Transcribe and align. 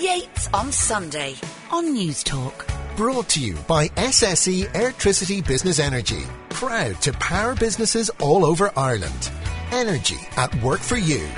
Yates 0.00 0.48
on 0.54 0.72
Sunday 0.72 1.34
on 1.70 1.92
News 1.92 2.24
Talk. 2.24 2.66
Brought 2.96 3.28
to 3.30 3.40
you 3.40 3.54
by 3.68 3.88
SSE 3.88 4.74
Electricity 4.74 5.42
Business 5.42 5.78
Energy. 5.78 6.22
Proud 6.48 7.02
to 7.02 7.12
power 7.14 7.54
businesses 7.54 8.08
all 8.18 8.46
over 8.46 8.72
Ireland. 8.76 9.30
Energy 9.72 10.16
at 10.38 10.54
work 10.62 10.80
for 10.80 10.96
you. 10.96 11.28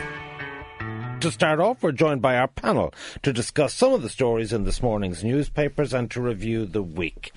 To 1.22 1.30
start 1.30 1.61
off, 1.61 1.85
we're 1.85 1.92
joined 1.92 2.21
by 2.21 2.37
our 2.37 2.48
panel 2.48 2.92
to 3.22 3.32
discuss 3.32 3.74
some 3.74 3.92
of 3.92 4.03
the 4.03 4.08
stories 4.08 4.53
in 4.53 4.65
this 4.65 4.83
morning's 4.83 5.22
newspapers 5.22 5.95
and 5.95 6.10
to 6.10 6.21
review 6.21 6.67
the 6.67 6.83
week. 6.83 7.33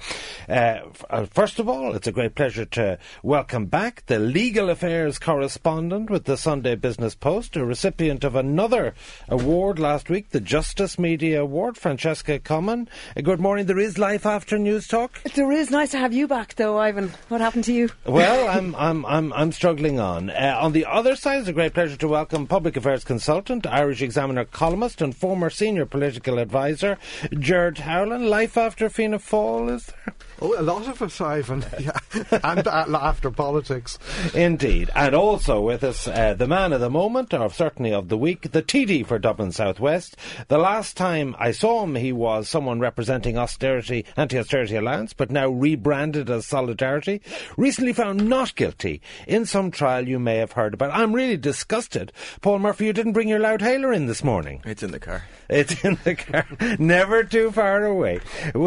Uh, 0.50 0.80
uh, 1.08 1.26
first 1.26 1.59
of 1.59 1.70
all, 1.70 1.94
it's 1.94 2.08
a 2.08 2.12
great 2.12 2.34
pleasure 2.34 2.66
to 2.66 2.98
welcome 3.21 3.68
back 3.68 4.04
the 4.08 4.18
legal 4.18 4.71
affairs 4.71 5.20
correspondent 5.20 6.09
with 6.09 6.23
the 6.23 6.36
Sunday 6.36 6.73
Business 6.73 7.13
Post, 7.13 7.55
a 7.55 7.63
recipient 7.63 8.23
of 8.23 8.36
another 8.36 8.95
award 9.30 9.77
last 9.77 10.09
week, 10.09 10.31
the 10.31 10.40
Justice 10.40 10.98
Media 10.98 11.44
Award, 11.44 11.77
Francesca 11.77 12.40
Comyn. 12.40 12.88
Uh, 13.16 13.22
good 13.22 13.40
morning. 13.40 13.67
There 13.67 13.77
is 13.77 13.99
life 13.99 14.26
after 14.26 14.58
News 14.58 14.88
Talk. 14.88 15.22
There 15.36 15.52
is. 15.52 15.70
Nice 15.70 15.91
to 15.91 15.99
have 15.99 16.12
you 16.12 16.27
back, 16.27 16.55
though, 16.55 16.80
Ivan. 16.80 17.12
What 17.27 17.40
happened 17.41 17.66
to 17.66 17.73
you? 17.73 17.90
Well, 18.08 18.48
I'm 18.58 18.73
I'm 18.76 19.05
I'm 19.05 19.31
I'm 19.31 19.52
struggling 19.52 19.99
on. 19.99 20.31
Uh, 20.31 20.58
on 20.59 20.72
the 20.72 20.86
other 20.86 21.16
side, 21.16 21.41
it's 21.41 21.49
a 21.49 21.54
great 21.54 21.76
pleasure 21.76 21.98
to 21.98 22.08
welcome 22.08 22.48
public 22.48 22.76
affairs 22.77 23.04
consultant. 23.04 23.67
Irish 23.75 24.02
Examiner 24.02 24.45
columnist 24.45 25.02
and 25.02 25.13
former 25.13 25.49
senior 25.49 25.85
political 25.85 26.39
advisor, 26.39 26.97
Gerard 27.38 27.79
Howlin. 27.79 28.29
Life 28.29 28.57
after 28.57 28.88
Fianna 28.89 29.20
Fáil, 29.20 29.70
is 29.70 29.88
there? 29.88 30.15
Oh, 30.41 30.59
a 30.59 30.62
lot 30.62 30.88
of 30.88 31.02
us, 31.02 31.21
Ivan. 31.21 31.66
Yeah. 31.80 31.98
and 32.43 32.67
uh, 32.67 32.85
after 33.02 33.31
politics. 33.31 33.98
Indeed. 34.34 34.89
And 34.95 35.16
also 35.16 35.62
with 35.62 35.84
us, 35.84 36.07
uh, 36.07 36.34
the 36.34 36.48
man 36.48 36.73
of 36.73 36.81
the 36.81 36.89
moment, 36.89 37.34
or 37.34 37.49
certainly 37.49 37.93
of 37.93 38.09
the 38.09 38.17
week, 38.17 38.52
the 38.52 38.62
TD 38.62 39.05
for 39.05 39.17
Dublin 39.17 39.52
Southwest. 39.52 40.17
The 40.48 40.57
last 40.57 40.98
time 40.98 41.35
I 41.40 41.52
saw 41.52 41.84
him, 41.84 41.95
he 41.95 42.12
was 42.12 42.49
someone 42.49 42.79
representing 42.79 43.38
austerity, 43.38 44.05
anti-austerity 44.17 44.76
alliance, 44.76 45.13
but 45.13 45.32
now 45.32 45.48
rebranded 45.49 46.29
as 46.29 46.45
Solidarity. 46.45 47.21
Recently 47.57 47.93
found 47.93 48.27
not 48.27 48.55
guilty 48.55 49.01
in 49.27 49.45
some 49.45 49.71
trial 49.71 50.07
you 50.07 50.20
may 50.20 50.38
have 50.38 50.51
heard 50.54 50.73
about. 50.73 50.91
I'm 50.93 51.13
really 51.13 51.38
disgusted. 51.38 52.12
Paul 52.41 52.60
Murphy, 52.60 52.85
you 52.85 52.93
didn't 52.93 53.13
bring 53.13 53.29
your 53.29 53.40
Loudhailer 53.40 53.95
in 53.95 54.05
this 54.07 54.23
morning. 54.23 54.62
It's 54.65 54.84
in 54.84 54.91
the 54.91 54.99
car. 54.99 55.23
It's 55.49 55.84
in 55.84 55.98
the 56.04 56.15
car. 56.15 56.45
Never 56.79 57.23
too 57.23 57.51
far 57.51 57.85
away. 57.85 58.20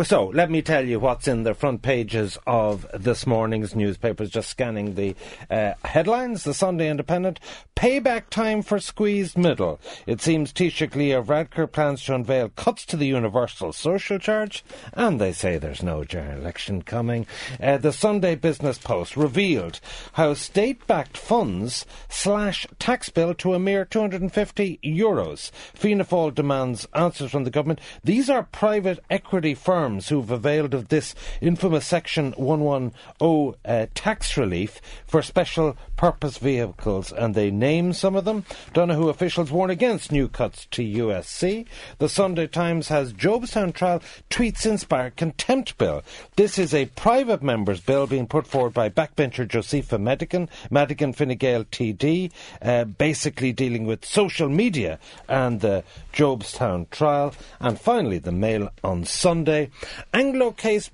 So, 0.04 0.26
let 0.26 0.50
me 0.50 0.62
tell 0.62 0.86
you 0.86 0.98
what's 1.00 1.28
in 1.28 1.42
the 1.42 1.54
front 1.58 1.82
pages 1.82 2.38
of 2.46 2.86
this 2.94 3.26
morning's 3.26 3.74
newspapers. 3.74 4.30
Just 4.30 4.48
scanning 4.48 4.94
the 4.94 5.14
uh, 5.50 5.74
headlines. 5.84 6.44
The 6.44 6.54
Sunday 6.54 6.88
Independent. 6.88 7.40
Payback 7.76 8.28
time 8.30 8.62
for 8.62 8.80
squeezed 8.80 9.36
middle. 9.36 9.78
It 10.06 10.20
seems 10.20 10.52
Taoiseach 10.52 10.94
Leo 10.94 11.22
Varadkar 11.22 11.70
plans 11.70 12.02
to 12.04 12.14
unveil 12.14 12.48
cuts 12.50 12.84
to 12.86 12.96
the 12.96 13.06
universal 13.06 13.72
social 13.72 14.18
charge. 14.18 14.64
And 14.94 15.20
they 15.20 15.32
say 15.32 15.58
there's 15.58 15.82
no 15.82 16.04
general 16.04 16.40
election 16.40 16.82
coming. 16.82 17.26
Uh, 17.62 17.78
the 17.78 17.92
Sunday 17.92 18.34
Business 18.34 18.78
Post 18.78 19.16
revealed 19.16 19.80
how 20.14 20.34
state-backed 20.34 21.16
funds 21.16 21.86
slash 22.08 22.66
tax 22.78 23.08
bill 23.10 23.34
to 23.34 23.54
a 23.54 23.58
mere 23.58 23.84
250 23.84 24.80
euros. 24.84 25.50
Fianna 25.74 26.04
Fáil 26.04 26.34
demands 26.34 26.86
answers 26.94 27.30
from 27.30 27.44
the 27.44 27.50
government. 27.50 27.80
These 28.02 28.28
are 28.30 28.42
private 28.42 28.98
equity 29.10 29.54
firms 29.54 30.08
who've 30.08 30.30
availed 30.30 30.74
of 30.74 30.88
this 30.88 31.14
infamous 31.48 31.86
Section 31.86 32.32
110 32.32 33.54
uh, 33.64 33.86
tax 33.94 34.36
relief 34.36 34.80
for 35.06 35.22
special 35.22 35.76
purpose 35.96 36.36
vehicles, 36.36 37.10
and 37.10 37.34
they 37.34 37.50
name 37.50 37.94
some 37.94 38.14
of 38.14 38.26
them. 38.26 38.44
Donohoe 38.74 39.08
officials 39.08 39.50
warn 39.50 39.70
against 39.70 40.12
new 40.12 40.28
cuts 40.28 40.66
to 40.72 40.82
USC. 40.82 41.66
The 41.98 42.08
Sunday 42.08 42.46
Times 42.46 42.88
has 42.88 43.14
Jobstown 43.14 43.72
trial 43.72 44.02
tweets 44.28 44.66
inspire 44.66 45.10
contempt 45.10 45.78
bill. 45.78 46.02
This 46.36 46.58
is 46.58 46.74
a 46.74 46.86
private 46.86 47.42
member's 47.42 47.80
bill 47.80 48.06
being 48.06 48.26
put 48.26 48.46
forward 48.46 48.74
by 48.74 48.90
backbencher 48.90 49.48
Josepha 49.48 49.98
Madigan, 49.98 50.50
Madigan 50.70 51.14
Fine 51.14 51.36
Gael 51.36 51.64
TD, 51.64 52.30
uh, 52.60 52.84
basically 52.84 53.52
dealing 53.52 53.86
with 53.86 54.04
social 54.04 54.50
media 54.50 54.98
and 55.28 55.60
the 55.60 55.82
Jobstown 56.12 56.90
trial. 56.90 57.34
And 57.58 57.80
finally, 57.80 58.18
the 58.18 58.32
Mail 58.32 58.68
on 58.84 59.04
Sunday. 59.04 59.70
Anglo 60.12 60.52
case 60.52 60.90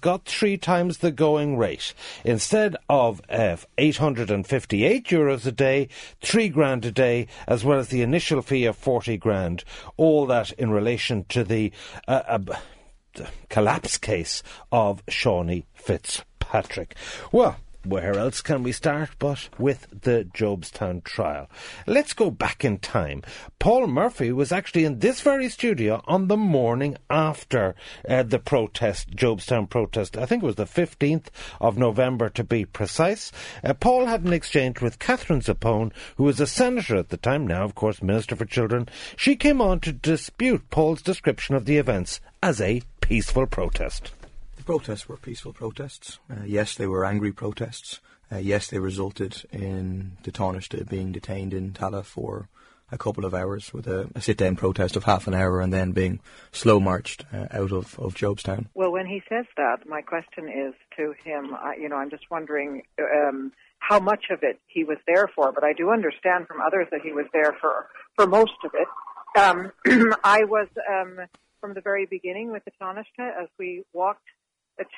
got 0.00 0.24
three 0.24 0.56
times 0.56 0.98
the 0.98 1.10
going 1.10 1.56
rate. 1.56 1.94
Instead 2.24 2.76
of 2.88 3.20
uh, 3.28 3.56
858 3.76 5.06
euros 5.06 5.46
a 5.46 5.52
day, 5.52 5.88
three 6.20 6.48
grand 6.48 6.84
a 6.84 6.92
day, 6.92 7.26
as 7.46 7.64
well 7.64 7.78
as 7.78 7.88
the 7.88 8.02
initial 8.02 8.42
fee 8.42 8.64
of 8.64 8.76
40 8.76 9.16
grand. 9.16 9.64
All 9.96 10.26
that 10.26 10.52
in 10.52 10.70
relation 10.70 11.24
to 11.30 11.44
the 11.44 11.72
uh, 12.06 12.38
uh, 13.18 13.24
collapse 13.48 13.98
case 13.98 14.42
of 14.70 15.04
Seanie 15.06 15.64
Fitzpatrick. 15.74 16.94
Well, 17.32 17.56
where 17.88 18.18
else 18.18 18.40
can 18.40 18.62
we 18.62 18.72
start 18.72 19.10
but 19.18 19.48
with 19.58 19.86
the 20.02 20.28
Jobstown 20.34 21.02
trial? 21.04 21.48
Let's 21.86 22.12
go 22.12 22.30
back 22.30 22.64
in 22.64 22.78
time. 22.78 23.22
Paul 23.58 23.86
Murphy 23.86 24.32
was 24.32 24.52
actually 24.52 24.84
in 24.84 24.98
this 24.98 25.20
very 25.20 25.48
studio 25.48 26.02
on 26.06 26.28
the 26.28 26.36
morning 26.36 26.96
after 27.08 27.74
uh, 28.08 28.22
the 28.22 28.38
protest, 28.38 29.10
Jobstown 29.10 29.68
protest. 29.68 30.16
I 30.16 30.26
think 30.26 30.42
it 30.42 30.46
was 30.46 30.56
the 30.56 30.64
15th 30.64 31.26
of 31.60 31.78
November 31.78 32.28
to 32.30 32.44
be 32.44 32.64
precise. 32.64 33.32
Uh, 33.64 33.74
Paul 33.74 34.06
had 34.06 34.24
an 34.24 34.32
exchange 34.32 34.80
with 34.80 34.98
Catherine 34.98 35.40
Zappone, 35.40 35.92
who 36.16 36.24
was 36.24 36.40
a 36.40 36.46
senator 36.46 36.96
at 36.96 37.08
the 37.08 37.16
time, 37.16 37.46
now, 37.46 37.64
of 37.64 37.74
course, 37.74 38.02
Minister 38.02 38.36
for 38.36 38.44
Children. 38.44 38.88
She 39.16 39.36
came 39.36 39.60
on 39.60 39.80
to 39.80 39.92
dispute 39.92 40.70
Paul's 40.70 41.02
description 41.02 41.54
of 41.54 41.64
the 41.64 41.78
events 41.78 42.20
as 42.42 42.60
a 42.60 42.82
peaceful 43.00 43.46
protest 43.46 44.12
protests 44.68 45.08
were 45.08 45.16
peaceful 45.16 45.54
protests. 45.54 46.18
Uh, 46.30 46.44
yes, 46.44 46.74
they 46.74 46.86
were 46.86 47.02
angry 47.02 47.32
protests. 47.32 48.00
Uh, 48.30 48.36
yes, 48.36 48.66
they 48.66 48.78
resulted 48.78 49.42
in 49.50 50.18
the 50.24 50.84
being 50.90 51.10
detained 51.10 51.54
in 51.54 51.72
Tallaght 51.72 52.04
for 52.04 52.50
a 52.92 52.98
couple 52.98 53.24
of 53.24 53.32
hours 53.32 53.72
with 53.72 53.86
a, 53.86 54.10
a 54.14 54.20
sit-down 54.20 54.56
protest 54.56 54.94
of 54.94 55.04
half 55.04 55.26
an 55.26 55.32
hour 55.32 55.62
and 55.62 55.72
then 55.72 55.92
being 55.92 56.20
slow 56.52 56.78
marched 56.78 57.24
uh, 57.32 57.46
out 57.50 57.72
of, 57.72 57.98
of 57.98 58.14
Jobstown. 58.14 58.66
Well, 58.74 58.92
when 58.92 59.06
he 59.06 59.22
says 59.26 59.46
that, 59.56 59.88
my 59.88 60.02
question 60.02 60.50
is 60.50 60.74
to 60.98 61.14
him, 61.24 61.54
I, 61.54 61.76
you 61.80 61.88
know, 61.88 61.96
I'm 61.96 62.10
just 62.10 62.30
wondering 62.30 62.82
um, 63.00 63.52
how 63.78 63.98
much 63.98 64.26
of 64.30 64.40
it 64.42 64.60
he 64.66 64.84
was 64.84 64.98
there 65.06 65.30
for, 65.34 65.50
but 65.50 65.64
I 65.64 65.72
do 65.72 65.90
understand 65.92 66.46
from 66.46 66.60
others 66.60 66.88
that 66.90 67.00
he 67.00 67.12
was 67.12 67.24
there 67.32 67.56
for, 67.58 67.88
for 68.16 68.26
most 68.26 68.52
of 68.62 68.72
it. 68.74 68.88
Um, 69.34 69.72
I 70.22 70.44
was 70.44 70.68
um, 70.86 71.20
from 71.58 71.72
the 71.72 71.80
very 71.80 72.04
beginning 72.04 72.52
with 72.52 72.66
the 72.66 72.72
as 73.18 73.48
we 73.58 73.84
walked 73.94 74.28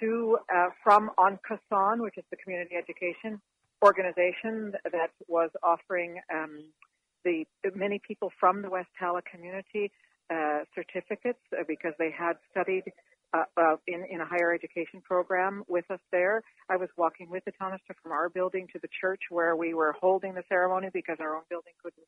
to 0.00 0.38
uh, 0.54 0.68
from 0.82 1.10
An 1.18 1.38
Cosán, 1.48 2.00
which 2.00 2.18
is 2.18 2.24
the 2.30 2.36
community 2.36 2.76
education 2.76 3.40
organization 3.84 4.72
that 4.84 5.10
was 5.26 5.50
offering 5.62 6.20
um, 6.32 6.64
the 7.24 7.44
many 7.74 8.00
people 8.06 8.30
from 8.38 8.62
the 8.62 8.70
West 8.70 8.88
Tallaght 9.00 9.24
community 9.24 9.90
uh, 10.30 10.60
certificates 10.74 11.40
uh, 11.58 11.64
because 11.66 11.92
they 11.98 12.10
had 12.10 12.34
studied 12.50 12.84
uh, 13.32 13.44
uh, 13.56 13.76
in, 13.86 14.04
in 14.10 14.20
a 14.20 14.26
higher 14.26 14.52
education 14.52 15.00
program 15.02 15.62
with 15.68 15.84
us 15.90 16.00
there. 16.12 16.42
I 16.68 16.76
was 16.76 16.88
walking 16.96 17.30
with 17.30 17.44
the 17.44 17.52
Taoiseach 17.52 17.96
from 18.02 18.12
our 18.12 18.28
building 18.28 18.66
to 18.72 18.78
the 18.80 18.88
church 19.00 19.20
where 19.30 19.54
we 19.56 19.74
were 19.74 19.94
holding 20.00 20.34
the 20.34 20.42
ceremony 20.48 20.88
because 20.92 21.16
our 21.20 21.36
own 21.36 21.42
building 21.48 21.72
couldn't 21.82 22.06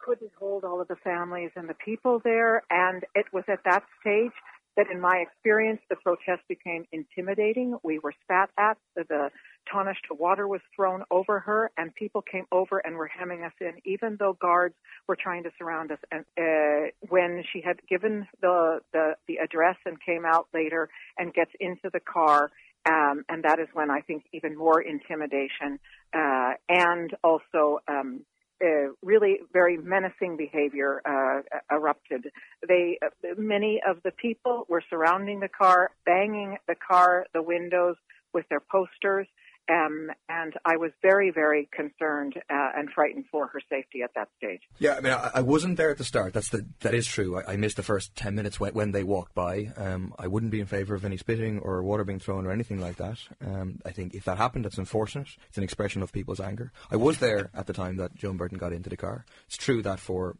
couldn't 0.00 0.30
hold 0.38 0.64
all 0.64 0.80
of 0.80 0.88
the 0.88 0.96
families 1.04 1.50
and 1.56 1.68
the 1.68 1.74
people 1.84 2.20
there. 2.24 2.62
And 2.70 3.04
it 3.14 3.26
was 3.34 3.44
at 3.48 3.60
that 3.66 3.84
stage 4.00 4.32
that 4.76 4.86
in 4.90 5.00
my 5.00 5.16
experience, 5.16 5.80
the 5.90 5.96
protest 5.96 6.42
became 6.48 6.84
intimidating. 6.92 7.76
We 7.82 7.98
were 7.98 8.14
spat 8.24 8.50
at. 8.58 8.78
The, 8.94 9.30
Taoiseach 9.72 10.18
water 10.18 10.48
was 10.48 10.60
thrown 10.74 11.04
over 11.10 11.40
her, 11.40 11.70
and 11.76 11.94
people 11.94 12.22
came 12.22 12.46
over 12.50 12.78
and 12.78 12.96
were 12.96 13.06
hemming 13.06 13.44
us 13.44 13.52
in, 13.60 13.72
even 13.84 14.16
though 14.18 14.32
guards 14.32 14.74
were 15.06 15.16
trying 15.16 15.44
to 15.44 15.50
surround 15.58 15.92
us. 15.92 15.98
And 16.10 16.24
uh, 16.38 16.90
when 17.08 17.44
she 17.52 17.60
had 17.60 17.80
given 17.88 18.26
the, 18.40 18.80
the 18.92 19.14
the 19.28 19.36
address 19.36 19.76
and 19.86 19.96
came 20.00 20.24
out 20.24 20.48
later 20.52 20.88
and 21.18 21.32
gets 21.32 21.52
into 21.60 21.90
the 21.92 22.00
car, 22.00 22.50
um, 22.88 23.24
and 23.28 23.44
that 23.44 23.58
is 23.58 23.68
when 23.74 23.90
I 23.90 24.00
think 24.00 24.24
even 24.32 24.56
more 24.56 24.80
intimidation 24.80 25.78
uh, 26.14 26.52
and 26.68 27.14
also 27.22 27.80
um, 27.86 28.22
uh, 28.62 28.92
really 29.02 29.38
very 29.52 29.76
menacing 29.76 30.36
behavior 30.36 31.00
uh, 31.04 31.74
erupted. 31.74 32.26
They, 32.66 32.98
uh, 33.04 33.08
many 33.38 33.80
of 33.88 33.98
the 34.04 34.10
people 34.12 34.66
were 34.68 34.82
surrounding 34.90 35.40
the 35.40 35.48
car, 35.48 35.90
banging 36.04 36.58
the 36.68 36.74
car, 36.74 37.26
the 37.32 37.42
windows 37.42 37.96
with 38.32 38.48
their 38.48 38.60
posters. 38.60 39.26
Um, 39.68 40.10
and 40.28 40.54
I 40.64 40.76
was 40.76 40.90
very, 41.00 41.30
very 41.30 41.68
concerned 41.72 42.34
uh, 42.50 42.70
and 42.76 42.90
frightened 42.90 43.26
for 43.30 43.46
her 43.48 43.60
safety 43.68 44.02
at 44.02 44.10
that 44.16 44.28
stage. 44.36 44.62
Yeah, 44.78 44.94
I 44.94 45.00
mean, 45.00 45.12
I, 45.12 45.30
I 45.34 45.40
wasn't 45.42 45.76
there 45.76 45.90
at 45.90 45.98
the 45.98 46.04
start. 46.04 46.32
That's 46.32 46.48
the 46.48 46.66
that 46.80 46.94
is 46.94 47.06
true. 47.06 47.38
I, 47.38 47.52
I 47.52 47.56
missed 47.56 47.76
the 47.76 47.82
first 47.82 48.16
ten 48.16 48.34
minutes 48.34 48.58
when, 48.58 48.72
when 48.74 48.92
they 48.92 49.04
walked 49.04 49.34
by. 49.34 49.72
Um, 49.76 50.14
I 50.18 50.26
wouldn't 50.26 50.50
be 50.50 50.60
in 50.60 50.66
favour 50.66 50.94
of 50.94 51.04
any 51.04 51.16
spitting 51.16 51.60
or 51.60 51.82
water 51.82 52.04
being 52.04 52.18
thrown 52.18 52.46
or 52.46 52.52
anything 52.52 52.80
like 52.80 52.96
that. 52.96 53.18
Um, 53.44 53.80
I 53.84 53.90
think 53.90 54.14
if 54.14 54.24
that 54.24 54.38
happened, 54.38 54.64
that's 54.64 54.78
unfortunate. 54.78 55.28
It's 55.48 55.58
an 55.58 55.64
expression 55.64 56.02
of 56.02 56.12
people's 56.12 56.40
anger. 56.40 56.72
I 56.90 56.96
was 56.96 57.18
there 57.18 57.50
at 57.54 57.66
the 57.66 57.72
time 57.72 57.96
that 57.96 58.16
Joan 58.16 58.36
Burton 58.36 58.58
got 58.58 58.72
into 58.72 58.90
the 58.90 58.96
car. 58.96 59.24
It's 59.46 59.56
true 59.56 59.82
that 59.82 60.00
for 60.00 60.36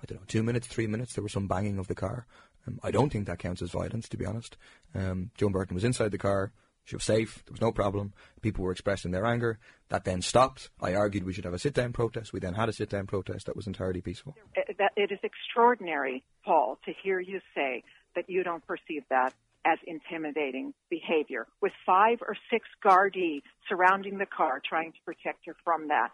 I 0.00 0.06
don't 0.06 0.20
know, 0.20 0.24
two 0.28 0.42
minutes, 0.42 0.68
three 0.68 0.86
minutes, 0.86 1.14
there 1.14 1.22
was 1.22 1.32
some 1.32 1.48
banging 1.48 1.78
of 1.78 1.88
the 1.88 1.94
car. 1.94 2.26
Um, 2.66 2.78
I 2.82 2.90
don't 2.90 3.10
think 3.10 3.26
that 3.26 3.38
counts 3.38 3.62
as 3.62 3.70
violence, 3.70 4.08
to 4.10 4.16
be 4.16 4.26
honest. 4.26 4.56
Um, 4.94 5.30
Joan 5.36 5.52
Burton 5.52 5.74
was 5.74 5.84
inside 5.84 6.12
the 6.12 6.18
car. 6.18 6.52
She 6.88 6.96
was 6.96 7.04
safe. 7.04 7.44
There 7.44 7.52
was 7.52 7.60
no 7.60 7.70
problem. 7.70 8.14
People 8.40 8.64
were 8.64 8.72
expressing 8.72 9.10
their 9.10 9.26
anger. 9.26 9.58
That 9.90 10.04
then 10.04 10.22
stopped. 10.22 10.70
I 10.80 10.94
argued 10.94 11.22
we 11.22 11.34
should 11.34 11.44
have 11.44 11.52
a 11.52 11.58
sit-down 11.58 11.92
protest. 11.92 12.32
We 12.32 12.40
then 12.40 12.54
had 12.54 12.70
a 12.70 12.72
sit-down 12.72 13.06
protest 13.06 13.44
that 13.44 13.54
was 13.54 13.66
entirely 13.66 14.00
peaceful. 14.00 14.34
Uh, 14.56 14.84
it 14.96 15.12
is 15.12 15.18
extraordinary, 15.22 16.24
Paul, 16.46 16.78
to 16.86 16.94
hear 17.02 17.20
you 17.20 17.40
say 17.54 17.82
that 18.16 18.30
you 18.30 18.42
don't 18.42 18.66
perceive 18.66 19.02
that 19.10 19.34
as 19.66 19.78
intimidating 19.86 20.72
behavior, 20.88 21.46
with 21.60 21.72
five 21.84 22.22
or 22.22 22.34
six 22.50 22.66
Gardaí 22.82 23.42
surrounding 23.68 24.16
the 24.16 24.24
car 24.24 24.62
trying 24.66 24.92
to 24.92 24.98
protect 25.04 25.44
her 25.44 25.56
from 25.62 25.88
that, 25.88 26.08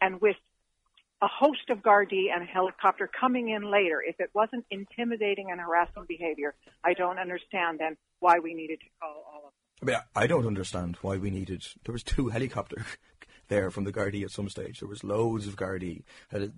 and 0.00 0.20
with 0.20 0.36
a 1.22 1.26
host 1.26 1.70
of 1.70 1.78
Gardaí 1.78 2.32
and 2.32 2.44
a 2.44 2.46
helicopter 2.46 3.10
coming 3.20 3.48
in 3.48 3.68
later. 3.68 4.00
If 4.00 4.20
it 4.20 4.30
wasn't 4.32 4.64
intimidating 4.70 5.50
and 5.50 5.60
harassing 5.60 6.04
behavior, 6.06 6.54
I 6.84 6.94
don't 6.94 7.18
understand 7.18 7.80
then 7.80 7.96
why 8.20 8.38
we 8.38 8.54
needed 8.54 8.78
to 8.78 8.86
call 9.00 9.24
all 9.26 9.48
of. 9.48 9.52
I 9.82 9.86
mean, 9.86 9.96
I 10.14 10.26
don't 10.26 10.46
understand 10.46 10.96
why 11.02 11.16
we 11.16 11.30
needed. 11.30 11.64
There 11.84 11.92
was 11.92 12.02
two 12.02 12.28
helicopter 12.30 12.84
there 13.50 13.70
from 13.70 13.84
the 13.84 13.92
Gardaí 13.92 14.22
at 14.22 14.30
some 14.30 14.48
stage. 14.48 14.80
There 14.80 14.88
was 14.88 15.04
loads 15.04 15.46
of 15.46 15.56
Gardaí 15.56 16.02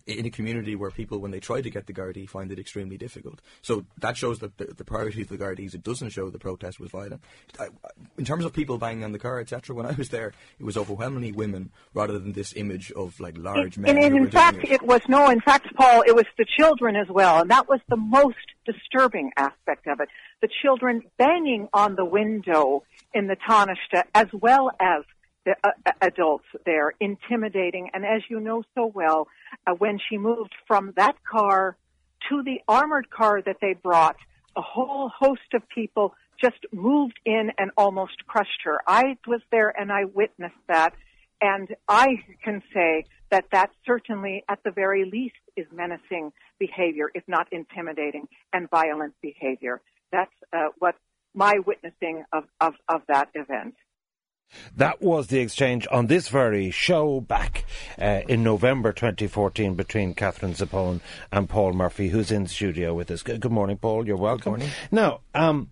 in 0.06 0.26
a 0.26 0.30
community 0.30 0.76
where 0.76 0.90
people, 0.90 1.18
when 1.18 1.30
they 1.30 1.40
try 1.40 1.60
to 1.60 1.70
get 1.70 1.86
the 1.86 1.92
Gardaí, 1.92 2.28
find 2.28 2.52
it 2.52 2.58
extremely 2.58 2.96
difficult. 2.96 3.40
So 3.62 3.86
that 3.98 4.16
shows 4.16 4.38
that 4.40 4.58
the, 4.58 4.66
the 4.66 4.84
priority 4.84 5.22
of 5.22 5.28
the 5.28 5.38
Gardaís. 5.38 5.74
It 5.74 5.82
doesn't 5.82 6.10
show 6.10 6.30
the 6.30 6.38
protest 6.38 6.78
was 6.78 6.90
violent. 6.90 7.22
I, 7.58 7.68
in 8.18 8.24
terms 8.24 8.44
of 8.44 8.52
people 8.52 8.78
banging 8.78 9.04
on 9.04 9.12
the 9.12 9.18
car, 9.18 9.40
etc. 9.40 9.74
When 9.74 9.86
I 9.86 9.92
was 9.92 10.10
there, 10.10 10.32
it 10.60 10.64
was 10.64 10.76
overwhelmingly 10.76 11.32
women 11.32 11.70
rather 11.94 12.18
than 12.18 12.32
this 12.32 12.52
image 12.54 12.92
of 12.92 13.18
like 13.18 13.36
large 13.38 13.78
men. 13.78 13.96
And, 13.96 14.14
in 14.14 14.30
fact, 14.30 14.58
it. 14.58 14.70
it 14.70 14.82
was 14.82 15.00
no. 15.08 15.30
In 15.30 15.40
fact, 15.40 15.74
Paul, 15.74 16.02
it 16.06 16.14
was 16.14 16.26
the 16.36 16.46
children 16.58 16.94
as 16.94 17.08
well, 17.08 17.40
and 17.40 17.50
that 17.50 17.68
was 17.68 17.80
the 17.88 17.96
most 17.96 18.36
disturbing 18.66 19.32
aspect 19.36 19.86
of 19.86 20.00
it. 20.00 20.08
The 20.40 20.48
children 20.62 21.02
banging 21.18 21.68
on 21.72 21.96
the 21.96 22.04
window 22.04 22.84
in 23.14 23.26
the 23.26 23.36
Taoiseach, 23.36 24.04
as 24.14 24.26
well 24.32 24.70
as 24.80 25.04
the 25.44 25.56
uh, 25.64 25.70
uh, 25.84 25.92
adults 26.00 26.44
there, 26.64 26.92
intimidating. 27.00 27.90
And 27.92 28.04
as 28.04 28.22
you 28.28 28.40
know 28.40 28.62
so 28.74 28.90
well, 28.94 29.28
uh, 29.66 29.72
when 29.74 29.98
she 30.08 30.18
moved 30.18 30.54
from 30.66 30.92
that 30.96 31.16
car 31.24 31.76
to 32.28 32.42
the 32.42 32.60
armored 32.68 33.10
car 33.10 33.42
that 33.42 33.56
they 33.60 33.74
brought, 33.74 34.16
a 34.56 34.62
whole 34.62 35.10
host 35.18 35.40
of 35.54 35.62
people 35.68 36.14
just 36.40 36.58
moved 36.72 37.18
in 37.24 37.50
and 37.58 37.70
almost 37.76 38.26
crushed 38.26 38.62
her. 38.64 38.78
I 38.86 39.16
was 39.26 39.40
there 39.50 39.68
and 39.78 39.90
I 39.92 40.04
witnessed 40.04 40.54
that. 40.68 40.94
And 41.40 41.74
I 41.88 42.22
can 42.44 42.62
say 42.72 43.04
that 43.30 43.46
that 43.50 43.70
certainly, 43.84 44.44
at 44.48 44.62
the 44.64 44.70
very 44.70 45.04
least, 45.04 45.34
is 45.56 45.66
menacing 45.72 46.32
behavior, 46.58 47.10
if 47.14 47.24
not 47.26 47.48
intimidating 47.52 48.28
and 48.52 48.70
violent 48.70 49.14
behavior. 49.20 49.80
That's 50.12 50.30
uh, 50.52 50.68
what 50.78 50.94
my 51.34 51.58
witnessing 51.66 52.24
of, 52.32 52.44
of, 52.60 52.74
of 52.88 53.02
that 53.08 53.28
event. 53.34 53.74
That 54.76 55.00
was 55.00 55.28
the 55.28 55.40
exchange 55.40 55.86
on 55.90 56.06
this 56.06 56.28
very 56.28 56.70
show 56.70 57.20
back 57.20 57.64
uh, 57.98 58.20
in 58.28 58.42
November 58.42 58.92
2014 58.92 59.74
between 59.74 60.14
Catherine 60.14 60.52
Zappone 60.52 61.00
and 61.30 61.48
Paul 61.48 61.72
Murphy, 61.72 62.08
who's 62.08 62.30
in 62.30 62.46
studio 62.46 62.92
with 62.92 63.10
us. 63.10 63.22
Good 63.22 63.50
morning, 63.50 63.78
Paul. 63.78 64.06
You're 64.06 64.16
welcome. 64.16 64.52
Good 64.52 64.58
morning. 64.60 64.76
Now, 64.90 65.20
um, 65.34 65.70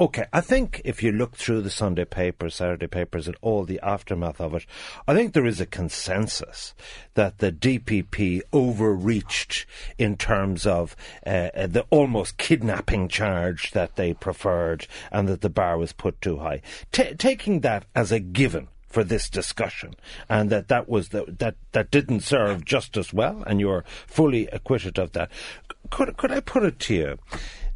Okay, 0.00 0.24
I 0.32 0.40
think 0.40 0.80
if 0.84 1.02
you 1.02 1.12
look 1.12 1.36
through 1.36 1.60
the 1.60 1.70
Sunday 1.70 2.04
papers, 2.04 2.54
Saturday 2.54 2.86
papers, 2.86 3.26
and 3.26 3.36
all 3.42 3.64
the 3.64 3.80
aftermath 3.80 4.40
of 4.40 4.54
it, 4.54 4.66
I 5.06 5.14
think 5.14 5.32
there 5.32 5.46
is 5.46 5.60
a 5.60 5.66
consensus 5.66 6.74
that 7.14 7.38
the 7.38 7.52
DPP 7.52 8.40
overreached 8.52 9.66
in 9.98 10.16
terms 10.16 10.66
of 10.66 10.96
uh, 11.26 11.50
uh, 11.54 11.66
the 11.66 11.84
almost 11.90 12.38
kidnapping 12.38 13.08
charge 13.08 13.72
that 13.72 13.96
they 13.96 14.14
preferred 14.14 14.86
and 15.12 15.28
that 15.28 15.42
the 15.42 15.50
bar 15.50 15.76
was 15.76 15.92
put 15.92 16.20
too 16.20 16.38
high. 16.38 16.62
T- 16.92 17.14
taking 17.14 17.60
that 17.60 17.84
as 17.94 18.10
a 18.10 18.20
given, 18.20 18.68
for 18.90 19.04
this 19.04 19.30
discussion, 19.30 19.94
and 20.28 20.50
that 20.50 20.66
that 20.68 20.88
was 20.88 21.10
the, 21.10 21.24
that 21.38 21.54
that 21.72 21.90
didn't 21.92 22.20
serve 22.20 22.64
justice 22.64 23.12
well, 23.12 23.44
and 23.46 23.60
you're 23.60 23.84
fully 24.06 24.48
acquitted 24.48 24.98
of 24.98 25.12
that. 25.12 25.30
Could 25.90 26.16
could 26.16 26.32
I 26.32 26.40
put 26.40 26.64
it 26.64 26.80
to 26.80 26.94
you? 26.94 27.18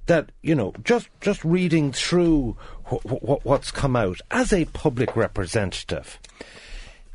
That 0.07 0.31
you 0.43 0.55
know 0.55 0.73
just 0.83 1.09
just 1.21 1.45
reading 1.45 1.93
through 1.93 2.57
wh- 2.87 3.07
wh- 3.07 3.45
what's 3.47 3.71
come 3.71 3.97
out 3.97 4.21
as 4.31 4.53
a 4.53 4.65
public 4.67 5.17
representative 5.17 6.19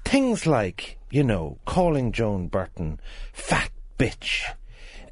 things 0.05 0.47
like 0.47 0.97
you 1.11 1.23
know 1.23 1.57
calling 1.65 2.11
Joan 2.11 2.47
Burton 2.47 2.99
fat 3.31 3.69
bitch 3.97 4.43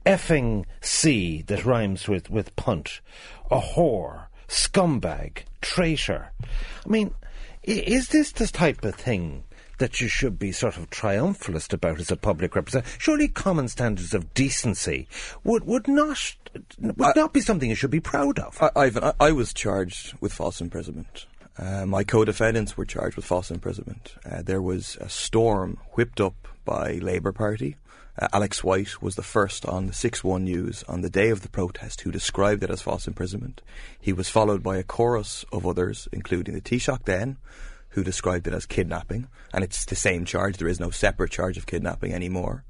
effing 0.05 0.65
C 0.81 1.41
that 1.43 1.65
rhymes 1.65 2.07
with 2.07 2.29
with 2.29 2.55
punt 2.55 3.01
a 3.51 3.59
whore 3.59 4.27
scumbag 4.47 5.43
traitor. 5.61 6.31
I 6.85 6.89
mean 6.89 7.13
is 7.63 8.09
this 8.09 8.31
the 8.31 8.47
type 8.47 8.83
of 8.85 8.95
thing 8.95 9.43
that 9.77 10.01
you 10.01 10.07
should 10.07 10.39
be 10.39 10.51
sort 10.51 10.77
of 10.77 10.89
triumphalist 10.89 11.73
about 11.73 11.99
as 11.99 12.11
a 12.11 12.17
public 12.17 12.55
representative. 12.55 12.97
Surely 12.99 13.27
common 13.27 13.67
standards 13.67 14.13
of 14.13 14.33
decency 14.33 15.07
would, 15.43 15.65
would 15.65 15.87
not 15.87 16.35
would 16.79 17.01
I, 17.01 17.13
not 17.15 17.33
be 17.33 17.41
something 17.41 17.69
you 17.69 17.75
should 17.75 17.91
be 17.91 17.99
proud 17.99 18.39
of. 18.39 18.57
I, 18.61 18.69
Ivan, 18.75 19.03
I, 19.03 19.13
I 19.19 19.31
was 19.31 19.53
charged 19.53 20.13
with 20.19 20.33
false 20.33 20.61
imprisonment. 20.61 21.25
Uh, 21.57 21.85
my 21.85 22.03
co-defendants 22.03 22.77
were 22.77 22.85
charged 22.85 23.15
with 23.15 23.25
false 23.25 23.49
imprisonment. 23.49 24.15
Uh, 24.25 24.41
there 24.43 24.61
was 24.61 24.97
a 25.01 25.09
storm 25.09 25.79
whipped 25.93 26.21
up 26.21 26.47
by 26.65 26.93
Labour 26.93 27.31
Party. 27.31 27.77
Uh, 28.19 28.27
Alex 28.33 28.63
White 28.63 29.01
was 29.01 29.15
the 29.15 29.23
first 29.23 29.65
on 29.65 29.87
the 29.87 29.93
6-1 29.93 30.41
news 30.41 30.83
on 30.87 31.01
the 31.01 31.09
day 31.09 31.29
of 31.29 31.41
the 31.41 31.49
protest 31.49 32.01
who 32.01 32.11
described 32.11 32.63
it 32.63 32.69
as 32.69 32.81
false 32.81 33.07
imprisonment. 33.07 33.61
He 33.99 34.13
was 34.13 34.29
followed 34.29 34.61
by 34.61 34.77
a 34.77 34.83
chorus 34.83 35.45
of 35.51 35.65
others, 35.65 36.07
including 36.11 36.53
the 36.53 36.61
Taoiseach 36.61 37.05
then, 37.05 37.37
who 37.97 38.03
described 38.03 38.45
it 38.45 38.53
as 38.53 38.67
kidnapping, 38.67 39.27
and 39.51 39.63
it's 39.63 39.83
the 39.85 39.95
same 39.95 40.23
charge. 40.23 40.57
There 40.57 40.67
is 40.67 40.79
no 40.79 40.91
separate 40.91 41.31
charge 41.31 41.57
of 41.57 41.65
kidnapping 41.65 42.13
anymore. 42.13 42.63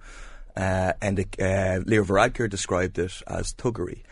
Uh, 0.55 0.93
and 1.01 1.19
uh, 1.19 1.83
Leo 1.85 2.05
Varadkar 2.05 2.49
described 2.49 2.97
it 2.97 3.21
as 3.27 3.51
thuggery. 3.51 4.03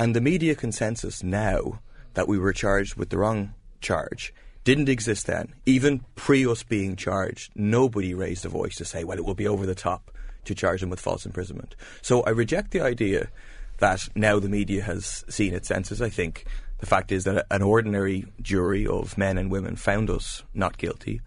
And 0.00 0.16
the 0.16 0.22
media 0.22 0.54
consensus 0.54 1.22
now 1.22 1.80
that 2.14 2.26
we 2.26 2.38
were 2.38 2.54
charged 2.54 2.94
with 2.94 3.10
the 3.10 3.18
wrong 3.18 3.52
charge 3.82 4.32
didn't 4.64 4.88
exist 4.88 5.26
then. 5.26 5.52
Even 5.66 6.06
pre 6.14 6.46
us 6.46 6.62
being 6.62 6.96
charged, 6.96 7.52
nobody 7.54 8.14
raised 8.14 8.46
a 8.46 8.48
voice 8.48 8.76
to 8.76 8.86
say, 8.86 9.04
well, 9.04 9.18
it 9.18 9.26
will 9.26 9.34
be 9.34 9.46
over 9.46 9.66
the 9.66 9.74
top 9.74 10.10
to 10.46 10.54
charge 10.54 10.80
them 10.80 10.88
with 10.88 11.00
false 11.00 11.26
imprisonment. 11.26 11.76
So 12.00 12.22
I 12.22 12.30
reject 12.30 12.70
the 12.70 12.80
idea 12.80 13.28
that 13.80 14.08
now 14.14 14.38
the 14.38 14.48
media 14.48 14.84
has 14.84 15.22
seen 15.28 15.52
its 15.52 15.68
senses. 15.68 16.00
I 16.00 16.08
think 16.08 16.46
the 16.82 16.86
fact 16.86 17.12
is 17.12 17.22
that 17.22 17.46
an 17.48 17.62
ordinary 17.62 18.26
jury 18.40 18.88
of 18.88 19.16
men 19.16 19.38
and 19.38 19.52
women 19.52 19.76
found 19.76 20.10
us 20.10 20.42
not 20.52 20.76
guilty. 20.78 21.20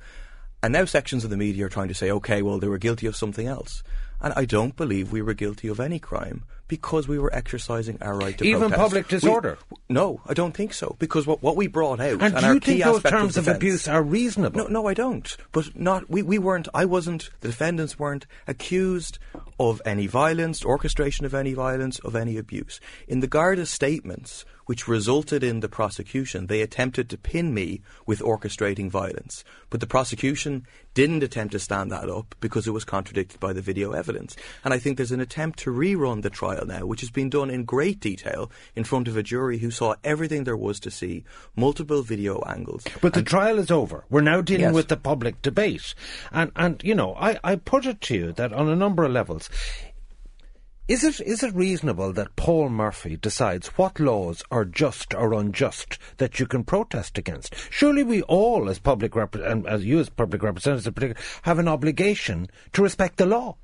And 0.62 0.74
now 0.74 0.84
sections 0.84 1.24
of 1.24 1.30
the 1.30 1.38
media 1.38 1.66
are 1.66 1.70
trying 1.70 1.88
to 1.88 1.94
say, 1.94 2.12
okay, 2.12 2.42
well, 2.42 2.60
they 2.60 2.68
were 2.68 2.78
guilty 2.78 3.08
of 3.08 3.16
something 3.16 3.48
else. 3.48 3.82
And 4.20 4.34
I 4.36 4.44
don't 4.44 4.76
believe 4.76 5.14
we 5.14 5.22
were 5.22 5.34
guilty 5.34 5.70
of 5.70 5.80
any 5.80 5.98
crime 5.98 6.44
because 6.68 7.08
we 7.08 7.18
were 7.18 7.34
exercising 7.34 8.00
our 8.02 8.18
right 8.18 8.38
to 8.38 8.44
even 8.44 8.60
protest. 8.64 8.82
public 8.82 9.08
disorder. 9.08 9.58
We, 9.70 9.78
no, 9.88 10.20
I 10.26 10.34
don't 10.34 10.54
think 10.54 10.74
so. 10.74 10.98
Because 11.00 11.26
what, 11.26 11.42
what 11.42 11.56
we 11.56 11.68
brought 11.68 12.02
out 12.02 12.22
and, 12.22 12.36
and 12.36 12.42
do 12.42 12.54
you 12.54 12.60
think 12.60 12.84
those 12.84 13.04
terms 13.04 13.38
of, 13.38 13.48
of, 13.48 13.56
abuse 13.56 13.88
are 13.88 14.04
reasonable? 14.04 14.64
No, 14.64 14.68
no, 14.68 14.88
I 14.88 14.94
don't. 14.94 15.38
But 15.54 15.74
not 15.74 16.10
we, 16.10 16.22
we 16.22 16.38
weren't. 16.38 16.68
I 16.74 16.84
wasn't. 16.84 17.30
The 17.40 17.48
defendants 17.48 17.98
weren't 17.98 18.26
accused 18.46 19.20
of 19.58 19.82
any 19.86 20.08
violence, 20.08 20.66
orchestration 20.66 21.26
of 21.26 21.34
any 21.34 21.54
violence, 21.54 22.00
of 22.00 22.14
any 22.14 22.38
abuse. 22.38 22.82
In 23.08 23.22
the 23.22 23.28
Garda 23.28 23.66
statements, 23.66 24.44
which 24.66 24.88
resulted 24.88 25.44
in 25.44 25.60
the 25.60 25.70
prosecution, 25.70 26.48
they 26.48 26.62
attempted 26.62 27.10
to 27.10 27.18
pin 27.18 27.54
me 27.54 27.82
with 28.06 28.20
orchestrating 28.20 28.90
violence. 28.90 29.44
But 29.70 29.80
the 29.80 29.88
prosecution 29.88 30.66
didn't 30.94 31.24
attempt 31.24 31.52
to 31.52 31.60
stand 31.60 31.92
that 31.92 32.10
up 32.10 32.36
because 32.40 32.68
it 32.68 32.72
was 32.72 32.86
contradicted 32.86 33.40
by 33.40 33.54
the 33.54 33.62
video 33.62 33.92
evidence. 33.92 34.36
And 34.64 34.74
I 34.74 34.80
think 34.80 34.98
there's 34.98 35.12
an 35.12 35.20
attempt 35.20 35.60
to 35.60 35.72
rerun 35.72 36.22
the 36.22 36.30
trial 36.30 36.66
now, 36.66 36.86
which 36.86 37.02
has 37.02 37.12
been 37.12 37.30
done 37.30 37.50
in 37.50 37.66
great 37.66 38.00
detail 38.00 38.52
in 38.76 38.84
front 38.84 39.08
of 39.08 39.18
a 39.18 39.24
jury 39.24 39.58
who 39.58 39.72
saw 39.72 39.96
everything 40.04 40.44
there 40.44 40.58
was 40.58 40.80
to 40.82 40.92
see, 40.92 41.24
multiple 41.56 42.02
video 42.02 42.42
angles. 42.48 42.86
But 43.02 43.14
the 43.14 43.24
trial 43.24 43.60
is 43.60 43.72
over. 43.72 44.06
We're 44.10 44.22
now 44.22 44.42
dealing 44.42 44.68
yes. 44.68 44.74
with 44.74 44.88
the 44.88 44.98
public 44.98 45.42
debate. 45.42 45.94
And, 46.32 46.52
and 46.56 46.82
you 46.84 46.96
know, 46.96 47.16
I, 47.16 47.38
I 47.44 47.56
put 47.58 47.86
it 47.86 48.02
to 48.02 48.16
you 48.16 48.32
that 48.34 48.54
on 48.54 48.70
a 48.70 48.76
number 48.76 49.04
of 49.04 49.12
levels, 49.12 49.50
is 50.88 51.04
it 51.04 51.20
is 51.22 51.42
it 51.42 51.56
reasonable 51.56 52.14
that 52.14 52.36
Paul 52.36 52.70
Murphy 52.70 53.18
decides 53.18 53.70
what 53.70 54.00
laws 54.00 54.44
are 54.52 54.66
just 54.66 55.16
or 55.16 55.34
unjust 55.34 55.98
that 56.18 56.40
you 56.40 56.46
can 56.46 56.64
protest 56.64 57.18
against? 57.18 57.56
Surely 57.72 58.04
we 58.04 58.22
all, 58.24 58.70
as 58.70 58.78
public 58.78 59.16
rep- 59.16 59.34
and 59.34 59.66
as 59.66 59.84
you 59.84 60.00
as 60.00 60.10
public 60.10 60.44
representatives 60.44 60.86
in 60.86 60.94
particular, 60.94 61.22
have 61.42 61.58
an 61.58 61.68
obligation 61.68 62.48
to 62.74 62.84
respect 62.84 63.18
the 63.18 63.26
law. 63.26 63.56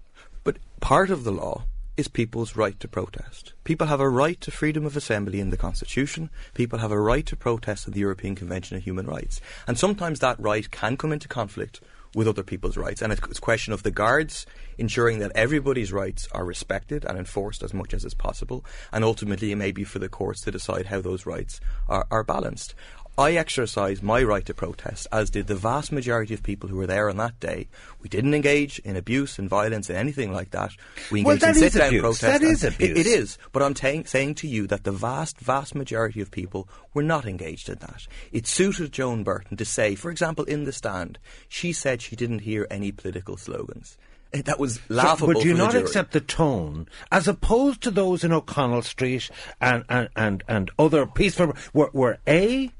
But 0.43 0.57
part 0.79 1.11
of 1.11 1.23
the 1.23 1.31
law 1.31 1.65
is 1.95 2.07
people's 2.07 2.55
right 2.55 2.79
to 2.79 2.87
protest. 2.87 3.53
People 3.65 3.85
have 3.85 3.99
a 3.99 4.09
right 4.09 4.41
to 4.41 4.49
freedom 4.49 4.87
of 4.87 4.97
assembly 4.97 5.39
in 5.39 5.51
the 5.51 5.57
Constitution. 5.57 6.31
People 6.55 6.79
have 6.79 6.91
a 6.91 6.99
right 6.99 7.27
to 7.27 7.35
protest 7.35 7.85
in 7.85 7.93
the 7.93 7.99
European 7.99 8.33
Convention 8.33 8.77
of 8.77 8.83
Human 8.83 9.05
Rights. 9.05 9.39
And 9.67 9.77
sometimes 9.77 10.19
that 10.19 10.39
right 10.39 10.69
can 10.71 10.97
come 10.97 11.13
into 11.13 11.27
conflict 11.27 11.81
with 12.15 12.27
other 12.27 12.43
people's 12.43 12.77
rights. 12.77 13.01
And 13.01 13.13
it's 13.13 13.21
a 13.37 13.41
question 13.41 13.73
of 13.73 13.83
the 13.83 13.91
guards 13.91 14.45
ensuring 14.77 15.19
that 15.19 15.31
everybody's 15.35 15.93
rights 15.93 16.27
are 16.31 16.45
respected 16.45 17.05
and 17.05 17.17
enforced 17.17 17.63
as 17.63 17.73
much 17.73 17.93
as 17.93 18.03
is 18.03 18.13
possible. 18.13 18.65
And 18.91 19.03
ultimately, 19.03 19.51
it 19.51 19.57
may 19.57 19.71
be 19.71 19.83
for 19.83 19.99
the 19.99 20.09
courts 20.09 20.41
to 20.41 20.51
decide 20.51 20.87
how 20.87 21.01
those 21.01 21.25
rights 21.25 21.59
are, 21.87 22.07
are 22.11 22.23
balanced. 22.23 22.75
I 23.21 23.33
exercised 23.33 24.01
my 24.03 24.23
right 24.23 24.45
to 24.45 24.53
protest, 24.53 25.07
as 25.11 25.29
did 25.29 25.47
the 25.47 25.55
vast 25.55 25.91
majority 25.91 26.33
of 26.33 26.41
people 26.43 26.69
who 26.69 26.77
were 26.77 26.87
there 26.87 27.09
on 27.09 27.17
that 27.17 27.39
day. 27.39 27.67
We 28.01 28.09
didn't 28.09 28.33
engage 28.33 28.79
in 28.79 28.95
abuse 28.95 29.37
and 29.39 29.47
violence 29.47 29.89
and 29.89 29.97
anything 29.97 30.33
like 30.33 30.51
that. 30.51 30.71
We 31.11 31.23
Well, 31.23 31.33
engaged 31.35 31.43
that 31.59 31.63
in 31.63 31.71
sit-down 31.71 31.87
abuse. 31.89 32.01
protest. 32.01 32.21
That 32.21 32.41
is 32.41 32.63
abuse. 32.63 32.89
It, 32.89 32.97
it 32.97 33.07
is. 33.07 33.37
But 33.51 33.61
I'm 33.63 33.73
ta- 33.73 34.03
saying 34.05 34.35
to 34.35 34.47
you 34.47 34.67
that 34.67 34.83
the 34.83 34.91
vast, 34.91 35.39
vast 35.39 35.75
majority 35.75 36.19
of 36.21 36.31
people 36.31 36.67
were 36.93 37.03
not 37.03 37.25
engaged 37.25 37.69
in 37.69 37.77
that. 37.79 38.07
It 38.31 38.47
suited 38.47 38.91
Joan 38.91 39.23
Burton 39.23 39.55
to 39.57 39.65
say, 39.65 39.95
for 39.95 40.09
example, 40.11 40.43
in 40.45 40.63
the 40.63 40.73
stand, 40.73 41.19
she 41.47 41.71
said 41.73 42.01
she 42.01 42.15
didn't 42.15 42.39
hear 42.39 42.65
any 42.71 42.91
political 42.91 43.37
slogans. 43.37 43.97
Eh, 44.33 44.41
That 44.45 44.59
was 44.59 44.79
laughable. 44.89 45.27
Would 45.35 45.43
you 45.43 45.51
for 45.51 45.57
the 45.57 45.63
not 45.63 45.71
jury. 45.73 45.83
accept 45.83 46.13
the 46.13 46.21
tone, 46.21 46.87
as 47.11 47.27
opposed 47.27 47.81
to 47.83 47.91
those 47.91 48.23
in 48.23 48.31
O'Connell 48.31 48.81
Street 48.81 49.29
and 49.59 49.83
and 49.89 50.07
and, 50.15 50.43
and 50.47 50.71
other 50.79 51.05
peaceful, 51.05 51.53
were, 51.73 51.89
were 51.93 52.17
a 52.25 52.71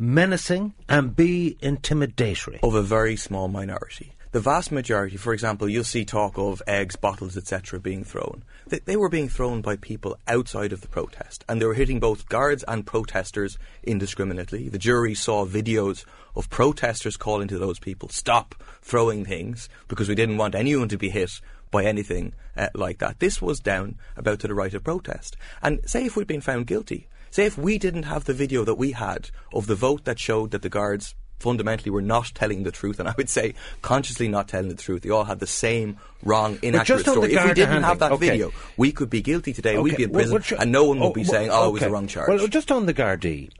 menacing 0.00 0.72
and 0.88 1.14
b 1.14 1.58
intimidatory? 1.62 2.58
of 2.62 2.74
a 2.74 2.80
very 2.80 3.16
small 3.16 3.48
minority. 3.48 4.14
The 4.32 4.40
vast 4.40 4.72
majority, 4.72 5.18
for 5.18 5.34
example, 5.34 5.68
you'll 5.68 5.84
see 5.84 6.06
talk 6.06 6.38
of 6.38 6.62
eggs, 6.66 6.96
bottles, 6.96 7.36
etc., 7.36 7.78
being 7.80 8.02
thrown. 8.02 8.42
They, 8.66 8.78
they 8.78 8.96
were 8.96 9.10
being 9.10 9.28
thrown 9.28 9.60
by 9.60 9.76
people 9.76 10.16
outside 10.26 10.72
of 10.72 10.80
the 10.80 10.88
protest, 10.88 11.44
and 11.48 11.60
they 11.60 11.66
were 11.66 11.74
hitting 11.74 12.00
both 12.00 12.30
guards 12.30 12.64
and 12.66 12.86
protesters 12.86 13.58
indiscriminately. 13.82 14.70
The 14.70 14.78
jury 14.78 15.14
saw 15.14 15.44
videos 15.44 16.06
of 16.34 16.48
protesters 16.48 17.18
calling 17.18 17.48
to 17.48 17.58
those 17.58 17.78
people, 17.78 18.08
"Stop 18.08 18.54
throwing 18.80 19.26
things," 19.26 19.68
because 19.86 20.08
we 20.08 20.14
didn't 20.14 20.38
want 20.38 20.54
anyone 20.54 20.88
to 20.88 20.96
be 20.96 21.10
hit 21.10 21.42
by 21.70 21.84
anything 21.84 22.32
uh, 22.56 22.68
like 22.74 22.98
that. 22.98 23.18
This 23.18 23.42
was 23.42 23.60
down 23.60 23.98
about 24.16 24.40
to 24.40 24.48
the 24.48 24.54
right 24.54 24.72
of 24.72 24.82
protest. 24.82 25.36
And 25.60 25.80
say 25.84 26.06
if 26.06 26.16
we'd 26.16 26.26
been 26.26 26.40
found 26.40 26.66
guilty, 26.66 27.06
say 27.30 27.46
if 27.46 27.56
we 27.56 27.78
didn't 27.78 28.04
have 28.04 28.24
the 28.24 28.34
video 28.34 28.64
that 28.64 28.74
we 28.74 28.92
had 28.92 29.30
of 29.52 29.66
the 29.66 29.74
vote 29.74 30.04
that 30.04 30.18
showed 30.18 30.50
that 30.50 30.62
the 30.62 30.68
guards 30.68 31.14
fundamentally 31.40 31.90
were 31.90 32.02
not 32.02 32.30
telling 32.34 32.62
the 32.62 32.70
truth, 32.70 33.00
and 33.00 33.08
I 33.08 33.14
would 33.16 33.28
say 33.28 33.54
consciously 33.82 34.28
not 34.28 34.46
telling 34.46 34.68
the 34.68 34.74
truth. 34.74 35.02
They 35.02 35.10
all 35.10 35.24
had 35.24 35.40
the 35.40 35.46
same 35.46 35.96
wrong, 36.22 36.58
inaccurate 36.62 36.98
just 36.98 37.08
on 37.08 37.20
the 37.20 37.30
story. 37.30 37.34
If 37.34 37.44
we 37.44 37.54
didn't 37.54 37.68
handling, 37.70 37.82
have 37.88 37.98
that 38.00 38.12
okay. 38.12 38.30
video, 38.30 38.52
we 38.76 38.92
could 38.92 39.10
be 39.10 39.22
guilty 39.22 39.52
today. 39.52 39.78
We'd 39.78 39.96
be 39.96 40.04
in 40.04 40.10
well, 40.10 40.22
prison, 40.22 40.42
should- 40.42 40.60
and 40.60 40.70
no 40.70 40.84
one 40.84 41.00
would 41.00 41.06
oh, 41.06 41.12
be 41.12 41.22
well, 41.22 41.30
saying, 41.30 41.50
"Oh, 41.50 41.68
it 41.68 41.72
was 41.72 41.82
okay. 41.82 41.88
the 41.88 41.92
wrong 41.92 42.06
charge." 42.06 42.28
Well, 42.28 42.46
just 42.46 42.70
on 42.70 42.86
the 42.86 42.94
Gardaí, 42.94 43.50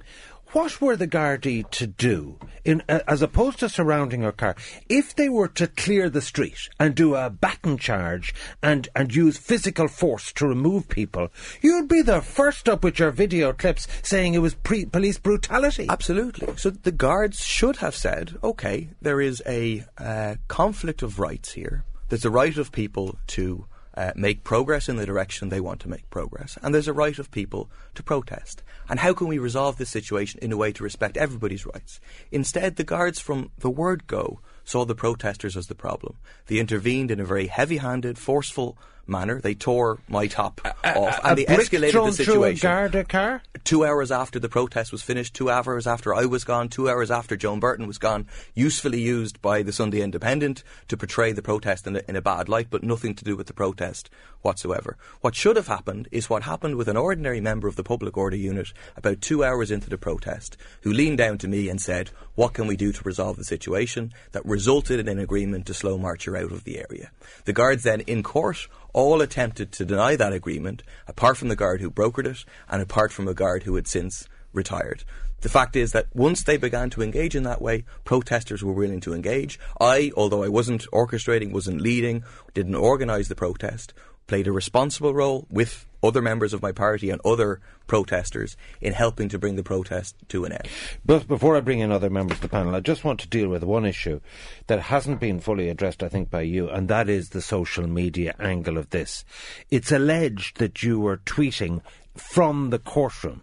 what 0.53 0.81
were 0.81 0.97
the 0.97 1.07
Gardaí 1.09 1.69
to 1.71 1.87
do, 1.87 2.39
in, 2.65 2.83
uh, 2.89 3.01
as 3.07 3.23
opposed 3.23 3.61
to 3.61 3.69
surrounding 3.69 4.23
her 4.23 4.33
car, 4.33 4.57
if 4.89 5.15
they 5.15 5.29
were 5.29 5.49
to 5.49 5.67
clear 5.67 6.11
the 6.11 6.21
street 6.21 6.69
and 6.79 6.95
do 6.95 7.15
a 7.15 7.31
baton 7.31 7.79
charge 7.79 8.35
and, 8.63 8.89
and 8.95 9.15
use 9.15 9.39
physical 9.39 9.89
force 9.89 10.33
to 10.35 10.47
remove 10.47 10.89
people? 10.89 11.29
You'd 11.61 11.89
be 11.89 12.03
the 12.03 12.21
first 12.21 12.69
up 12.69 12.83
with 12.83 12.99
your 12.99 13.11
video 13.11 13.53
clips 13.53 13.87
saying 14.03 14.35
it 14.35 14.39
was 14.39 14.55
pre- 14.55 14.87
police 14.87 15.19
brutality. 15.19 15.87
Absolutely. 15.89 16.49
So 16.57 16.71
the 16.71 16.93
guards 16.93 17.45
should 17.45 17.77
have 17.77 17.95
said, 17.95 18.37
okay, 18.43 18.89
there 19.01 19.21
is 19.21 19.43
a 19.47 19.85
uh, 19.99 20.37
conflict 20.49 21.03
of 21.03 21.19
rights 21.19 21.53
here. 21.53 21.85
There's 22.09 22.25
a 22.25 22.31
right 22.31 22.57
of 22.57 22.73
people 22.73 23.19
to 23.29 23.67
uh, 23.97 24.13
make 24.15 24.45
progress 24.45 24.89
in 24.89 24.97
the 24.97 25.07
direction 25.07 25.49
they 25.49 25.61
want 25.61 25.81
to 25.81 25.89
make 25.89 26.09
progress, 26.11 26.59
and 26.63 26.75
there's 26.75 26.89
a 26.89 26.93
right 26.93 27.19
of 27.19 27.31
people 27.31 27.71
to 27.95 28.03
protest. 28.03 28.63
And 28.89 29.01
how 29.01 29.13
can 29.13 29.27
we 29.27 29.39
resolve 29.39 29.77
this 29.77 29.91
situation 29.91 30.39
in 30.43 30.53
a 30.53 30.57
way 30.57 30.73
to 30.73 30.85
respect 30.85 31.17
everybody's 31.17 31.67
rights? 31.67 32.01
Instead, 32.31 32.77
the 32.77 32.85
guards 32.85 33.21
from 33.21 33.51
the 33.59 33.71
word 33.71 34.07
go 34.07 34.41
saw 34.65 34.85
the 34.85 34.95
protesters 34.95 35.57
as 35.57 35.67
the 35.67 35.75
problem. 35.75 36.17
They 36.47 36.59
intervened 36.59 37.11
in 37.11 37.21
a 37.21 37.25
very 37.25 37.49
heavy-handed, 37.49 38.19
forceful 38.19 38.79
manner. 39.11 39.41
They 39.41 39.55
tore 39.55 39.99
my 40.09 40.27
top 40.27 40.61
off, 40.65 41.19
a 41.19 41.27
and 41.27 41.39
they 41.39 41.45
brick 41.45 41.69
escalated 41.69 41.91
thrown 41.91 42.11
the 42.11 42.25
through 42.25 42.45
a 42.45 42.49
situation 42.49 42.69
Garda 42.69 43.05
car? 43.05 43.43
two 43.65 43.85
hours 43.85 44.11
after 44.11 44.39
the 44.39 44.49
protest 44.49 44.93
was 44.93 45.03
finished, 45.03 45.35
two 45.35 45.51
hours 45.51 45.87
after 45.87 46.15
I 46.15 46.25
was 46.25 46.45
gone, 46.45 46.69
two 46.69 46.89
hours 46.89 47.11
after 47.11 47.37
Joan 47.37 47.61
Burton 47.61 47.87
was 47.87 47.99
gone, 47.99 48.27
usefully 48.55 49.01
used 49.01 49.43
by 49.43 49.63
the 49.63 49.73
Sunday 49.73 50.01
Independent 50.01 50.63
to 50.89 50.97
portray 50.97 51.33
the 51.33 51.43
protest 51.43 51.87
in 51.87 51.97
a, 51.97 52.03
in 52.09 52.17
a 52.17 52.23
bad 52.23 52.49
light, 52.49 52.69
but 52.71 52.83
nothing 52.83 53.15
to 53.15 53.25
do 53.25 53.37
with 53.37 53.47
the 53.47 53.53
protest 53.53 54.11
whatsoever. 54.43 54.97
What 55.21 55.35
should 55.35 55.57
have 55.57 55.69
happened 55.69 56.09
is 56.11 56.31
what 56.31 56.45
happened 56.45 56.77
with 56.77 56.89
an 56.89 56.97
ordinary 56.97 57.41
member 57.41 57.69
of 57.69 57.77
the 57.77 57.85
Public 57.85 58.17
Order 58.17 58.37
Unit 58.37 58.73
about 58.97 59.21
two 59.21 59.45
hours 59.45 59.71
into 59.71 59.91
the 59.91 59.99
protest, 59.99 60.57
who 60.83 60.93
leaned 60.93 61.19
down 61.19 61.39
to 61.39 61.49
me 61.49 61.69
and 61.69 61.81
said, 61.81 62.11
What 62.35 62.55
can 62.55 62.67
we 62.67 62.77
do 62.77 62.93
to 62.93 63.05
resolve 63.05 63.37
the 63.37 63.45
situation? 63.45 64.13
That 64.33 64.47
resulted 64.47 65.01
in 65.01 65.09
an 65.09 65.19
agreement 65.19 65.67
to 65.67 65.75
slow 65.75 65.99
march 65.99 66.25
her 66.25 66.37
out 66.37 66.53
of 66.53 66.65
the 66.65 66.79
area. 66.79 67.11
The 67.45 67.53
guards 67.53 67.83
then, 67.83 68.01
in 68.01 68.23
court, 68.23 68.69
all 69.01 69.21
attempted 69.21 69.73
to 69.73 69.85
deny 69.85 70.15
that 70.17 70.33
agreement, 70.33 70.83
apart 71.09 71.37
from 71.37 71.49
the 71.49 71.57
guard 71.57 71.81
who 71.81 71.91
brokered 71.91 72.27
it 72.27 72.45
and 72.69 72.83
apart 72.83 73.13
from 73.13 73.27
a 73.27 73.35
guard 73.35 73.63
who 73.63 73.75
had 73.77 73.89
since 73.89 74.29
retired. 74.53 75.05
The 75.41 75.49
fact 75.49 75.75
is 75.75 75.93
that 75.93 76.15
once 76.15 76.43
they 76.43 76.59
began 76.59 76.91
to 76.91 77.03
engage 77.03 77.35
in 77.35 77.45
that 77.45 77.63
way, 77.63 77.85
protesters 78.05 78.63
were 78.63 78.75
willing 78.75 79.01
to 79.01 79.15
engage. 79.15 79.59
I, 79.81 80.13
although 80.17 80.45
I 80.45 80.49
wasn't 80.49 80.87
orchestrating, 80.93 81.53
wasn't 81.53 81.81
leading, 81.81 82.25
didn't 82.53 82.75
organise 82.75 83.29
the 83.29 83.35
protest, 83.35 83.95
played 84.27 84.47
a 84.47 84.53
responsible 84.53 85.15
role 85.15 85.47
with 85.51 85.87
other 86.03 86.23
members 86.23 86.53
of 86.53 86.63
my 86.63 86.73
party 86.73 87.11
and 87.11 87.21
other 87.25 87.61
protesters 87.87 88.57
in 88.81 88.93
helping 88.93 89.29
to 89.29 89.39
bring 89.39 89.57
the 89.57 89.63
protest 89.63 90.17
to 90.29 90.45
an 90.45 90.53
end. 90.53 90.69
But 91.05 91.27
before 91.27 91.57
I 91.57 91.61
bring 91.61 91.81
in 91.81 91.93
other 91.93 92.11
members 92.11 92.39
of 92.39 92.43
the 92.43 92.49
panel, 92.49 92.75
I 92.75 92.81
just 92.81 93.05
want 93.05 93.21
to 93.21 93.29
deal 93.29 93.49
with 93.49 93.63
one 93.65 93.85
issue 93.85 94.21
that 94.67 94.81
hasn't 94.81 95.21
been 95.21 95.41
fully 95.41 95.69
addressed, 95.69 96.03
I 96.03 96.09
think, 96.09 96.31
by 96.31 96.43
you, 96.43 96.69
and 96.69 96.89
that 96.89 97.09
is 97.09 97.31
the 97.31 97.43
social 97.43 97.87
media 97.87 98.35
angle 98.39 98.79
of 98.79 98.91
this. 98.91 99.25
It's 99.71 99.93
alleged 99.93 100.59
that 100.59 100.83
you 100.83 101.01
were 101.01 101.19
tweeting 101.19 101.81
from 102.15 102.71
the 102.71 102.79
courtroom. 102.79 103.43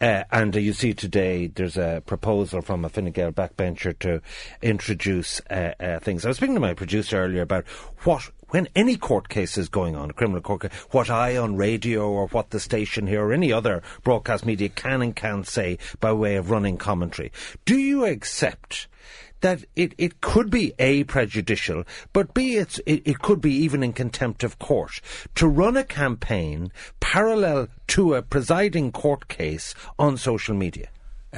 Uh, 0.00 0.24
and 0.30 0.54
uh, 0.54 0.58
you 0.58 0.72
see 0.72 0.92
today 0.92 1.46
there's 1.46 1.76
a 1.76 2.02
proposal 2.06 2.60
from 2.60 2.84
a 2.84 2.88
Fine 2.88 3.10
Gael 3.12 3.32
backbencher 3.32 3.98
to 4.00 4.20
introduce 4.62 5.40
uh, 5.50 5.72
uh, 5.80 5.98
things. 6.00 6.24
I 6.24 6.28
was 6.28 6.36
speaking 6.36 6.54
to 6.54 6.60
my 6.60 6.74
producer 6.74 7.18
earlier 7.18 7.42
about 7.42 7.66
what 8.04 8.30
when 8.56 8.68
any 8.74 8.96
court 8.96 9.28
case 9.28 9.58
is 9.58 9.68
going 9.68 9.94
on, 9.94 10.08
a 10.08 10.14
criminal 10.14 10.40
court 10.40 10.62
case, 10.62 10.72
what 10.90 11.10
I 11.10 11.36
on 11.36 11.56
radio 11.56 12.08
or 12.08 12.26
what 12.28 12.48
the 12.48 12.58
station 12.58 13.06
here 13.06 13.22
or 13.22 13.34
any 13.34 13.52
other 13.52 13.82
broadcast 14.02 14.46
media 14.46 14.70
can 14.70 15.02
and 15.02 15.14
can't 15.14 15.46
say 15.46 15.76
by 16.00 16.10
way 16.14 16.36
of 16.36 16.50
running 16.50 16.78
commentary. 16.78 17.32
Do 17.66 17.76
you 17.76 18.06
accept 18.06 18.88
that 19.42 19.62
it, 19.76 19.92
it 19.98 20.22
could 20.22 20.48
be 20.48 20.72
A, 20.78 21.04
prejudicial, 21.04 21.84
but 22.14 22.32
B, 22.32 22.56
it's, 22.56 22.78
it, 22.86 23.02
it 23.04 23.18
could 23.18 23.42
be 23.42 23.52
even 23.52 23.82
in 23.82 23.92
contempt 23.92 24.42
of 24.42 24.58
court 24.58 25.02
to 25.34 25.46
run 25.46 25.76
a 25.76 25.84
campaign 25.84 26.72
parallel 26.98 27.68
to 27.88 28.14
a 28.14 28.22
presiding 28.22 28.90
court 28.90 29.28
case 29.28 29.74
on 29.98 30.16
social 30.16 30.54
media? 30.54 30.88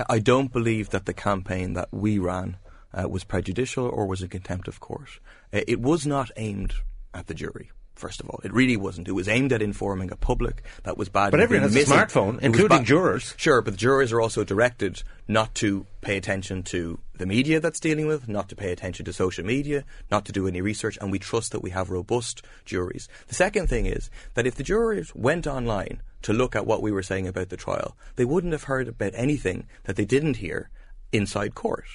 I 0.08 0.20
don't 0.20 0.52
believe 0.52 0.90
that 0.90 1.06
the 1.06 1.14
campaign 1.14 1.72
that 1.72 1.88
we 1.90 2.20
ran 2.20 2.58
uh, 2.94 3.08
was 3.08 3.24
prejudicial 3.24 3.86
or 3.86 4.06
was 4.06 4.22
in 4.22 4.28
contempt 4.28 4.68
of 4.68 4.78
court. 4.78 5.18
Uh, 5.52 5.62
it 5.66 5.80
was 5.80 6.06
not 6.06 6.30
aimed 6.36 6.74
at 7.14 7.26
the 7.26 7.34
jury. 7.34 7.70
First 7.94 8.20
of 8.20 8.30
all, 8.30 8.38
it 8.44 8.52
really 8.52 8.76
wasn't. 8.76 9.08
It 9.08 9.12
was 9.12 9.26
aimed 9.26 9.52
at 9.52 9.60
informing 9.60 10.12
a 10.12 10.16
public 10.16 10.62
that 10.84 10.96
was 10.96 11.08
bad. 11.08 11.32
But 11.32 11.40
everyone 11.40 11.68
has 11.68 11.74
a 11.74 11.84
smartphone, 11.84 12.38
including 12.40 12.84
jurors. 12.84 13.34
Sure, 13.36 13.60
but 13.60 13.72
the 13.72 13.76
jurors 13.76 14.12
are 14.12 14.20
also 14.20 14.44
directed 14.44 15.02
not 15.26 15.52
to 15.56 15.84
pay 16.00 16.16
attention 16.16 16.62
to 16.64 17.00
the 17.16 17.26
media 17.26 17.58
that's 17.58 17.80
dealing 17.80 18.06
with, 18.06 18.28
not 18.28 18.48
to 18.50 18.56
pay 18.56 18.70
attention 18.70 19.04
to 19.06 19.12
social 19.12 19.44
media, 19.44 19.84
not 20.12 20.24
to 20.26 20.32
do 20.32 20.46
any 20.46 20.60
research, 20.60 20.96
and 21.00 21.10
we 21.10 21.18
trust 21.18 21.50
that 21.50 21.62
we 21.62 21.70
have 21.70 21.90
robust 21.90 22.42
juries. 22.64 23.08
The 23.26 23.34
second 23.34 23.66
thing 23.66 23.86
is 23.86 24.10
that 24.34 24.46
if 24.46 24.54
the 24.54 24.62
jurors 24.62 25.12
went 25.16 25.48
online 25.48 26.00
to 26.22 26.32
look 26.32 26.54
at 26.54 26.66
what 26.66 26.82
we 26.82 26.92
were 26.92 27.02
saying 27.02 27.26
about 27.26 27.48
the 27.48 27.56
trial, 27.56 27.96
they 28.14 28.24
wouldn't 28.24 28.52
have 28.52 28.64
heard 28.64 28.86
about 28.86 29.12
anything 29.16 29.66
that 29.84 29.96
they 29.96 30.04
didn't 30.04 30.36
hear 30.36 30.70
inside 31.10 31.56
court. 31.56 31.86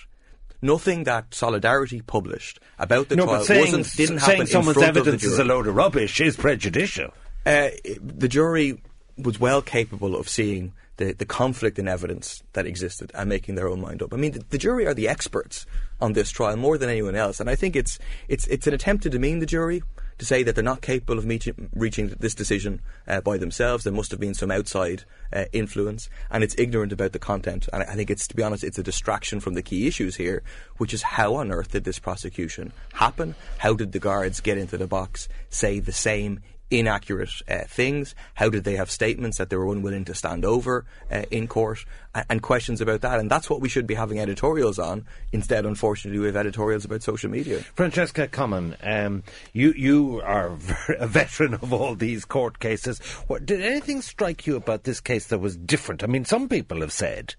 Nothing 0.64 1.04
that 1.04 1.34
Solidarity 1.34 2.02
published 2.02 2.62
about 2.80 3.10
the 3.10 3.18
no, 3.18 3.26
trial 3.26 3.44
saying, 3.44 3.60
wasn't 3.60 3.98
didn't 3.98 4.20
saying 4.20 4.20
happen 4.20 4.42
in 4.42 4.48
someone's 4.48 4.78
front 4.78 4.96
of 4.98 5.04
the 5.04 5.12
evidence 5.12 5.24
is 5.26 5.38
a 5.38 5.44
load 5.44 5.68
of 5.68 5.76
rubbish 5.76 6.22
is 6.22 6.38
prejudicial. 6.38 7.14
Uh, 7.46 7.68
the 8.02 8.30
jury 8.30 8.82
was 9.18 9.42
well 9.42 9.62
capable 9.62 10.16
of 10.16 10.30
seeing 10.30 10.72
the, 10.98 11.12
the 11.12 11.26
conflict 11.26 11.80
in 11.80 11.90
evidence 11.90 12.44
that 12.54 12.66
existed 12.66 13.12
and 13.14 13.28
making 13.28 13.56
their 13.56 13.68
own 13.68 13.82
mind 13.82 14.02
up. 14.02 14.14
I 14.14 14.18
mean, 14.18 14.32
the, 14.32 14.46
the 14.52 14.58
jury 14.58 14.88
are 14.88 14.94
the 14.94 15.10
experts 15.10 15.66
on 16.00 16.14
this 16.14 16.32
trial 16.32 16.56
more 16.56 16.78
than 16.78 16.90
anyone 16.90 17.16
else, 17.16 17.42
and 17.42 17.50
I 17.50 17.56
think 17.56 17.76
it's 17.76 18.00
it's 18.30 18.48
it's 18.48 18.66
an 18.66 18.74
attempt 18.74 19.04
to 19.04 19.10
demean 19.10 19.40
the 19.40 19.46
jury 19.46 19.84
to 20.18 20.26
say 20.26 20.44
that 20.44 20.56
they're 20.56 20.64
not 20.64 20.82
capable 20.82 21.18
of 21.18 21.26
meet, 21.26 21.48
reaching 21.74 22.10
this 22.20 22.36
decision 22.36 22.82
uh, 23.08 23.22
by 23.22 23.38
themselves. 23.38 23.84
There 23.84 23.94
must 23.94 24.12
have 24.12 24.20
been 24.20 24.34
some 24.34 24.52
outside 24.52 25.04
uh, 25.32 25.46
influence, 25.54 26.10
and 26.30 26.44
it's 26.44 26.56
ignorant 26.58 26.92
about 26.92 27.14
the 27.14 27.20
content. 27.20 27.70
And 27.72 27.84
I 27.84 27.94
I 27.94 27.96
think 27.96 28.10
it's, 28.10 28.28
to 28.28 28.36
be 28.36 28.42
honest, 28.42 28.64
it's 28.64 28.80
a 28.80 28.84
distraction 28.84 29.40
from 29.40 29.54
the 29.54 29.62
key 29.62 29.86
issues 29.86 30.16
here, 30.16 30.42
which 30.78 30.96
is 30.96 31.04
how 31.04 31.36
on 31.36 31.52
earth 31.52 31.72
did 31.72 31.84
this 31.84 32.00
prosecution 32.00 32.74
happen? 32.94 33.36
How 33.60 33.76
did 33.76 33.92
the 33.92 34.00
guards 34.00 34.42
get 34.42 34.58
into 34.58 34.78
the 34.78 34.88
box, 34.88 35.30
say 35.52 35.80
the 35.80 35.92
same 35.92 36.40
inaccurate 36.80 37.30
uh, 37.48 37.60
things? 37.68 38.16
How 38.36 38.50
did 38.50 38.64
they 38.64 38.76
have 38.76 38.90
statements 38.92 39.38
that 39.38 39.50
they 39.50 39.56
were 39.56 39.72
unwilling 39.72 40.06
to 40.06 40.16
stand 40.16 40.46
over 40.46 40.86
uh, 41.12 41.24
in 41.32 41.48
court? 41.48 41.86
And, 42.16 42.26
and, 42.30 42.42
questions 42.44 42.82
about 42.82 43.02
that. 43.02 43.20
And 43.20 43.30
that's 43.30 43.50
what 43.50 43.62
we 43.62 43.70
should 43.70 43.88
be 43.88 43.96
having 43.96 44.20
editorials 44.20 44.78
on. 44.78 45.06
Instead, 45.32 45.66
unfortunately, 45.66 46.20
we 46.20 46.28
have 46.28 46.36
editorials 46.36 46.86
about 46.86 47.02
social 47.02 47.30
media. 47.30 47.60
Francesca 47.74 48.28
Comyn, 48.28 48.76
um, 48.84 49.24
you 49.54 49.74
you 49.76 50.22
are 50.22 50.48
a 51.00 51.08
veteran 51.08 51.56
of 51.56 51.74
all 51.74 51.96
these 51.96 52.26
court 52.26 52.60
cases. 52.60 53.00
What, 53.28 53.46
did 53.46 53.62
anything 53.62 54.02
strike 54.02 54.46
you 54.46 54.56
about 54.56 54.84
this 54.84 55.00
case 55.00 55.28
that 55.28 55.40
was 55.40 55.58
different? 55.58 56.04
I 56.04 56.08
mean, 56.08 56.26
some 56.26 56.50
people 56.50 56.82
have 56.82 56.92
said, 56.92 57.36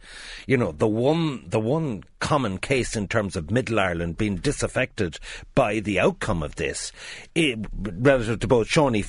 you 0.47 0.57
know, 0.57 0.73
the 0.73 0.89
one 0.89 1.45
the 1.49 1.61
one 1.61 2.03
common 2.25 2.57
case 2.57 2.97
in 2.97 3.07
terms 3.07 3.37
of 3.37 3.51
Middle 3.51 3.79
Ireland 3.79 4.17
being 4.17 4.37
disaffected 4.37 5.19
by 5.55 5.81
the 5.81 6.01
outcome 6.01 6.43
of 6.43 6.57
this, 6.57 6.91
it, 7.35 7.59
relative 7.75 8.41
to 8.41 8.49
both 8.49 8.67
Seanie 8.69 9.05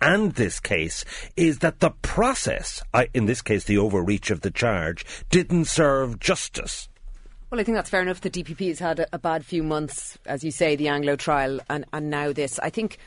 And 0.00 0.32
this 0.32 0.60
case, 0.60 1.04
is 1.36 1.58
that 1.60 1.80
the 1.80 1.90
process, 2.02 2.82
I, 2.92 3.08
in 3.14 3.26
this 3.26 3.42
case 3.42 3.64
the 3.64 3.78
overreach 3.78 4.30
of 4.30 4.42
the 4.42 4.50
charge, 4.50 5.04
didn't 5.30 5.66
serve 5.66 6.20
justice. 6.20 6.88
Well, 7.50 7.60
I 7.60 7.64
think 7.64 7.76
that's 7.76 7.90
fair 7.90 8.02
enough. 8.02 8.20
The 8.20 8.30
DPP 8.30 8.68
has 8.68 8.78
had 8.78 9.00
a, 9.00 9.06
a 9.12 9.18
bad 9.18 9.44
few 9.44 9.62
months, 9.62 10.18
as 10.26 10.42
you 10.42 10.50
say, 10.50 10.76
the 10.76 10.88
Anglo 10.88 11.16
trial, 11.16 11.60
and, 11.70 11.84
and 11.92 12.10
now 12.10 12.32
this. 12.32 12.58
I 12.58 12.70
think 12.70 12.98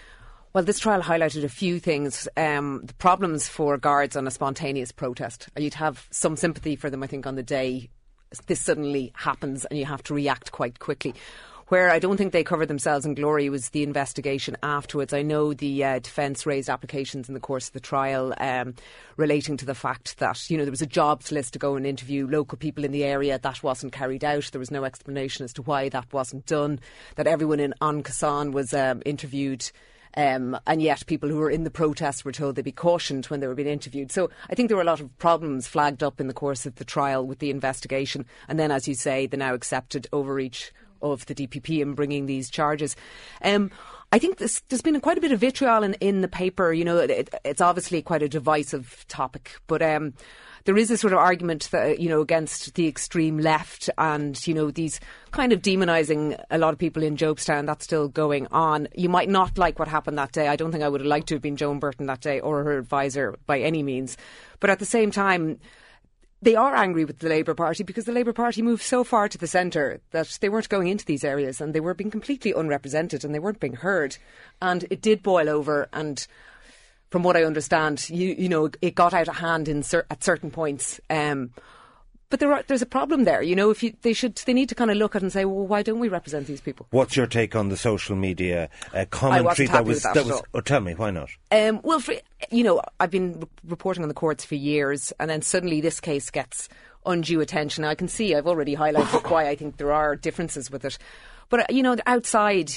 well, 0.53 0.63
this 0.63 0.79
trial 0.79 1.01
highlighted 1.01 1.43
a 1.43 1.49
few 1.49 1.79
things. 1.79 2.27
Um, 2.35 2.81
the 2.83 2.93
problems 2.95 3.47
for 3.47 3.77
guards 3.77 4.15
on 4.15 4.25
a 4.25 4.31
spontaneous 4.31 4.91
protest. 4.91 5.47
You'd 5.55 5.75
have 5.75 6.07
some 6.09 6.35
sympathy 6.35 6.75
for 6.75 6.89
them, 6.89 7.03
I 7.03 7.07
think, 7.07 7.27
on 7.27 7.35
the 7.35 7.43
day 7.43 7.89
this 8.47 8.61
suddenly 8.61 9.11
happens 9.15 9.65
and 9.65 9.79
you 9.79 9.85
have 9.85 10.03
to 10.03 10.13
react 10.13 10.51
quite 10.51 10.79
quickly. 10.79 11.13
Where 11.69 11.91
I 11.91 11.99
don't 11.99 12.17
think 12.17 12.33
they 12.33 12.43
covered 12.43 12.67
themselves 12.67 13.05
in 13.05 13.13
glory 13.13 13.47
was 13.47 13.69
the 13.69 13.83
investigation 13.83 14.57
afterwards. 14.63 15.13
I 15.13 15.21
know 15.21 15.53
the 15.53 15.83
uh, 15.83 15.99
defence 15.99 16.47
raised 16.47 16.67
applications 16.67 17.27
in 17.27 17.35
the 17.35 17.39
course 17.39 17.67
of 17.67 17.73
the 17.73 17.79
trial 17.79 18.33
um, 18.39 18.73
relating 19.17 19.55
to 19.57 19.67
the 19.67 19.75
fact 19.75 20.17
that 20.17 20.49
you 20.49 20.57
know 20.57 20.65
there 20.65 20.71
was 20.71 20.81
a 20.81 20.87
jobs 20.87 21.31
list 21.31 21.53
to 21.53 21.59
go 21.59 21.75
and 21.75 21.85
interview 21.85 22.27
local 22.27 22.57
people 22.57 22.83
in 22.83 22.91
the 22.91 23.03
area. 23.03 23.37
That 23.37 23.61
wasn't 23.61 23.93
carried 23.93 24.23
out. 24.23 24.49
There 24.51 24.57
was 24.57 24.71
no 24.71 24.83
explanation 24.83 25.43
as 25.43 25.53
to 25.53 25.61
why 25.61 25.89
that 25.89 26.11
wasn't 26.11 26.47
done. 26.47 26.79
That 27.17 27.27
everyone 27.27 27.59
in 27.59 27.75
An 27.81 28.01
Cosán 28.01 28.51
was 28.51 28.73
um, 28.73 29.03
interviewed 29.05 29.69
um, 30.15 30.57
and 30.65 30.81
yet, 30.81 31.05
people 31.05 31.29
who 31.29 31.37
were 31.37 31.51
in 31.51 31.63
the 31.63 31.69
protest 31.69 32.25
were 32.25 32.31
told 32.31 32.55
they'd 32.55 32.65
be 32.65 32.71
cautioned 32.71 33.27
when 33.27 33.41
they 33.41 33.47
were 33.47 33.55
being 33.55 33.67
interviewed. 33.67 34.11
So 34.11 34.31
I 34.49 34.55
think 34.55 34.67
there 34.67 34.75
were 34.75 34.83
a 34.83 34.85
lot 34.85 35.01
of 35.01 35.17
problems 35.19 35.67
flagged 35.67 36.01
up 36.01 36.19
in 36.19 36.27
the 36.27 36.33
course 36.33 36.65
of 36.65 36.75
the 36.75 36.83
trial 36.83 37.25
with 37.25 37.39
the 37.39 37.51
investigation. 37.51 38.25
And 38.47 38.59
then, 38.59 38.71
as 38.71 38.87
you 38.87 38.95
say, 38.95 39.27
the 39.27 39.37
now 39.37 39.53
accepted 39.53 40.07
overreach 40.11 40.71
of 41.01 41.25
the 41.25 41.35
DPP 41.35 41.81
in 41.81 41.93
bringing 41.93 42.25
these 42.25 42.49
charges. 42.49 42.95
Um, 43.43 43.71
I 44.11 44.17
think 44.17 44.37
this, 44.37 44.61
there's 44.69 44.81
been 44.81 44.99
quite 45.01 45.17
a 45.17 45.21
bit 45.21 45.31
of 45.31 45.39
vitriol 45.39 45.83
in, 45.83 45.93
in 45.95 46.21
the 46.21 46.27
paper. 46.27 46.73
You 46.73 46.83
know, 46.83 46.97
it, 46.97 47.29
it's 47.45 47.61
obviously 47.61 48.01
quite 48.01 48.23
a 48.23 48.29
divisive 48.29 49.05
topic, 49.07 49.57
but 49.67 49.83
um, 49.83 50.13
there 50.65 50.77
is 50.77 50.89
a 50.89 50.97
sort 50.97 51.13
of 51.13 51.19
argument 51.19 51.69
that 51.71 51.99
you 51.99 52.09
know 52.09 52.21
against 52.21 52.73
the 52.73 52.87
extreme 52.87 53.37
left 53.37 53.89
and 53.97 54.45
you 54.47 54.53
know 54.53 54.71
these 54.71 54.99
kind 55.31 55.53
of 55.53 55.61
demonising 55.61 56.43
a 56.49 56.57
lot 56.57 56.73
of 56.73 56.79
people 56.79 57.03
in 57.03 57.17
Jobstown. 57.17 57.67
That's 57.67 57.85
still 57.85 58.07
going 58.07 58.47
on. 58.47 58.87
You 58.95 59.09
might 59.09 59.29
not 59.29 59.57
like 59.57 59.77
what 59.77 59.87
happened 59.87 60.17
that 60.17 60.31
day. 60.31 60.47
I 60.47 60.55
don't 60.55 60.71
think 60.71 60.83
I 60.83 60.89
would 60.89 61.01
have 61.01 61.07
liked 61.07 61.27
to 61.27 61.35
have 61.35 61.41
been 61.41 61.55
Joan 61.55 61.79
Burton 61.79 62.07
that 62.07 62.21
day 62.21 62.39
or 62.39 62.63
her 62.63 62.77
advisor 62.79 63.37
by 63.45 63.59
any 63.59 63.83
means. 63.83 64.17
But 64.59 64.71
at 64.71 64.79
the 64.79 64.85
same 64.85 65.11
time 65.11 65.59
they 66.41 66.55
are 66.55 66.75
angry 66.75 67.03
with 67.03 67.19
the 67.19 67.27
Labour 67.27 67.53
Party 67.53 67.83
because 67.83 68.05
the 68.05 68.13
Labour 68.13 68.33
Party 68.33 68.61
moved 68.61 68.83
so 68.83 69.03
far 69.03 69.27
to 69.27 69.37
the 69.37 69.47
centre 69.47 69.99
that 70.11 70.37
they 70.39 70.47
weren't 70.47 70.69
going 70.69 70.87
into 70.87 71.05
these 71.05 71.23
areas 71.23 71.59
and 71.59 71.73
they 71.73 71.81
were 71.81 71.93
being 71.93 72.11
completely 72.11 72.53
unrepresented 72.53 73.25
and 73.25 73.35
they 73.35 73.39
weren't 73.39 73.59
being 73.59 73.75
heard. 73.75 74.17
And 74.61 74.85
it 74.89 75.01
did 75.01 75.21
boil 75.21 75.49
over. 75.49 75.89
And 75.91 76.25
from 77.09 77.23
what 77.23 77.35
I 77.35 77.43
understand, 77.43 78.09
you, 78.09 78.35
you 78.37 78.47
know, 78.47 78.69
it 78.81 78.95
got 78.95 79.13
out 79.13 79.27
of 79.27 79.35
hand 79.35 79.67
in 79.67 79.83
cer- 79.83 80.05
at 80.09 80.23
certain 80.23 80.49
points. 80.49 81.01
Um, 81.09 81.51
but 82.29 82.39
there 82.39 82.53
are, 82.53 82.63
there's 82.67 82.81
a 82.81 82.87
problem 82.87 83.23
there. 83.23 83.41
You 83.41 83.55
know, 83.55 83.69
if 83.69 83.81
you, 83.81 83.93
they 84.01 84.13
should, 84.13 84.35
they 84.45 84.53
need 84.53 84.69
to 84.69 84.75
kind 84.75 84.91
of 84.91 84.97
look 84.97 85.15
at 85.15 85.21
it 85.21 85.25
and 85.25 85.33
say, 85.33 85.45
well, 85.45 85.65
why 85.65 85.81
don't 85.81 85.99
we 85.99 86.09
represent 86.09 86.47
these 86.47 86.61
people? 86.61 86.87
What's 86.91 87.15
your 87.15 87.27
take 87.27 87.55
on 87.55 87.69
the 87.69 87.77
social 87.77 88.15
media 88.15 88.69
uh, 88.93 89.05
commentary 89.09 89.67
that 89.67 89.85
was 89.85 90.03
that, 90.03 90.13
that 90.13 90.25
was? 90.25 90.41
Oh, 90.53 90.61
tell 90.61 90.81
me, 90.81 90.93
why 90.93 91.11
not? 91.11 91.29
Um, 91.51 91.81
well, 91.83 91.99
for, 91.99 92.13
you 92.51 92.63
know, 92.63 92.81
I've 92.99 93.11
been 93.11 93.39
re- 93.39 93.47
reporting 93.67 94.03
on 94.03 94.09
the 94.09 94.15
courts 94.15 94.45
for 94.45 94.55
years, 94.55 95.11
and 95.19 95.29
then 95.29 95.41
suddenly 95.41 95.81
this 95.81 95.99
case 95.99 96.29
gets 96.29 96.69
undue 97.05 97.41
attention. 97.41 97.83
I 97.83 97.95
can 97.95 98.07
see 98.07 98.35
I've 98.35 98.47
already 98.47 98.75
highlighted 98.75 99.29
why 99.29 99.47
I 99.47 99.55
think 99.55 99.77
there 99.77 99.91
are 99.91 100.15
differences 100.15 100.69
with 100.69 100.85
it. 100.85 100.97
But 101.49 101.61
uh, 101.61 101.65
you 101.69 101.81
know, 101.81 101.97
outside, 102.05 102.71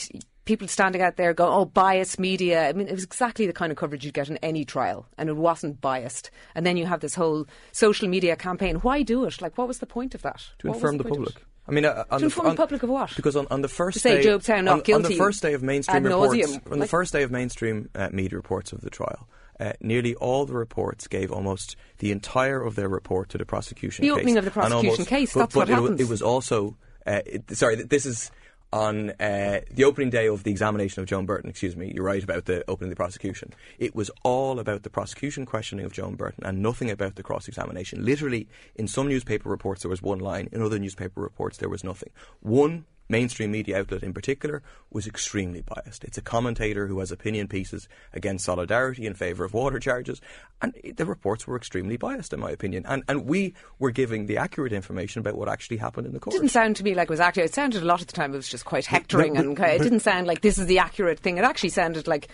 people 0.45 0.69
standing 0.69 1.03
out 1.03 1.17
there 1.17 1.33
going, 1.33 1.53
oh, 1.53 1.65
biased 1.65 2.19
media. 2.19 2.69
I 2.69 2.73
mean, 2.73 2.89
it 2.89 2.93
was 2.93 3.05
exactly 3.05 3.47
the 3.47 3.53
kind 3.53 3.71
of 3.71 3.79
coverage 3.79 4.05
you'd 4.05 4.15
get 4.15 4.29
in 4.29 4.37
any 4.39 4.65
trial, 4.65 5.07
and 5.19 5.29
it 5.29 5.37
wasn't 5.37 5.81
biased. 5.81 6.31
And 6.55 6.67
then 6.67 6.77
you 6.77 6.87
have 6.87 7.01
this 7.01 7.15
whole 7.15 7.47
social 7.73 8.09
media 8.09 8.37
campaign. 8.37 8.77
Why 8.77 9.03
do 9.03 9.25
it? 9.25 9.41
Like, 9.41 9.57
what 9.57 9.69
was 9.69 9.79
the 9.79 9.87
point 9.87 10.15
of 10.15 10.23
that? 10.23 10.43
To 10.61 10.69
what 10.69 10.77
inform 10.77 10.99
the, 10.99 11.05
the 11.05 11.11
public. 11.11 11.45
I 11.67 11.71
mean, 11.71 11.85
uh, 11.85 12.05
on 12.11 12.19
to 12.19 12.25
the, 12.25 12.25
inform 12.25 12.47
on, 12.49 12.55
the 12.55 12.63
public 12.63 12.83
of 12.83 12.91
what? 12.91 13.15
Because 13.15 13.37
on, 13.37 13.47
on 13.51 13.63
the 13.63 13.69
first 13.69 13.95
to 13.95 14.01
say 14.01 14.23
day, 14.23 14.29
Jobstown 14.29 14.65
not 14.65 14.73
on, 14.73 14.81
guilty 14.81 15.05
on 15.05 15.11
the 15.11 15.17
first 15.17 15.43
day 15.43 15.55
of 15.55 15.63
mainstream 15.63 16.03
reports, 16.03 16.59
on 16.71 16.79
the 16.81 16.89
first 16.89 17.13
day 17.13 17.23
of 17.23 17.31
mainstream 17.31 17.89
uh, 17.95 18.09
media 18.13 18.37
reports 18.37 18.73
of 18.73 18.81
the 18.81 18.91
trial, 18.91 19.29
uh, 19.61 19.73
nearly 19.81 20.17
all 20.17 20.45
the 20.45 20.55
reports 20.55 21.07
gave 21.07 21.31
almost 21.31 21.77
the 21.99 22.11
entire 22.11 22.61
of 22.61 22.75
their 22.75 22.89
report 22.89 23.29
to 23.29 23.39
the 23.39 23.47
prosecution. 23.47 24.03
The 24.03 24.09
case. 24.09 24.19
opening 24.19 24.39
of 24.39 24.45
the 24.45 24.51
prosecution 24.51 24.91
almost, 24.91 25.09
case. 25.09 25.35
But, 25.35 25.41
That's 25.41 25.55
but 25.55 25.61
what 25.61 25.71
it, 25.71 25.73
happens. 25.75 26.01
it 26.01 26.09
was 26.09 26.23
also. 26.23 26.77
Uh, 27.07 27.21
it, 27.27 27.57
sorry, 27.57 27.77
this 27.77 28.07
is 28.07 28.31
on 28.73 29.11
uh, 29.21 29.61
the 29.71 29.85
opening 29.85 30.11
day 30.11 30.27
of 30.29 30.45
the 30.45 30.51
examination 30.51 31.03
of 31.03 31.09
Joan 31.09 31.27
Burton, 31.27 31.51
excuse 31.51 31.77
me, 31.77 31.93
you're 31.95 32.05
right 32.05 32.23
about 32.23 32.47
the 32.47 32.65
opening 32.69 32.91
of 32.91 32.97
the 32.97 33.03
prosecution. 33.03 33.53
It 33.79 33.95
was 33.95 34.11
all 34.23 34.59
about 34.59 34.83
the 34.83 34.91
prosecution 34.91 35.45
questioning 35.45 35.85
of 35.85 35.93
Joan 35.93 36.15
Burton 36.15 36.45
and 36.45 36.63
nothing 36.63 36.91
about 36.91 37.17
the 37.17 37.23
cross 37.23 37.49
examination. 37.49 38.05
Literally, 38.05 38.49
in 38.75 38.89
some 38.89 39.09
newspaper 39.09 39.49
reports, 39.49 39.83
there 39.83 39.91
was 39.91 40.03
one 40.03 40.21
line, 40.21 40.49
in 40.53 40.63
other 40.63 40.79
newspaper 40.79 41.21
reports, 41.21 41.59
there 41.59 41.69
was 41.69 41.85
nothing. 41.85 42.11
One 42.41 42.87
mainstream 43.13 43.53
media 43.53 43.79
outlet 43.79 44.03
in 44.03 44.13
particular 44.13 44.63
was 44.91 45.07
extremely 45.07 45.61
biased. 45.61 46.03
It's 46.03 46.19
a 46.19 46.23
commentator 46.23 46.89
who 46.89 46.99
has 46.99 47.13
opinion 47.13 47.47
pieces 47.47 47.89
against 48.13 48.45
solidarity 48.45 49.07
in 49.07 49.15
favour 49.15 49.45
of 49.45 49.55
water 49.55 49.79
charges, 49.79 50.21
and 50.61 50.75
the 50.97 51.07
reports 51.07 51.47
were 51.47 51.57
extremely 51.57 51.97
biased, 51.97 52.33
in 52.33 52.41
my 52.41 52.51
opinion. 52.51 52.85
And, 52.89 53.05
and 53.07 53.27
we 53.27 53.55
were 53.79 53.93
giving 53.93 54.27
the 54.27 54.39
accurate 54.39 54.73
information 54.73 55.21
about 55.21 55.37
what 55.37 55.49
actually 55.49 55.77
happened 55.77 56.09
in 56.09 56.13
the 56.13 56.19
court. 56.19 56.35
It 56.35 56.39
didn't 56.39 56.51
sound 56.51 56.75
to 56.77 56.85
me 56.85 56.95
like 56.95 57.07
it 57.07 57.11
was 57.11 57.21
accurate. 57.21 57.51
It 57.51 57.55
sounded 57.55 57.83
a 57.83 57.87
lot 57.87 58.01
of 58.01 58.09
the 58.09 58.15
time 58.15 58.33
it 58.33 58.39
was 58.39 58.49
just 58.49 58.65
quite 58.65 58.87
hectoring, 58.87 59.35
but, 59.35 59.45
and 59.45 59.59
it 59.59 59.83
didn't 59.83 60.01
sound 60.01 60.27
like 60.27 60.41
this 60.41 60.59
is 60.59 60.67
the 60.67 60.79
accurate 60.79 61.21
thing. 61.21 61.39
It 61.39 61.45
actually 61.45 61.69
sounded 61.69 62.09
like 62.09 62.29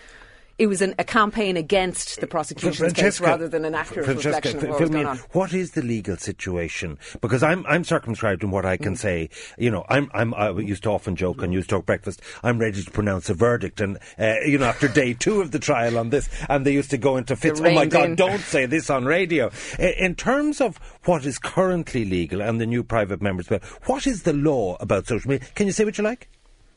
it 0.59 0.67
was 0.67 0.81
an, 0.81 0.93
a 0.99 1.03
campaign 1.05 1.55
against 1.57 2.19
the 2.19 2.27
prosecution's 2.27 2.93
case 2.93 3.19
rather 3.21 3.47
than 3.47 3.63
an 3.65 3.73
accurate 3.73 4.05
Francesca, 4.05 4.29
reflection 4.49 4.57
of 4.57 4.69
what 4.69 4.79
was 4.81 4.89
going 4.89 5.01
in. 5.01 5.07
on. 5.07 5.17
What 5.31 5.53
is 5.53 5.71
the 5.71 5.81
legal 5.81 6.17
situation? 6.17 6.99
Because 7.21 7.41
I'm 7.41 7.65
I'm 7.65 7.83
circumscribed 7.85 8.43
in 8.43 8.51
what 8.51 8.65
I 8.65 8.77
Mm. 8.77 8.83
can 8.83 8.95
say. 8.97 9.29
You 9.57 9.71
know, 9.71 9.85
I'm 9.89 10.11
I'm 10.13 10.33
I 10.35 10.51
used 10.51 10.83
to 10.83 10.89
often 10.89 11.15
joke 11.15 11.41
on 11.41 11.49
News 11.49 11.65
Talk 11.65 11.85
Breakfast. 11.85 12.21
I'm 12.43 12.59
ready 12.59 12.83
to 12.83 12.91
pronounce 12.91 13.29
a 13.29 13.33
verdict, 13.33 13.79
and 13.81 13.97
uh, 14.19 14.35
you 14.45 14.57
know, 14.57 14.65
after 14.65 14.87
day 14.89 15.13
two 15.25 15.41
of 15.41 15.51
the 15.51 15.59
trial 15.59 15.97
on 15.97 16.09
this, 16.09 16.29
and 16.49 16.65
they 16.65 16.73
used 16.73 16.91
to 16.91 16.97
go 16.97 17.15
into 17.17 17.35
fits. 17.35 17.61
Oh 17.61 17.71
my 17.71 17.85
God! 17.85 18.05
in. 18.05 18.15
Don't 18.15 18.41
say 18.41 18.65
this 18.65 18.89
on 18.89 19.05
radio. 19.05 19.49
In 19.79 20.13
terms 20.15 20.59
of 20.59 20.77
what 21.05 21.25
is 21.25 21.39
currently 21.39 22.03
legal 22.03 22.41
and 22.41 22.59
the 22.59 22.65
new 22.65 22.83
private 22.83 23.21
members 23.21 23.47
bill, 23.47 23.59
what 23.85 24.05
is 24.05 24.23
the 24.23 24.33
law 24.33 24.75
about 24.81 25.07
social 25.07 25.31
media? 25.31 25.47
Can 25.55 25.67
you 25.67 25.73
say 25.73 25.85
what 25.85 25.97
you 25.97 26.03
like? 26.03 26.27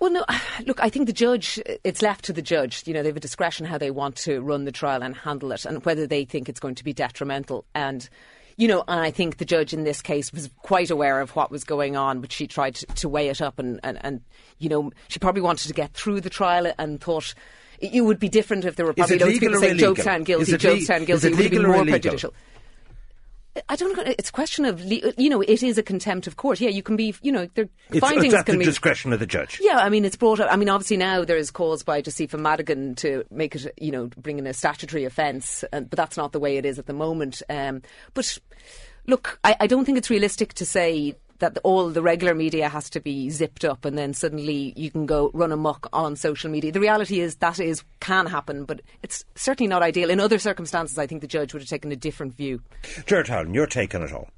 Well, 0.03 0.11
no, 0.11 0.25
look, 0.67 0.83
I 0.83 0.89
think 0.91 1.07
the 1.07 1.13
judge, 1.13 1.61
it's 1.85 2.03
left 2.03 2.25
to 2.25 2.33
the 2.33 2.43
judge. 2.43 2.83
You 2.87 2.93
know, 2.93 3.03
they 3.03 3.11
have 3.11 3.17
a 3.17 3.21
discretion 3.21 3.67
how 3.67 3.79
they 3.79 3.93
want 3.93 4.17
to 4.17 4.41
run 4.41 4.65
the 4.65 4.73
trial 4.73 5.01
and 5.01 5.15
handle 5.15 5.53
it 5.53 5.65
and 5.65 5.85
whether 5.85 6.09
they 6.09 6.25
think 6.25 6.49
it's 6.49 6.59
going 6.59 6.75
to 6.75 6.83
be 6.83 6.93
detrimental. 6.93 7.65
And, 7.73 8.09
you 8.57 8.67
know, 8.67 8.83
and 8.89 8.99
I 8.99 9.13
think 9.13 9.37
the 9.37 9.45
judge 9.45 9.73
in 9.73 9.85
this 9.85 10.03
case 10.03 10.33
was 10.33 10.51
quite 10.59 10.91
aware 10.91 11.21
of 11.21 11.37
what 11.37 11.53
was 11.53 11.63
going 11.63 11.95
on, 11.97 12.21
but 12.21 12.33
she 12.33 12.49
tried 12.49 12.75
to, 12.75 12.87
to 12.87 13.09
weigh 13.09 13.29
it 13.29 13.41
up 13.41 13.61
and, 13.61 13.79
and, 13.85 13.97
and, 14.05 14.23
you 14.59 14.69
know, 14.69 14.91
she 15.07 15.21
probably 15.21 15.43
wanted 15.43 15.69
to 15.69 15.75
get 15.75 15.95
through 15.95 16.21
the 16.21 16.31
trial 16.31 16.73
and 16.81 17.01
thought 17.01 17.33
it 17.79 18.01
would 18.01 18.19
be 18.19 18.29
different 18.29 18.65
if 18.65 18.75
there 18.75 18.87
were 18.87 18.95
probably 18.95 19.19
loads 19.21 19.35
of 19.35 19.41
people 19.41 19.61
saying 19.61 19.79
illegal? 19.79 19.95
Jobstown 19.95 20.25
guilty, 20.25 20.53
Jobstown 20.53 21.03
is 21.03 21.07
guilty. 21.07 21.13
it 21.13 21.33
It 21.33 21.37
would 21.37 21.43
have 21.45 21.51
been 21.51 21.63
legal 21.63 21.65
or 21.65 21.69
more 21.69 21.77
illegal? 21.77 21.93
prejudicial. 21.93 22.35
I 23.69 23.77
don't 23.77 23.95
know. 23.97 24.03
It's 24.07 24.31
a 24.31 24.33
question 24.33 24.65
of, 24.65 24.81
you 24.83 25.29
know, 25.29 25.43
it 25.43 25.63
is 25.63 25.77
a 25.77 25.83
contempt 25.83 26.27
of 26.27 26.37
court. 26.37 26.59
Yeah, 26.61 26.71
you 26.71 26.83
can 26.83 26.97
be, 26.97 27.15
you 27.21 27.31
know, 27.31 27.47
the 27.55 27.69
It's, 27.91 28.01
findings 28.01 28.27
it's 28.33 28.35
at 28.35 28.47
can 28.47 28.55
the 28.55 28.61
be 28.61 28.65
discretion 28.65 29.13
of 29.13 29.21
the 29.21 29.27
judge. 29.27 29.59
yeah, 29.63 29.79
I 29.79 29.91
mean, 29.91 30.05
it's 30.07 30.17
brought 30.17 30.41
up. 30.41 30.49
I 30.51 30.57
mean, 30.57 30.71
obviously 30.71 30.97
now 30.97 31.25
there 31.25 31.37
is 31.37 31.51
calls 31.51 31.83
by 31.83 32.01
Josepha 32.01 32.39
Madigan 32.39 32.95
to 32.97 33.25
make 33.31 33.55
it, 33.55 33.75
you 33.79 33.91
know, 33.93 34.09
bring 34.17 34.39
in 34.39 34.47
a 34.47 34.55
statutory 34.55 35.05
offence, 35.05 35.65
but 35.71 35.91
that's 35.91 36.17
not 36.17 36.33
the 36.33 36.41
way 36.41 36.57
it 36.57 36.65
is 36.65 36.79
at 36.79 36.87
the 36.87 36.95
moment. 36.95 37.43
Um, 37.51 37.83
but 38.15 38.39
look, 39.07 39.39
I, 39.45 39.57
I 39.61 39.67
don't 39.67 39.85
think 39.85 39.99
it's 39.99 40.11
realistic 40.11 40.55
to 40.55 40.65
say 40.65 41.15
that 41.43 41.59
all 41.65 41.91
the 41.91 42.03
regular 42.03 42.35
media 42.35 42.69
has 42.69 42.89
to 42.91 43.01
be 43.01 43.29
zipped 43.29 43.65
up 43.65 43.85
and 43.85 43.99
then 43.99 44.15
suddenly 44.15 44.73
you 44.77 44.91
can 44.91 45.07
go 45.07 45.31
run 45.35 45.51
amok 45.51 45.89
on 45.93 46.15
social 46.15 46.49
media. 46.49 46.71
The 46.71 46.81
reality 46.81 47.21
is 47.21 47.35
that 47.37 47.59
is 47.59 47.83
can 48.01 48.27
happen, 48.27 48.65
but 48.65 48.81
it's 49.03 49.25
certainly 49.35 49.69
not 49.69 49.83
ideal. 49.83 50.09
In 50.09 50.21
other 50.21 50.39
circumstances, 50.39 50.99
I 50.99 51.07
think 51.07 51.21
the 51.21 51.27
judge 51.27 51.53
would 51.53 51.63
have 51.63 51.69
taken 51.69 51.91
a 51.91 51.97
different 51.97 52.37
view. 52.37 52.63
Gerard 53.07 53.29
Howlin, 53.29 53.55
your 53.55 53.67
take 53.67 53.95
on 53.95 54.03
it 54.03 54.13
all. 54.13 54.29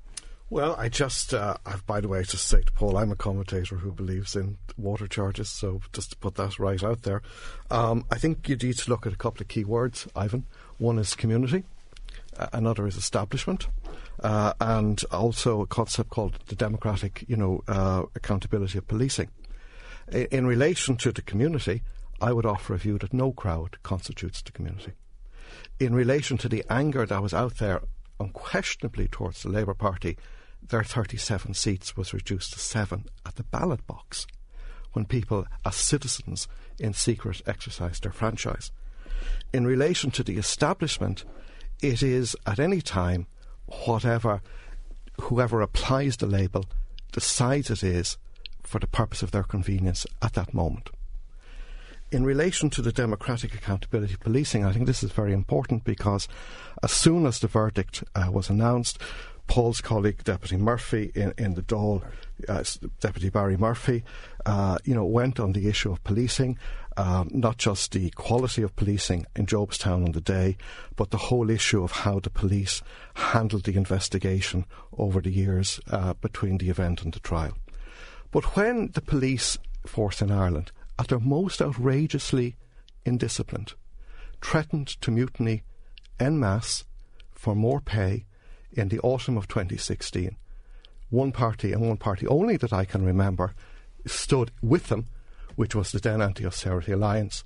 Well, 0.48 0.76
I 0.78 0.88
just, 0.88 1.34
uh, 1.34 1.56
I've, 1.66 1.86
by 1.86 2.00
the 2.00 2.08
way, 2.08 2.22
just 2.22 2.46
say 2.46 2.62
to 2.62 2.72
Paul, 2.72 2.96
I'm 2.96 3.10
a 3.10 3.16
commentator 3.16 3.76
who 3.76 3.92
believes 3.92 4.36
in 4.36 4.56
water 4.78 5.06
charges, 5.06 5.48
so 5.48 5.80
just 5.92 6.10
to 6.10 6.16
put 6.16 6.36
that 6.36 6.58
right 6.58 6.82
out 6.82 7.02
there. 7.02 7.22
Um, 7.70 8.04
I 8.10 8.16
think 8.16 8.48
you 8.48 8.56
need 8.56 8.78
to 8.78 8.90
look 8.90 9.06
at 9.06 9.12
a 9.12 9.16
couple 9.16 9.42
of 9.42 9.48
key 9.48 9.64
words, 9.64 10.06
Ivan. 10.14 10.46
One 10.78 10.98
is 10.98 11.14
community, 11.14 11.64
uh, 12.38 12.48
another 12.52 12.86
is 12.86 12.96
establishment, 12.96 13.66
uh, 14.22 14.52
and 14.60 15.02
also 15.10 15.60
a 15.60 15.66
concept 15.66 16.10
called 16.10 16.38
the 16.46 16.54
democratic, 16.54 17.24
you 17.28 17.36
know, 17.36 17.62
uh, 17.68 18.02
accountability 18.14 18.78
of 18.78 18.86
policing. 18.86 19.30
I- 20.12 20.28
in 20.30 20.46
relation 20.46 20.96
to 20.98 21.12
the 21.12 21.22
community, 21.22 21.82
I 22.20 22.32
would 22.32 22.46
offer 22.46 22.74
a 22.74 22.78
view 22.78 22.98
that 22.98 23.12
no 23.12 23.32
crowd 23.32 23.82
constitutes 23.82 24.40
the 24.42 24.52
community. 24.52 24.92
In 25.80 25.94
relation 25.94 26.38
to 26.38 26.48
the 26.48 26.64
anger 26.70 27.04
that 27.06 27.22
was 27.22 27.34
out 27.34 27.58
there 27.58 27.82
unquestionably 28.20 29.08
towards 29.08 29.42
the 29.42 29.48
Labour 29.48 29.74
Party, 29.74 30.16
their 30.62 30.84
37 30.84 31.54
seats 31.54 31.96
was 31.96 32.14
reduced 32.14 32.52
to 32.52 32.58
seven 32.58 33.06
at 33.26 33.34
the 33.36 33.42
ballot 33.42 33.86
box 33.86 34.26
when 34.92 35.04
people, 35.04 35.46
as 35.64 35.74
citizens, 35.74 36.48
in 36.78 36.94
secret 36.94 37.42
exercised 37.46 38.04
their 38.04 38.12
franchise. 38.12 38.70
In 39.52 39.66
relation 39.66 40.10
to 40.12 40.22
the 40.22 40.38
establishment, 40.38 41.24
it 41.82 42.02
is 42.02 42.36
at 42.46 42.58
any 42.58 42.80
time 42.80 43.26
whatever 43.66 44.40
whoever 45.20 45.60
applies 45.60 46.16
the 46.16 46.26
label 46.26 46.64
decides 47.12 47.70
it 47.70 47.82
is 47.82 48.16
for 48.62 48.78
the 48.78 48.86
purpose 48.86 49.22
of 49.22 49.30
their 49.30 49.42
convenience 49.42 50.06
at 50.20 50.32
that 50.34 50.52
moment. 50.52 50.90
In 52.10 52.24
relation 52.24 52.70
to 52.70 52.82
the 52.82 52.92
democratic 52.92 53.54
accountability 53.54 54.16
policing, 54.16 54.64
I 54.64 54.72
think 54.72 54.86
this 54.86 55.02
is 55.02 55.12
very 55.12 55.32
important 55.32 55.84
because 55.84 56.28
as 56.82 56.92
soon 56.92 57.26
as 57.26 57.40
the 57.40 57.48
verdict 57.48 58.04
uh, 58.14 58.28
was 58.30 58.50
announced, 58.50 58.98
Paul's 59.46 59.80
colleague, 59.80 60.24
Deputy 60.24 60.56
Murphy, 60.56 61.12
in, 61.14 61.34
in 61.36 61.54
the 61.54 61.62
Dáil, 61.62 62.02
uh, 62.48 62.64
Deputy 63.00 63.28
Barry 63.28 63.56
Murphy, 63.56 64.02
uh, 64.46 64.78
you 64.84 64.94
know, 64.94 65.04
went 65.04 65.38
on 65.38 65.52
the 65.52 65.68
issue 65.68 65.92
of 65.92 66.02
policing, 66.04 66.58
um, 66.96 67.28
not 67.32 67.58
just 67.58 67.92
the 67.92 68.10
quality 68.10 68.62
of 68.62 68.76
policing 68.76 69.26
in 69.34 69.46
Jobstown 69.46 70.04
on 70.04 70.12
the 70.12 70.20
day, 70.20 70.56
but 70.96 71.10
the 71.10 71.16
whole 71.16 71.50
issue 71.50 71.82
of 71.82 71.92
how 71.92 72.20
the 72.20 72.30
police 72.30 72.82
handled 73.14 73.64
the 73.64 73.76
investigation 73.76 74.64
over 74.96 75.20
the 75.20 75.30
years 75.30 75.80
uh, 75.90 76.14
between 76.14 76.58
the 76.58 76.70
event 76.70 77.02
and 77.02 77.12
the 77.12 77.20
trial. 77.20 77.56
But 78.30 78.56
when 78.56 78.90
the 78.92 79.00
police 79.00 79.58
force 79.86 80.20
in 80.22 80.30
Ireland, 80.30 80.72
at 80.98 81.08
their 81.08 81.20
most 81.20 81.60
outrageously 81.60 82.56
indisciplined, 83.04 83.74
threatened 84.40 84.88
to 85.00 85.10
mutiny 85.10 85.62
en 86.20 86.38
masse 86.38 86.84
for 87.32 87.54
more 87.54 87.80
pay 87.80 88.24
in 88.72 88.88
the 88.88 89.00
autumn 89.00 89.36
of 89.36 89.48
2016, 89.48 90.36
one 91.10 91.32
party 91.32 91.72
and 91.72 91.86
one 91.86 91.96
party 91.96 92.26
only 92.26 92.56
that 92.56 92.72
I 92.72 92.84
can 92.84 93.04
remember 93.04 93.54
stood 94.06 94.50
with 94.62 94.88
them, 94.88 95.06
which 95.56 95.74
was 95.74 95.92
the 95.92 95.98
then 95.98 96.20
Anti 96.20 96.46
Austerity 96.46 96.92
Alliance, 96.92 97.44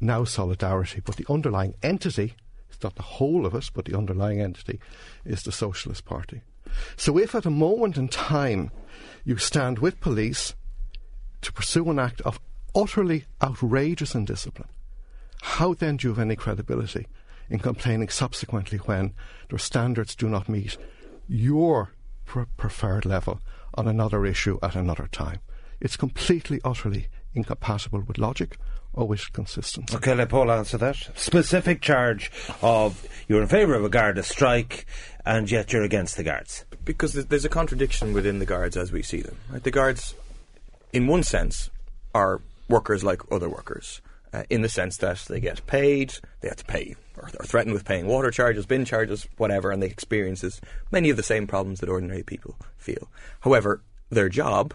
now 0.00 0.24
Solidarity, 0.24 1.00
but 1.04 1.16
the 1.16 1.26
underlying 1.28 1.74
entity, 1.82 2.34
it's 2.68 2.82
not 2.82 2.94
the 2.94 3.02
whole 3.02 3.46
of 3.46 3.54
it, 3.54 3.70
but 3.74 3.84
the 3.84 3.96
underlying 3.96 4.40
entity 4.40 4.80
is 5.24 5.42
the 5.42 5.52
Socialist 5.52 6.04
Party. 6.04 6.42
So 6.96 7.18
if 7.18 7.34
at 7.34 7.46
a 7.46 7.50
moment 7.50 7.96
in 7.96 8.08
time 8.08 8.70
you 9.24 9.36
stand 9.38 9.78
with 9.78 10.00
police 10.00 10.54
to 11.40 11.52
pursue 11.52 11.88
an 11.90 11.98
act 11.98 12.20
of 12.22 12.40
utterly 12.74 13.24
outrageous 13.42 14.14
indiscipline, 14.14 14.68
how 15.42 15.74
then 15.74 15.96
do 15.96 16.08
you 16.08 16.14
have 16.14 16.18
any 16.18 16.36
credibility 16.36 17.06
in 17.48 17.58
complaining 17.58 18.08
subsequently 18.08 18.78
when 18.78 19.14
their 19.48 19.58
standards 19.58 20.14
do 20.14 20.28
not 20.28 20.48
meet 20.48 20.76
your 21.26 21.92
pre- 22.24 22.44
preferred 22.56 23.06
level 23.06 23.40
on 23.74 23.88
another 23.88 24.26
issue 24.26 24.58
at 24.62 24.74
another 24.74 25.08
time? 25.10 25.40
It's 25.80 25.96
completely, 25.96 26.60
utterly 26.64 27.08
incompatible 27.38 28.00
with 28.06 28.18
logic 28.18 28.58
or 28.92 29.06
with 29.06 29.32
consistency. 29.32 29.94
Okay, 29.96 30.14
let 30.14 30.28
Paul 30.28 30.50
answer 30.50 30.76
that. 30.78 30.96
Specific 31.14 31.80
charge 31.80 32.30
of 32.62 33.06
you're 33.28 33.42
in 33.42 33.48
favour 33.48 33.74
of 33.74 33.84
a 33.84 33.88
Garda 33.88 34.22
strike 34.22 34.86
and 35.24 35.50
yet 35.50 35.72
you're 35.72 35.82
against 35.84 36.16
the 36.16 36.22
Guards. 36.22 36.64
because 36.84 37.12
there's- 37.12 37.28
there's 37.28 37.44
a 37.44 37.50
contradiction 37.50 38.12
within 38.14 38.38
the 38.38 38.46
guards 38.46 38.74
as 38.76 38.90
we 38.92 39.02
see 39.02 39.20
them. 39.20 39.36
Right? 39.50 39.62
The 39.62 39.70
guards, 39.70 40.14
in 40.92 41.06
one 41.06 41.22
sense, 41.22 41.68
are 42.14 42.40
workers 42.68 43.04
like 43.04 43.20
other 43.30 43.48
workers, 43.48 44.00
uh, 44.32 44.44
in 44.48 44.62
the 44.62 44.70
sense 44.70 44.96
that 44.98 45.18
they 45.28 45.38
get 45.38 45.66
paid, 45.66 46.14
they 46.40 46.48
have 46.48 46.56
to 46.56 46.64
pay, 46.64 46.96
or 47.18 47.24
are 47.38 47.44
threatened 47.44 47.74
with 47.74 47.84
paying 47.84 48.06
water 48.06 48.30
charges, 48.30 48.64
bin 48.64 48.86
charges, 48.86 49.28
whatever, 49.36 49.70
and 49.70 49.82
they 49.82 49.86
experiences 49.86 50.62
many 50.90 51.10
of 51.10 51.18
the 51.18 51.22
same 51.22 51.46
problems 51.46 51.80
that 51.80 51.90
ordinary 51.90 52.22
people 52.22 52.56
feel. 52.78 53.10
However, 53.40 53.82
their 54.10 54.30
job 54.30 54.72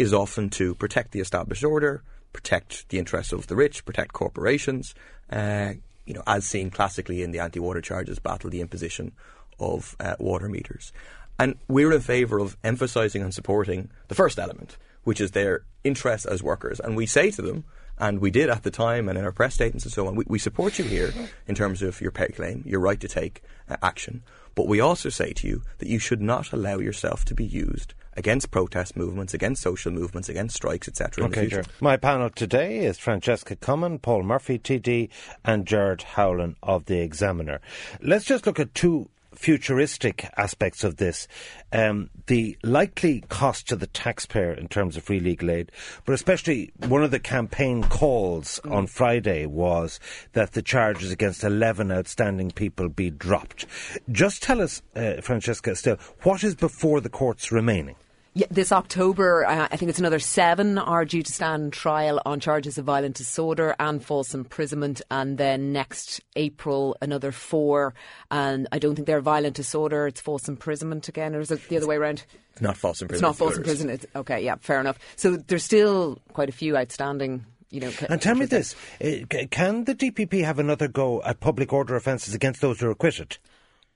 is 0.00 0.14
often 0.14 0.48
to 0.48 0.74
protect 0.76 1.12
the 1.12 1.20
established 1.20 1.62
order, 1.62 2.02
protect 2.32 2.88
the 2.88 2.98
interests 2.98 3.34
of 3.34 3.46
the 3.48 3.54
rich, 3.54 3.84
protect 3.84 4.14
corporations, 4.14 4.94
uh, 5.30 5.74
you 6.06 6.14
know, 6.14 6.22
as 6.26 6.46
seen 6.46 6.70
classically 6.70 7.22
in 7.22 7.32
the 7.32 7.38
anti-water 7.38 7.82
charges 7.82 8.18
battle, 8.18 8.48
the 8.48 8.62
imposition 8.62 9.12
of 9.58 9.94
uh, 10.00 10.16
water 10.18 10.48
meters. 10.48 10.90
And 11.38 11.56
we're 11.68 11.92
in 11.92 12.00
favour 12.00 12.38
of 12.38 12.56
emphasising 12.64 13.20
and 13.20 13.34
supporting 13.34 13.90
the 14.08 14.14
first 14.14 14.38
element, 14.38 14.78
which 15.04 15.20
is 15.20 15.32
their 15.32 15.64
interest 15.84 16.24
as 16.24 16.42
workers. 16.42 16.80
And 16.80 16.96
we 16.96 17.04
say 17.04 17.30
to 17.32 17.42
them, 17.42 17.64
and 17.98 18.20
we 18.20 18.30
did 18.30 18.48
at 18.48 18.62
the 18.62 18.70
time 18.70 19.06
and 19.06 19.18
in 19.18 19.24
our 19.26 19.32
press 19.32 19.52
statements 19.52 19.84
and 19.84 19.92
so 19.92 20.06
on, 20.06 20.14
we, 20.14 20.24
we 20.26 20.38
support 20.38 20.78
you 20.78 20.86
here 20.86 21.12
in 21.46 21.54
terms 21.54 21.82
of 21.82 22.00
your 22.00 22.10
pay 22.10 22.28
claim, 22.28 22.62
your 22.64 22.80
right 22.80 23.00
to 23.00 23.08
take 23.08 23.42
uh, 23.68 23.76
action. 23.82 24.22
But 24.54 24.66
we 24.66 24.80
also 24.80 25.10
say 25.10 25.34
to 25.34 25.46
you 25.46 25.62
that 25.76 25.88
you 25.88 25.98
should 25.98 26.22
not 26.22 26.54
allow 26.54 26.78
yourself 26.78 27.26
to 27.26 27.34
be 27.34 27.44
used 27.44 27.92
against 28.16 28.50
protest 28.50 28.96
movements, 28.96 29.34
against 29.34 29.62
social 29.62 29.92
movements, 29.92 30.28
against 30.28 30.56
strikes, 30.56 30.88
etc. 30.88 31.24
Okay. 31.26 31.46
Ger. 31.46 31.64
My 31.80 31.96
panel 31.96 32.30
today 32.30 32.78
is 32.78 32.98
Francesca 32.98 33.56
Comyn, 33.56 34.00
Paul 34.00 34.22
Murphy, 34.22 34.58
TD, 34.58 35.08
and 35.44 35.66
Gerard 35.66 36.02
Howlin 36.02 36.56
of 36.62 36.86
The 36.86 37.00
Examiner. 37.00 37.60
Let's 38.00 38.24
just 38.24 38.46
look 38.46 38.58
at 38.60 38.74
two 38.74 39.08
futuristic 39.40 40.28
aspects 40.36 40.84
of 40.84 40.96
this. 40.98 41.26
Um, 41.72 42.10
the 42.26 42.58
likely 42.62 43.22
cost 43.30 43.68
to 43.68 43.76
the 43.76 43.86
taxpayer 43.86 44.52
in 44.52 44.68
terms 44.68 44.98
of 44.98 45.04
free 45.04 45.18
legal 45.18 45.50
aid, 45.50 45.72
but 46.04 46.12
especially 46.12 46.72
one 46.86 47.02
of 47.02 47.10
the 47.10 47.18
campaign 47.18 47.82
calls 47.82 48.60
on 48.70 48.86
Friday 48.86 49.46
was 49.46 49.98
that 50.34 50.52
the 50.52 50.60
charges 50.60 51.10
against 51.10 51.42
11 51.42 51.90
outstanding 51.90 52.50
people 52.50 52.90
be 52.90 53.10
dropped. 53.10 53.64
Just 54.12 54.42
tell 54.42 54.60
us, 54.60 54.82
uh, 54.94 55.22
Francesca, 55.22 55.74
still, 55.74 55.96
what 56.22 56.44
is 56.44 56.54
before 56.54 57.00
the 57.00 57.08
courts 57.08 57.50
remaining? 57.50 57.96
Yeah, 58.32 58.46
this 58.48 58.70
October, 58.70 59.44
uh, 59.44 59.66
I 59.72 59.76
think 59.76 59.88
it's 59.88 59.98
another 59.98 60.20
seven 60.20 60.78
are 60.78 61.04
due 61.04 61.22
to 61.22 61.32
stand 61.32 61.72
trial 61.72 62.20
on 62.24 62.38
charges 62.38 62.78
of 62.78 62.84
violent 62.84 63.16
disorder 63.16 63.74
and 63.80 64.04
false 64.04 64.34
imprisonment, 64.34 65.02
and 65.10 65.36
then 65.36 65.72
next 65.72 66.20
April 66.36 66.96
another 67.02 67.32
four. 67.32 67.92
And 68.30 68.68
I 68.70 68.78
don't 68.78 68.94
think 68.94 69.08
they're 69.08 69.20
violent 69.20 69.56
disorder; 69.56 70.06
it's 70.06 70.20
false 70.20 70.48
imprisonment 70.48 71.08
again, 71.08 71.34
or 71.34 71.40
is 71.40 71.50
it 71.50 71.68
the 71.68 71.76
other 71.76 71.88
way 71.88 71.96
around? 71.96 72.24
It's 72.52 72.60
not 72.60 72.76
false 72.76 73.02
imprisonment. 73.02 73.32
It's 73.32 73.40
not 73.40 73.46
false 73.46 73.56
imprisonment. 73.56 74.06
Okay, 74.14 74.44
yeah, 74.44 74.54
fair 74.60 74.78
enough. 74.78 75.00
So 75.16 75.36
there's 75.36 75.64
still 75.64 76.20
quite 76.32 76.48
a 76.48 76.52
few 76.52 76.76
outstanding. 76.76 77.44
You 77.70 77.80
know, 77.80 77.92
And 78.08 78.22
tell 78.22 78.36
me 78.36 78.46
this: 78.46 78.76
uh, 79.00 79.26
Can 79.50 79.84
the 79.84 79.94
DPP 79.94 80.44
have 80.44 80.60
another 80.60 80.86
go 80.86 81.20
at 81.22 81.40
public 81.40 81.72
order 81.72 81.96
offences 81.96 82.34
against 82.34 82.60
those 82.60 82.78
who 82.78 82.86
are 82.86 82.92
acquitted? 82.92 83.38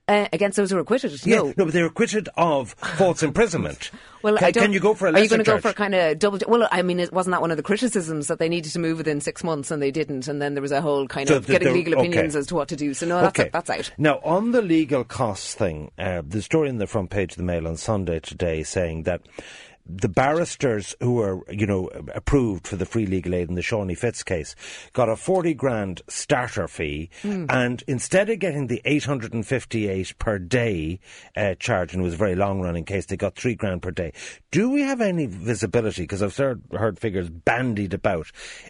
Uh, 0.09 0.29
against 0.33 0.57
those 0.57 0.71
who 0.71 0.77
are 0.77 0.81
acquitted. 0.81 1.25
Yeah, 1.27 1.37
no, 1.37 1.45
no, 1.57 1.65
but 1.65 1.73
they're 1.73 1.87
acquitted 1.87 2.29
of 2.37 2.73
false 2.75 3.23
imprisonment. 3.23 3.91
Well, 4.25 4.39
can, 4.39 4.47
I 4.47 4.53
can 4.53 4.73
you 4.73 4.81
go 4.81 4.95
for 4.95 5.07
a 5.07 5.13
Are 5.13 5.19
you 5.19 5.29
going 5.29 5.41
to 5.41 5.45
go 5.45 5.61
for 5.61 5.75
kind 5.75 5.95
of 5.95 6.19
double? 6.19 6.39
Well, 6.49 6.67
I 6.73 6.81
mean, 6.81 6.99
it 6.99 7.13
wasn't 7.13 7.33
that 7.33 7.43
one 7.43 7.51
of 7.51 7.59
the 7.59 7.63
criticisms 7.63 8.29
that 8.29 8.39
they 8.39 8.49
needed 8.49 8.73
to 8.73 8.79
move 8.79 8.97
within 8.97 9.21
six 9.21 9.45
months 9.45 9.71
and 9.71 9.83
they 9.83 9.91
didn't, 9.91 10.29
and 10.29 10.41
then 10.41 10.55
there 10.55 10.63
was 10.63 10.73
a 10.73 10.81
whole 10.81 11.07
kind 11.07 11.29
So 11.29 11.37
of 11.37 11.45
the- 11.45 11.53
getting 11.53 11.69
the- 11.69 11.75
legal 11.75 11.93
opinions 11.93 12.35
okay. 12.35 12.39
as 12.41 12.47
to 12.47 12.55
what 12.55 12.69
to 12.69 12.77
do. 12.77 12.95
So 12.95 13.05
no, 13.05 13.21
that's 13.21 13.39
okay, 13.39 13.51
that's 13.53 13.69
out. 13.69 13.91
Now, 13.99 14.21
on 14.25 14.53
the 14.53 14.63
legal 14.63 15.05
costs 15.05 15.53
thing, 15.53 15.91
uh, 15.99 16.23
the 16.27 16.41
story 16.41 16.71
in 16.71 16.79
the 16.79 16.87
front 16.87 17.11
page 17.11 17.33
of 17.33 17.37
the 17.37 17.43
Mail 17.43 17.69
on 17.69 17.77
Sunday 17.77 18.19
today 18.19 18.63
saying 18.63 19.03
that 19.03 19.21
the 19.87 20.09
barristers 20.09 20.95
who 21.01 21.15
were, 21.15 21.41
you 21.53 21.67
know, 21.67 21.89
approved 22.15 22.67
for 22.67 22.77
the 22.77 22.87
free 22.87 23.07
legal 23.07 23.35
aid 23.35 23.49
in 23.49 23.55
the 23.55 23.61
Seanie 23.61 23.97
Fitz 23.97 24.23
case 24.23 24.57
got 24.95 25.09
a 25.11 25.17
40 25.17 25.53
grand 25.55 26.01
starter 26.09 26.67
fee 26.69 27.11
and 27.51 27.85
instead 27.87 28.31
of 28.31 28.39
getting 28.39 28.69
the 28.69 28.81
858 28.85 30.19
per 30.19 30.39
day 30.39 31.01
uh, 31.37 31.55
charge, 31.59 31.93
and 31.93 32.01
it 32.01 32.05
was 32.05 32.15
a 32.15 32.19
very 32.19 32.35
long 32.35 32.61
running 32.61 32.85
case, 32.85 33.07
they 33.07 33.17
got 33.17 33.35
3 33.37 33.55
grand 33.55 33.83
per 33.83 33.91
day. 33.91 34.13
Do 34.51 34.71
we 34.71 34.81
have 34.83 35.01
any 35.01 35.27
visibility, 35.27 36.03
because 36.03 36.23
I've 36.23 36.37
heard, 36.37 36.63
heard 36.73 36.99
figures 36.99 37.29
bandied 37.29 37.93
about, 37.93 38.29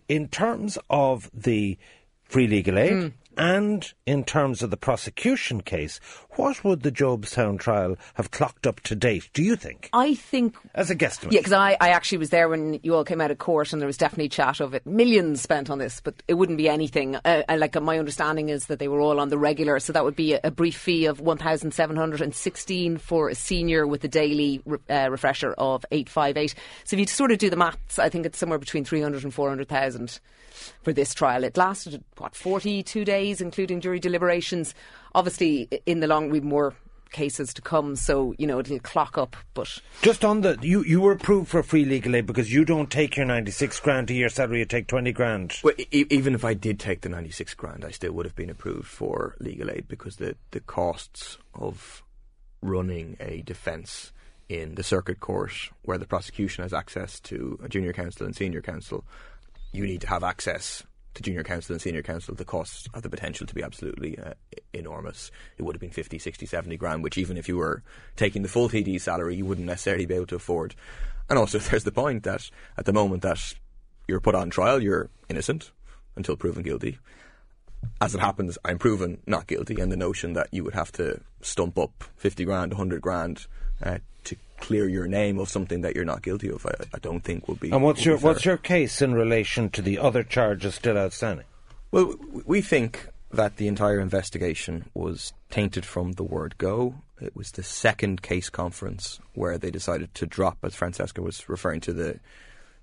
in 0.08 0.28
terms 0.28 0.78
of 0.90 1.30
the 1.32 1.78
free 2.24 2.46
legal 2.48 2.78
aid? 2.78 2.92
And 3.36 3.92
in 4.06 4.24
terms 4.24 4.62
of 4.62 4.70
the 4.70 4.76
prosecution 4.76 5.60
case, 5.62 6.00
What 6.36 6.64
would 6.64 6.82
the 6.82 6.90
Jobstown 6.90 7.60
trial 7.60 7.96
have 8.14 8.32
clocked 8.32 8.66
up 8.66 8.80
to 8.80 8.96
date, 8.96 9.30
do 9.32 9.42
you 9.42 9.54
think? 9.54 9.88
I 9.92 10.14
think 10.14 10.56
As 10.74 10.90
a 10.90 10.96
guesstimate. 10.96 11.32
Yeah, 11.32 11.40
because 11.40 11.52
I, 11.52 11.76
I 11.80 11.90
actually 11.90 12.18
was 12.18 12.30
there 12.30 12.48
when 12.48 12.80
you 12.82 12.94
all 12.94 13.04
came 13.04 13.20
out 13.20 13.30
of 13.30 13.38
court, 13.38 13.72
and 13.72 13.80
there 13.80 13.86
was 13.86 13.96
definitely 13.96 14.30
chat 14.30 14.60
of 14.60 14.74
it. 14.74 14.84
Millions 14.84 15.40
spent 15.40 15.70
on 15.70 15.78
this, 15.78 16.00
but 16.00 16.14
it 16.26 16.34
wouldn't 16.34 16.58
be 16.58 16.68
anything. 16.68 17.16
Uh, 17.16 17.42
uh, 17.48 17.56
like 17.56 17.76
uh, 17.76 17.80
my 17.80 17.98
understanding 17.98 18.48
is 18.48 18.66
that 18.66 18.80
they 18.80 18.88
were 18.88 19.00
all 19.00 19.20
on 19.20 19.28
the 19.28 19.38
regular, 19.38 19.78
so 19.78 19.92
that 19.92 20.04
would 20.04 20.16
be 20.16 20.34
a, 20.34 20.40
a 20.44 20.50
brief 20.50 20.76
fee 20.76 21.06
of 21.06 21.20
one 21.20 21.38
thousand 21.38 21.72
seven 21.72 21.96
hundred 21.96 22.20
and 22.20 22.34
sixteen 22.34 22.98
for 22.98 23.28
a 23.28 23.34
senior 23.34 23.86
with 23.86 24.02
a 24.02 24.08
daily 24.08 24.60
re- 24.64 24.78
uh, 24.90 25.08
refresher 25.10 25.52
of 25.52 25.84
eight 25.92 26.08
five 26.08 26.36
eight. 26.36 26.54
So 26.84 26.96
if 26.96 27.00
you 27.00 27.06
sort 27.06 27.30
of 27.30 27.38
do 27.38 27.48
the 27.50 27.56
maths, 27.56 27.98
I 27.98 28.08
think 28.08 28.26
it's 28.26 28.38
somewhere 28.38 28.58
between 28.58 28.84
three 28.84 29.00
hundred 29.00 29.22
and 29.22 29.32
four 29.32 29.48
hundred 29.48 29.68
thousand 29.68 30.18
for 30.82 30.92
this 30.92 31.14
trial. 31.14 31.44
It 31.44 31.56
lasted 31.56 32.02
what 32.18 32.34
forty 32.34 32.82
two 32.82 33.04
days, 33.04 33.40
including 33.40 33.80
jury 33.80 34.00
deliberations. 34.00 34.74
Obviously, 35.14 35.68
in 35.86 36.00
the 36.00 36.06
long, 36.06 36.30
we've 36.30 36.44
more 36.44 36.74
cases 37.14 37.54
to 37.54 37.62
come, 37.62 37.96
so 37.96 38.34
you 38.36 38.46
know 38.46 38.58
it'll 38.58 38.78
clock 38.80 39.16
up, 39.16 39.36
but. 39.54 39.78
Just 40.02 40.24
on 40.24 40.42
the, 40.42 40.58
you, 40.60 40.84
you 40.84 41.00
were 41.00 41.12
approved 41.12 41.48
for 41.48 41.62
free 41.62 41.86
legal 41.86 42.14
aid 42.14 42.26
because 42.26 42.52
you 42.52 42.66
don't 42.66 42.90
take 42.90 43.16
your 43.16 43.24
96 43.24 43.80
grand 43.80 44.10
a 44.10 44.14
year 44.14 44.28
salary, 44.28 44.58
you 44.58 44.66
take 44.66 44.88
20 44.88 45.12
grand. 45.12 45.54
Well, 45.62 45.74
e- 45.78 46.06
even 46.10 46.34
if 46.34 46.44
I 46.44 46.52
did 46.52 46.78
take 46.78 47.00
the 47.00 47.08
96 47.08 47.54
grand, 47.54 47.84
I 47.84 47.92
still 47.92 48.12
would 48.12 48.26
have 48.26 48.34
been 48.34 48.50
approved 48.50 48.88
for 48.88 49.36
legal 49.38 49.70
aid 49.70 49.88
because 49.88 50.16
the, 50.16 50.36
the 50.50 50.60
costs 50.60 51.38
of 51.54 52.02
running 52.60 53.16
a 53.20 53.42
defence 53.42 54.12
in 54.48 54.74
the 54.74 54.82
circuit 54.82 55.20
court 55.20 55.52
where 55.84 55.96
the 55.96 56.06
prosecution 56.06 56.62
has 56.62 56.74
access 56.74 57.18
to 57.20 57.58
a 57.62 57.68
junior 57.68 57.92
counsel 57.92 58.26
and 58.26 58.36
senior 58.36 58.60
counsel, 58.60 59.04
you 59.74 59.86
need 59.86 60.00
to 60.02 60.08
have 60.08 60.22
access 60.22 60.84
to 61.14 61.22
junior 61.22 61.44
counsel 61.44 61.74
and 61.74 61.82
senior 61.82 62.02
counsel. 62.02 62.34
The 62.34 62.44
costs 62.44 62.88
have 62.94 63.02
the 63.02 63.08
potential 63.08 63.46
to 63.46 63.54
be 63.54 63.62
absolutely 63.62 64.18
uh, 64.18 64.34
enormous. 64.72 65.30
It 65.58 65.62
would 65.62 65.74
have 65.74 65.80
been 65.80 65.90
50, 65.90 66.18
60, 66.18 66.46
70 66.46 66.76
grand, 66.76 67.02
which 67.02 67.18
even 67.18 67.36
if 67.36 67.48
you 67.48 67.56
were 67.56 67.82
taking 68.16 68.42
the 68.42 68.48
full 68.48 68.68
TD 68.68 69.00
salary, 69.00 69.36
you 69.36 69.44
wouldn't 69.44 69.66
necessarily 69.66 70.06
be 70.06 70.14
able 70.14 70.26
to 70.26 70.36
afford. 70.36 70.74
And 71.28 71.38
also, 71.38 71.58
there's 71.60 71.84
the 71.84 71.92
point 71.92 72.24
that 72.24 72.50
at 72.76 72.84
the 72.84 72.92
moment 72.92 73.22
that 73.22 73.54
you're 74.08 74.20
put 74.20 74.34
on 74.34 74.50
trial, 74.50 74.82
you're 74.82 75.10
innocent 75.28 75.70
until 76.16 76.36
proven 76.36 76.62
guilty. 76.62 76.98
As 78.00 78.14
it 78.14 78.20
happens, 78.20 78.56
I'm 78.64 78.78
proven 78.78 79.20
not 79.26 79.46
guilty, 79.46 79.80
and 79.80 79.92
the 79.92 79.96
notion 79.96 80.32
that 80.32 80.48
you 80.52 80.64
would 80.64 80.74
have 80.74 80.90
to 80.92 81.20
stump 81.42 81.78
up 81.78 82.04
50 82.16 82.44
grand, 82.44 82.72
100 82.72 83.02
grand 83.02 83.46
uh, 83.82 83.98
to 84.24 84.36
clear 84.64 84.88
your 84.88 85.06
name 85.06 85.38
of 85.38 85.50
something 85.50 85.82
that 85.82 85.94
you're 85.94 86.06
not 86.06 86.22
guilty 86.22 86.50
of, 86.50 86.64
I, 86.64 86.72
I 86.94 86.98
don't 86.98 87.20
think 87.22 87.48
would 87.48 87.60
be. 87.60 87.70
And 87.70 87.82
what's 87.82 88.02
your 88.02 88.16
what's 88.16 88.46
your 88.46 88.56
case 88.56 89.02
in 89.02 89.12
relation 89.12 89.68
to 89.70 89.82
the 89.82 89.98
other 89.98 90.22
charges 90.22 90.74
still 90.74 90.96
outstanding? 90.96 91.44
Well, 91.90 92.14
we 92.46 92.62
think 92.62 93.08
that 93.30 93.58
the 93.58 93.68
entire 93.68 94.00
investigation 94.00 94.86
was 94.94 95.34
tainted 95.50 95.84
from 95.84 96.12
the 96.12 96.24
word 96.24 96.56
go. 96.56 96.94
It 97.20 97.36
was 97.36 97.52
the 97.52 97.62
second 97.62 98.22
case 98.22 98.48
conference 98.48 99.20
where 99.34 99.58
they 99.58 99.70
decided 99.70 100.14
to 100.14 100.26
drop, 100.26 100.58
as 100.62 100.74
Francesca 100.74 101.20
was 101.20 101.46
referring 101.46 101.80
to, 101.82 101.92
the, 101.92 102.20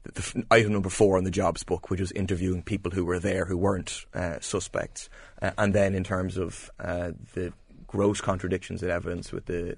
the, 0.03 0.45
item 0.51 0.73
number 0.73 0.89
four 0.89 1.17
on 1.17 1.23
the 1.23 1.31
jobs 1.31 1.63
book, 1.63 1.89
which 1.89 1.99
was 1.99 2.11
interviewing 2.11 2.61
people 2.61 2.91
who 2.91 3.05
were 3.05 3.19
there 3.19 3.45
who 3.45 3.57
weren't 3.57 4.05
uh, 4.13 4.39
suspects. 4.39 5.09
Uh, 5.41 5.51
and 5.57 5.73
then, 5.73 5.95
in 5.95 6.03
terms 6.03 6.37
of 6.37 6.69
uh, 6.79 7.11
the 7.33 7.51
gross 7.87 8.21
contradictions 8.21 8.83
in 8.83 8.91
evidence 8.91 9.31
with 9.31 9.47
the 9.47 9.77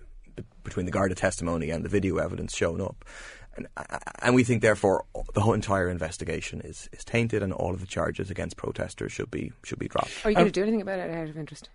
between 0.63 0.86
the 0.86 0.91
Garda 0.91 1.15
testimony 1.15 1.69
and 1.69 1.84
the 1.86 1.89
video 1.89 2.17
evidence 2.17 2.56
shown 2.56 2.82
up. 2.82 3.06
And, 3.56 3.67
and 4.19 4.34
we 4.34 4.43
think, 4.43 4.62
therefore, 4.63 5.06
the 5.36 5.41
whole 5.41 5.54
entire 5.54 5.88
investigation 5.89 6.62
is, 6.62 6.89
is 6.91 7.04
tainted, 7.04 7.43
and 7.43 7.54
all 7.54 7.72
of 7.74 7.82
the 7.82 7.86
charges 7.88 8.32
against 8.32 8.58
protesters 8.58 9.12
should 9.12 9.30
be 9.30 9.52
should 9.63 9.78
be 9.78 9.88
dropped. 9.88 10.12
Are 10.26 10.32
you 10.32 10.36
going 10.36 10.48
to 10.48 10.52
do 10.52 10.63
anything 10.63 10.82
about 10.82 10.98
it 11.00 11.12
out 11.12 11.30
of 11.30 11.38
interest? 11.38 11.69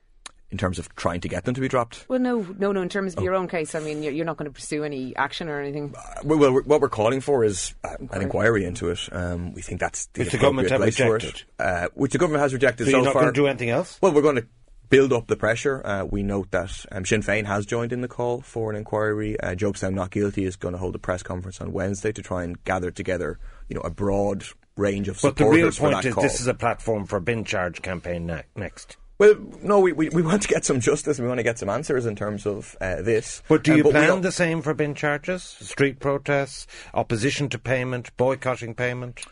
In 0.51 0.57
terms 0.57 0.79
of 0.79 0.93
trying 0.97 1.21
to 1.21 1.29
get 1.29 1.45
them 1.45 1.55
to 1.55 1.61
be 1.61 1.69
dropped, 1.69 2.07
Well, 2.09 2.19
no, 2.21 2.41
no, 2.59 2.73
no. 2.73 2.81
In 2.81 2.89
terms 2.89 3.15
Oh. 3.15 3.19
of 3.19 3.25
your 3.25 3.35
own 3.35 3.49
case, 3.49 3.75
I 3.75 3.81
mean, 3.81 4.03
you're, 4.03 4.15
you're 4.15 4.25
not 4.25 4.39
going 4.39 4.51
to 4.51 4.55
pursue 4.55 4.83
any 4.83 5.15
action 5.15 5.47
or 5.51 5.61
anything. 5.61 5.95
Uh, 5.95 6.01
well, 6.25 6.39
well, 6.39 6.53
what 6.65 6.81
we're 6.81 6.89
calling 6.89 7.21
for 7.21 7.45
is 7.45 7.75
uh, 7.85 7.91
an 8.13 8.23
inquiry 8.23 8.65
into 8.65 8.89
it. 8.89 8.99
Um, 9.13 9.53
we 9.53 9.61
think 9.61 9.79
that's 9.79 10.07
the 10.15 10.21
Which 10.25 10.33
the 10.33 10.39
government 10.39 10.69
appropriate 10.69 10.97
have 10.97 10.97
place 10.97 11.07
for 11.07 11.13
rejected. 11.13 11.45
it, 11.61 11.63
uh, 11.65 11.89
which 11.95 12.13
the 12.13 12.19
government 12.19 12.41
has 12.41 12.55
rejected 12.55 12.87
So 12.87 12.91
so 12.93 12.97
you're 12.97 13.05
not 13.05 13.13
far. 13.13 13.23
going 13.25 13.35
to 13.35 13.41
do 13.41 13.47
anything 13.47 13.69
else? 13.71 13.99
Well, 14.01 14.13
we're 14.13 14.23
going 14.23 14.37
to 14.37 14.47
build 14.89 15.13
up 15.13 15.27
the 15.27 15.37
pressure. 15.37 15.85
Uh, 15.87 16.05
we 16.05 16.23
note 16.23 16.51
that 16.51 16.85
um, 16.93 17.05
Sinn 17.05 17.23
Féin 17.23 17.45
has 17.47 17.67
joined 17.67 17.93
in 17.93 18.01
the 18.01 18.09
call 18.09 18.41
for 18.41 18.71
an 18.71 18.77
inquiry. 18.77 19.39
Uh, 19.41 19.55
Jobstown 19.55 19.95
Not 19.95 20.11
Guilty 20.11 20.45
is 20.45 20.57
going 20.57 20.73
to 20.73 20.79
hold 20.79 20.95
a 20.95 20.99
press 20.99 21.23
conference 21.23 21.61
on 21.61 21.73
Wednesday 21.73 22.13
to 22.13 22.23
try 22.23 22.43
and 22.45 22.63
gather 22.65 22.91
together, 22.91 23.39
you 23.69 23.75
know, 23.75 23.83
a 23.83 23.91
broad 23.91 24.45
range 24.77 25.09
of 25.09 25.19
But 25.21 25.37
the 25.37 25.47
real 25.47 25.71
point 25.73 26.05
is 26.05 26.15
call. 26.15 26.23
this 26.23 26.41
is 26.41 26.47
a 26.47 26.55
platform 26.55 27.05
for 27.07 27.21
bin 27.21 27.45
charge 27.45 27.83
campaign 27.83 28.27
ne- 28.27 28.45
next. 28.57 28.97
Well, 29.19 29.35
no, 29.63 29.81
we, 29.81 29.93
we, 29.93 30.09
we 30.11 30.23
want 30.23 30.43
to 30.43 30.49
get 30.49 30.65
some 30.65 30.79
justice 30.79 31.19
and 31.19 31.25
we 31.27 31.29
want 31.29 31.41
to 31.41 31.43
get 31.45 31.59
some 31.59 31.69
answers 31.69 32.07
in 32.07 32.15
terms 32.15 32.47
of 32.47 32.77
uh, 32.81 33.03
this. 33.03 33.43
But 33.49 33.65
do 33.65 33.73
Uh, 33.73 33.77
you 33.79 33.83
we 33.83 33.91
plan 33.91 34.21
the 34.21 34.31
same 34.31 34.63
for 34.63 34.75
bin 34.75 34.95
charges? 34.95 35.43
Street 35.43 35.99
protests, 35.99 36.69
opposition 36.95 37.49
to 37.49 37.59
payment, 37.59 38.17
boycotting 38.17 38.75
payment? 38.77 39.23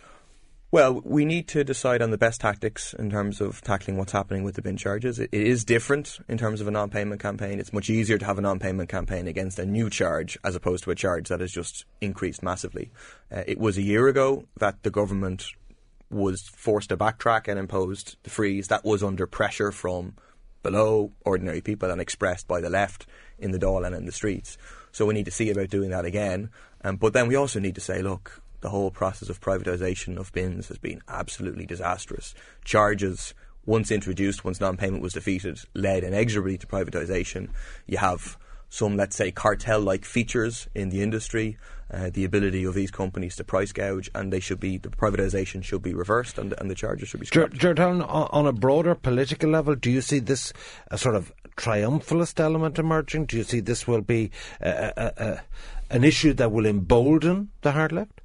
Well, 0.77 1.01
we 1.07 1.25
need 1.25 1.49
to 1.49 1.65
decide 1.65 2.03
on 2.03 2.11
the 2.11 2.19
best 2.19 2.43
tactics 2.43 2.93
in 2.93 3.09
terms 3.09 3.41
of 3.41 3.63
tackling 3.63 3.97
what's 3.97 4.13
happening 4.13 4.45
with 4.45 4.57
the 4.57 4.61
bin 4.61 4.77
charges. 4.77 5.19
It, 5.19 5.31
it 5.33 5.47
is 5.47 5.65
different 5.65 6.19
in 6.29 6.37
terms 6.37 6.61
of 6.61 6.69
a 6.69 6.71
non 6.71 6.91
payment 6.91 7.19
campaign. 7.19 7.59
It's 7.59 7.73
much 7.73 7.89
easier 7.89 8.19
to 8.19 8.27
have 8.27 8.37
a 8.37 8.43
non 8.43 8.59
payment 8.59 8.91
campaign 8.91 9.27
against 9.27 9.59
a 9.59 9.65
new 9.65 9.89
charge 9.89 10.37
as 10.45 10.55
opposed 10.55 10.85
to 10.85 10.91
a 10.91 10.95
charge 10.95 11.31
that 11.31 11.41
has 11.41 11.51
just 11.51 11.87
increased 12.03 12.43
massively. 12.43 12.91
Uh, 13.35 13.43
it 13.47 13.59
was 13.59 13.79
a 13.79 13.83
year 13.83 14.07
ago 14.07 14.45
that 14.59 14.83
the 14.83 14.91
government 14.91 15.47
was 16.11 16.43
forced 16.43 16.91
to 16.91 16.97
backtrack 16.99 17.49
and 17.49 17.59
imposed 17.59 18.19
the 18.25 18.29
freeze. 18.29 18.69
That 18.69 18.85
was 18.85 19.03
under 19.03 19.27
pressure 19.27 19.73
from 19.73 20.13
below 20.63 21.11
ordinary 21.25 21.63
people 21.63 21.91
and 21.91 22.03
expressed 22.03 22.47
by 22.47 22.61
the 22.61 22.69
left 22.69 23.07
in 23.39 23.51
the 23.51 23.59
Dáil 23.59 23.87
and 23.87 23.95
in 23.95 24.05
the 24.05 24.13
streets. 24.13 24.59
So 24.93 25.07
we 25.07 25.15
need 25.15 25.25
to 25.25 25.31
see 25.31 25.49
about 25.49 25.71
doing 25.71 25.89
that 25.89 26.05
again. 26.05 26.51
Um, 26.85 26.97
but 26.97 27.15
then 27.15 27.29
we 27.29 27.35
also 27.35 27.61
need 27.61 27.77
to 27.77 27.81
say, 27.81 28.03
look, 28.03 28.43
the 28.67 28.71
whole 28.71 28.91
process 28.91 29.29
of 29.29 29.41
privatisation 29.41 30.17
of 30.19 30.33
bins 30.33 30.67
has 30.67 30.77
been 30.77 31.01
absolutely 31.07 31.65
disastrous. 31.65 32.35
Charges, 32.65 33.33
once 33.65 33.93
introduced, 33.93 34.45
once 34.45 34.61
non-payment 34.61 35.01
was 35.01 35.13
defeated, 35.13 35.61
led 35.73 36.03
inexorably 36.03 36.59
to 36.59 36.67
privatisation. 36.67 37.49
You 37.87 37.99
have 37.99 38.37
some, 38.69 38.97
let's 38.97 39.15
say, 39.15 39.31
cartel-like 39.31 40.05
features 40.05 40.67
in 40.75 40.89
the 40.89 41.01
industry, 41.01 41.59
uh, 41.93 42.11
the 42.13 42.25
ability 42.25 42.65
of 42.65 42.75
these 42.75 42.91
companies 42.91 43.37
to 43.37 43.45
price 43.45 43.71
gouge, 43.71 44.11
and 44.17 44.33
they 44.33 44.41
should 44.41 44.59
be 44.59 44.79
the 44.79 44.89
privatisation 44.89 45.63
should 45.63 45.83
be 45.83 45.95
reversed, 45.95 46.37
and, 46.37 46.53
and 46.59 46.69
the 46.69 46.75
charges 46.75 47.09
should 47.09 47.21
be 47.21 47.27
Ger- 47.27 47.47
scrapped. 47.47 47.59
Gerdown, 47.59 48.03
on 48.03 48.27
on 48.33 48.47
a 48.49 48.53
broader 48.53 48.97
political 48.97 49.49
level, 49.49 49.77
do 49.77 49.93
you 49.93 50.01
see 50.01 50.19
this 50.19 50.53
a 50.91 50.99
sort 50.99 51.15
of 51.15 51.33
triumphalist 51.57 52.41
element 52.41 52.81
emerging? 52.81 53.27
Do 53.27 53.37
you 53.37 53.45
see 53.45 53.61
this 53.61 53.87
will 53.87 54.03
be 54.03 54.33
uh, 54.61 54.91
uh, 54.97 55.11
uh, 55.17 55.37
an 55.89 56.03
issue 56.03 56.33
that 56.33 56.51
will 56.51 56.67
embolden 56.67 57.51
the 57.63 57.71
hard 57.71 57.93
left? 57.93 58.16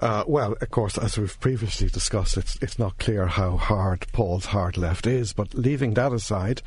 Uh, 0.00 0.24
well, 0.26 0.54
of 0.62 0.70
course, 0.70 0.96
as 0.96 1.18
we've 1.18 1.38
previously 1.40 1.86
discussed, 1.86 2.38
it's 2.38 2.56
it's 2.62 2.78
not 2.78 2.96
clear 2.96 3.26
how 3.26 3.58
hard 3.58 4.06
Paul's 4.12 4.46
hard 4.46 4.78
left 4.78 5.06
is. 5.06 5.34
But 5.34 5.52
leaving 5.52 5.92
that 5.92 6.10
aside, 6.10 6.62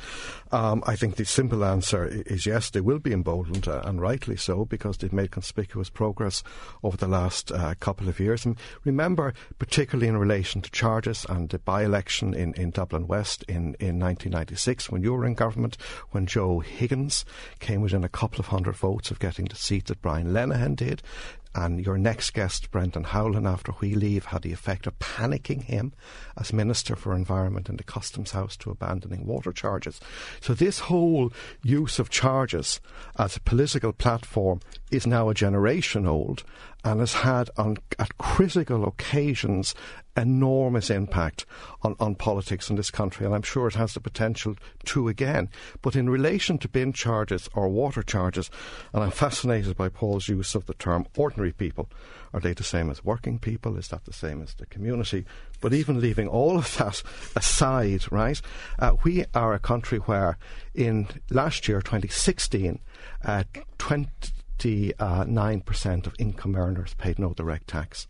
um, 0.52 0.84
I 0.86 0.94
think 0.94 1.16
the 1.16 1.24
simple 1.24 1.64
answer 1.64 2.06
is 2.06 2.46
yes, 2.46 2.70
they 2.70 2.80
will 2.80 3.00
be 3.00 3.12
emboldened, 3.12 3.66
uh, 3.66 3.82
and 3.84 4.00
rightly 4.00 4.36
so, 4.36 4.64
because 4.64 4.98
they've 4.98 5.12
made 5.12 5.32
conspicuous 5.32 5.90
progress 5.90 6.44
over 6.84 6.96
the 6.96 7.08
last 7.08 7.50
uh, 7.50 7.74
couple 7.80 8.08
of 8.08 8.20
years. 8.20 8.46
And 8.46 8.56
remember, 8.84 9.34
particularly 9.58 10.06
in 10.06 10.16
relation 10.16 10.62
to 10.62 10.70
charges 10.70 11.26
and 11.28 11.48
the 11.48 11.58
by-election 11.58 12.34
in, 12.34 12.54
in 12.54 12.70
Dublin 12.70 13.08
West 13.08 13.42
in, 13.48 13.74
in 13.80 13.98
1996, 13.98 14.90
when 14.90 15.02
you 15.02 15.12
were 15.12 15.26
in 15.26 15.34
government, 15.34 15.76
when 16.12 16.26
Joe 16.26 16.60
Higgins 16.60 17.24
came 17.58 17.80
within 17.80 18.04
a 18.04 18.08
couple 18.08 18.38
of 18.38 18.46
hundred 18.46 18.76
votes 18.76 19.10
of 19.10 19.18
getting 19.18 19.46
the 19.46 19.56
seat 19.56 19.86
that 19.86 20.02
Brian 20.02 20.28
Lenihan 20.28 20.76
did 20.76 21.02
and 21.54 21.84
your 21.84 21.96
next 21.96 22.32
guest, 22.32 22.70
Brendan 22.70 23.04
Howlin, 23.04 23.46
after 23.46 23.72
we 23.80 23.94
leave, 23.94 24.26
had 24.26 24.42
the 24.42 24.52
effect 24.52 24.86
of 24.86 24.98
panicking 24.98 25.62
him 25.62 25.92
as 26.36 26.52
Minister 26.52 26.96
for 26.96 27.14
Environment 27.14 27.68
in 27.68 27.76
the 27.76 27.84
Customs 27.84 28.32
House 28.32 28.56
to 28.58 28.70
abandoning 28.70 29.24
water 29.24 29.52
charges. 29.52 30.00
So 30.40 30.54
this 30.54 30.80
whole 30.80 31.32
use 31.62 31.98
of 31.98 32.10
charges 32.10 32.80
as 33.18 33.36
a 33.36 33.40
political 33.40 33.92
platform 33.92 34.60
is 34.90 35.06
now 35.06 35.28
a 35.28 35.34
generation 35.34 36.06
old 36.06 36.42
and 36.84 37.00
has 37.00 37.14
had 37.14 37.50
on 37.56 37.78
at 37.98 38.16
critical 38.18 38.86
occasions 38.86 39.74
enormous 40.16 40.90
impact 40.90 41.44
on, 41.82 41.96
on 41.98 42.14
politics 42.14 42.70
in 42.70 42.76
this 42.76 42.90
country, 42.90 43.26
and 43.26 43.34
I'm 43.34 43.42
sure 43.42 43.66
it 43.66 43.74
has 43.74 43.94
the 43.94 44.00
potential 44.00 44.54
to 44.84 45.08
again. 45.08 45.48
But 45.82 45.96
in 45.96 46.08
relation 46.08 46.58
to 46.58 46.68
bin 46.68 46.92
charges 46.92 47.48
or 47.54 47.68
water 47.68 48.02
charges, 48.02 48.50
and 48.92 49.02
I'm 49.02 49.10
fascinated 49.10 49.76
by 49.76 49.88
Paul's 49.88 50.28
use 50.28 50.54
of 50.54 50.66
the 50.66 50.74
term 50.74 51.06
ordinary 51.16 51.52
people. 51.52 51.88
Are 52.32 52.40
they 52.40 52.52
the 52.52 52.64
same 52.64 52.90
as 52.90 53.04
working 53.04 53.38
people? 53.38 53.76
Is 53.76 53.88
that 53.88 54.04
the 54.04 54.12
same 54.12 54.42
as 54.42 54.54
the 54.54 54.66
community? 54.66 55.24
But 55.60 55.72
even 55.72 56.00
leaving 56.00 56.26
all 56.26 56.58
of 56.58 56.76
that 56.78 57.02
aside, 57.36 58.10
right, 58.10 58.40
uh, 58.78 58.96
we 59.04 59.24
are 59.34 59.54
a 59.54 59.60
country 59.60 59.98
where 59.98 60.36
in 60.74 61.06
last 61.30 61.68
year, 61.68 61.80
2016, 61.80 62.80
uh, 63.24 63.44
29% 64.58 66.06
of 66.06 66.14
income 66.18 66.56
earners 66.56 66.94
paid 66.94 67.18
no 67.18 67.32
direct 67.34 67.68
tax. 67.68 68.06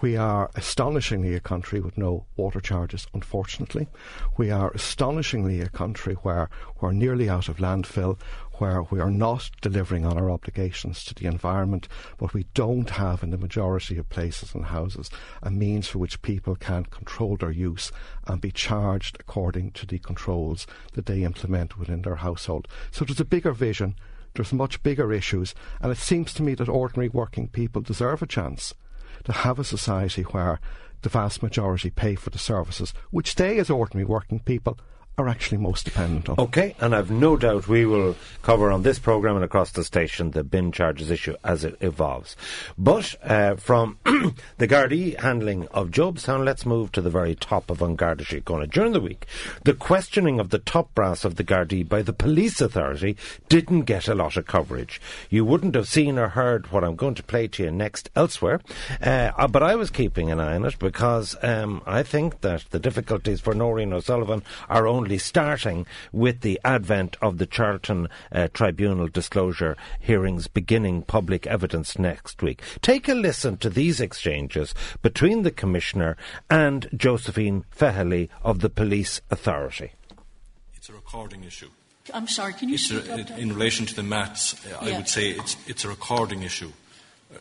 We 0.00 0.16
are 0.16 0.50
astonishingly 0.54 1.34
a 1.34 1.40
country 1.40 1.80
with 1.80 1.98
no 1.98 2.24
water 2.36 2.60
charges, 2.60 3.06
unfortunately. 3.12 3.88
We 4.36 4.50
are 4.50 4.70
astonishingly 4.70 5.60
a 5.60 5.68
country 5.68 6.14
where 6.14 6.48
we're 6.80 6.92
nearly 6.92 7.28
out 7.28 7.48
of 7.48 7.58
landfill, 7.58 8.18
where 8.54 8.82
we 8.84 9.00
are 9.00 9.10
not 9.10 9.50
delivering 9.60 10.06
on 10.06 10.16
our 10.16 10.30
obligations 10.30 11.04
to 11.04 11.14
the 11.14 11.26
environment, 11.26 11.88
but 12.16 12.32
we 12.32 12.46
don't 12.54 12.90
have 12.90 13.22
in 13.22 13.30
the 13.30 13.38
majority 13.38 13.98
of 13.98 14.08
places 14.08 14.54
and 14.54 14.66
houses 14.66 15.10
a 15.42 15.50
means 15.50 15.88
for 15.88 15.98
which 15.98 16.22
people 16.22 16.56
can 16.56 16.84
control 16.84 17.36
their 17.36 17.50
use 17.50 17.92
and 18.26 18.40
be 18.40 18.50
charged 18.50 19.16
according 19.20 19.72
to 19.72 19.84
the 19.84 19.98
controls 19.98 20.66
that 20.94 21.06
they 21.06 21.24
implement 21.24 21.78
within 21.78 22.02
their 22.02 22.16
household. 22.16 22.68
So 22.90 23.04
there's 23.04 23.20
a 23.20 23.24
bigger 23.24 23.52
vision, 23.52 23.96
there's 24.34 24.52
much 24.52 24.82
bigger 24.82 25.12
issues, 25.12 25.54
and 25.80 25.90
it 25.92 25.98
seems 25.98 26.32
to 26.34 26.42
me 26.42 26.54
that 26.54 26.68
ordinary 26.68 27.08
working 27.08 27.48
people 27.48 27.82
deserve 27.82 28.22
a 28.22 28.26
chance 28.26 28.74
to 29.24 29.32
have 29.32 29.58
a 29.58 29.64
society 29.64 30.22
where 30.22 30.60
the 31.02 31.08
vast 31.08 31.42
majority 31.42 31.90
pay 31.90 32.14
for 32.14 32.30
the 32.30 32.38
services, 32.38 32.92
which 33.10 33.34
they, 33.36 33.58
as 33.58 33.70
ordinary 33.70 34.04
working 34.04 34.40
people, 34.40 34.78
are 35.18 35.28
actually 35.28 35.58
most 35.58 35.84
dependent 35.84 36.28
on. 36.28 36.38
Okay, 36.38 36.76
and 36.80 36.94
I've 36.94 37.10
no 37.10 37.36
doubt 37.36 37.66
we 37.66 37.84
will 37.84 38.16
cover 38.42 38.70
on 38.70 38.82
this 38.82 38.98
programme 38.98 39.34
and 39.34 39.44
across 39.44 39.72
the 39.72 39.82
station 39.82 40.30
the 40.30 40.44
bin 40.44 40.70
charges 40.70 41.10
issue 41.10 41.34
as 41.42 41.64
it 41.64 41.76
evolves. 41.80 42.36
But 42.78 43.16
uh, 43.22 43.56
from 43.56 43.98
the 44.04 44.68
Gardaí 44.68 45.18
handling 45.18 45.66
of 45.68 45.90
Jobstown, 45.90 46.44
let's 46.44 46.64
move 46.64 46.92
to 46.92 47.00
the 47.00 47.10
very 47.10 47.34
top 47.34 47.68
of 47.68 47.82
An 47.82 47.96
Garda 47.96 48.24
Síochána. 48.24 48.70
During 48.70 48.92
the 48.92 49.00
week, 49.00 49.26
the 49.64 49.74
questioning 49.74 50.38
of 50.38 50.50
the 50.50 50.60
top 50.60 50.94
brass 50.94 51.24
of 51.24 51.34
the 51.34 51.44
Gardaí 51.44 51.86
by 51.86 52.02
the 52.02 52.12
police 52.12 52.60
authority 52.60 53.16
didn't 53.48 53.82
get 53.82 54.06
a 54.06 54.14
lot 54.14 54.36
of 54.36 54.46
coverage. 54.46 55.00
You 55.30 55.44
wouldn't 55.44 55.74
have 55.74 55.88
seen 55.88 56.18
or 56.18 56.28
heard 56.28 56.70
what 56.70 56.84
I'm 56.84 56.96
going 56.96 57.14
to 57.16 57.22
play 57.22 57.48
to 57.48 57.64
you 57.64 57.70
next 57.72 58.08
elsewhere, 58.14 58.60
uh, 59.02 59.48
but 59.48 59.62
I 59.62 59.74
was 59.74 59.90
keeping 59.90 60.30
an 60.30 60.38
eye 60.38 60.54
on 60.54 60.64
it 60.64 60.78
because 60.78 61.36
um, 61.42 61.82
I 61.86 62.02
think 62.02 62.42
that 62.42 62.64
the 62.70 62.78
difficulties 62.78 63.40
for 63.40 63.54
Nóirín 63.54 63.92
O'Sullivan 63.92 64.42
are 64.68 64.86
only 64.86 65.07
starting 65.16 65.86
with 66.12 66.42
the 66.42 66.60
advent 66.64 67.16
of 67.22 67.38
the 67.38 67.46
Charleton 67.46 68.08
uh, 68.30 68.48
Tribunal 68.52 69.08
disclosure 69.08 69.76
hearings 70.00 70.48
beginning 70.48 71.02
public 71.02 71.46
evidence 71.46 71.98
next 71.98 72.42
week. 72.42 72.60
Take 72.82 73.08
a 73.08 73.14
listen 73.14 73.56
to 73.58 73.70
these 73.70 74.00
exchanges 74.00 74.74
between 75.00 75.42
the 75.44 75.50
Commissioner 75.50 76.16
and 76.50 76.88
Josephine 76.94 77.64
Feehily 77.74 78.28
of 78.42 78.58
the 78.60 78.68
Police 78.68 79.20
Authority. 79.30 79.92
It's 80.76 80.90
a 80.90 80.92
recording 80.92 81.44
issue. 81.44 81.68
I'm 82.12 82.26
sorry, 82.26 82.54
can 82.54 82.68
you 82.68 82.74
It's 82.74 82.84
speak 82.88 83.06
a, 83.06 83.20
up? 83.20 83.38
in 83.38 83.50
relation 83.52 83.86
to 83.86 83.94
the 83.94 84.02
maths, 84.02 84.54
uh, 84.66 84.78
I 84.80 84.88
Yeah. 84.88 84.96
would 84.96 85.08
say 85.08 85.28
it's, 85.30 85.56
it's 85.66 85.84
a 85.84 85.88
recording 85.88 86.42
issue. 86.42 86.72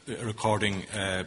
A 0.08 0.26
recording 0.26 0.84
uh, 0.94 1.24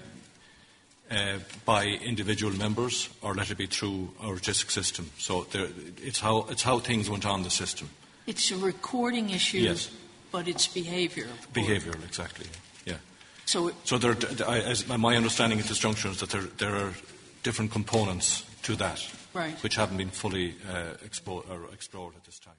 uh, 1.11 1.39
by 1.65 1.87
individual 1.87 2.53
members 2.57 3.09
or 3.23 3.35
let 3.35 3.51
it 3.51 3.59
be 3.59 3.67
through 3.67 4.11
our 4.21 4.35
logistic 4.37 4.71
system. 4.71 5.11
So 5.19 5.45
there, 5.51 5.69
it's, 6.03 6.21
how, 6.21 6.47
it's 6.49 6.63
how 6.63 6.79
things 6.79 7.09
went 7.11 7.27
on 7.27 7.43
the 7.43 7.51
system. 7.51 7.89
It's 8.27 8.51
a 8.53 8.57
recording 8.57 9.31
issue, 9.31 9.59
Yes. 9.59 9.91
but 10.31 10.47
it's 10.47 10.69
behaviour. 10.69 11.27
Behavioural, 11.53 12.05
exactly. 12.05 12.47
Yeah. 12.87 12.99
So 13.47 13.69
it- 13.69 13.75
So 13.85 13.99
there, 13.99 14.17
I, 14.47 14.61
as 14.61 14.87
my 14.87 15.17
understanding 15.17 15.59
at 15.59 15.67
this 15.67 15.79
juncture 15.79 16.11
is 16.11 16.19
that 16.21 16.31
there, 16.31 16.47
there 16.59 16.77
are 16.77 16.95
different 17.43 17.73
components 17.73 18.45
to 18.63 18.77
that, 18.77 19.03
Right. 19.35 19.59
which 19.63 19.77
haven't 19.77 19.97
been 19.97 20.11
fully 20.11 20.55
uh, 20.69 20.95
expo- 21.05 21.45
or 21.51 21.73
explored 21.73 22.15
at 22.17 22.25
this 22.25 22.39
time. 22.39 22.55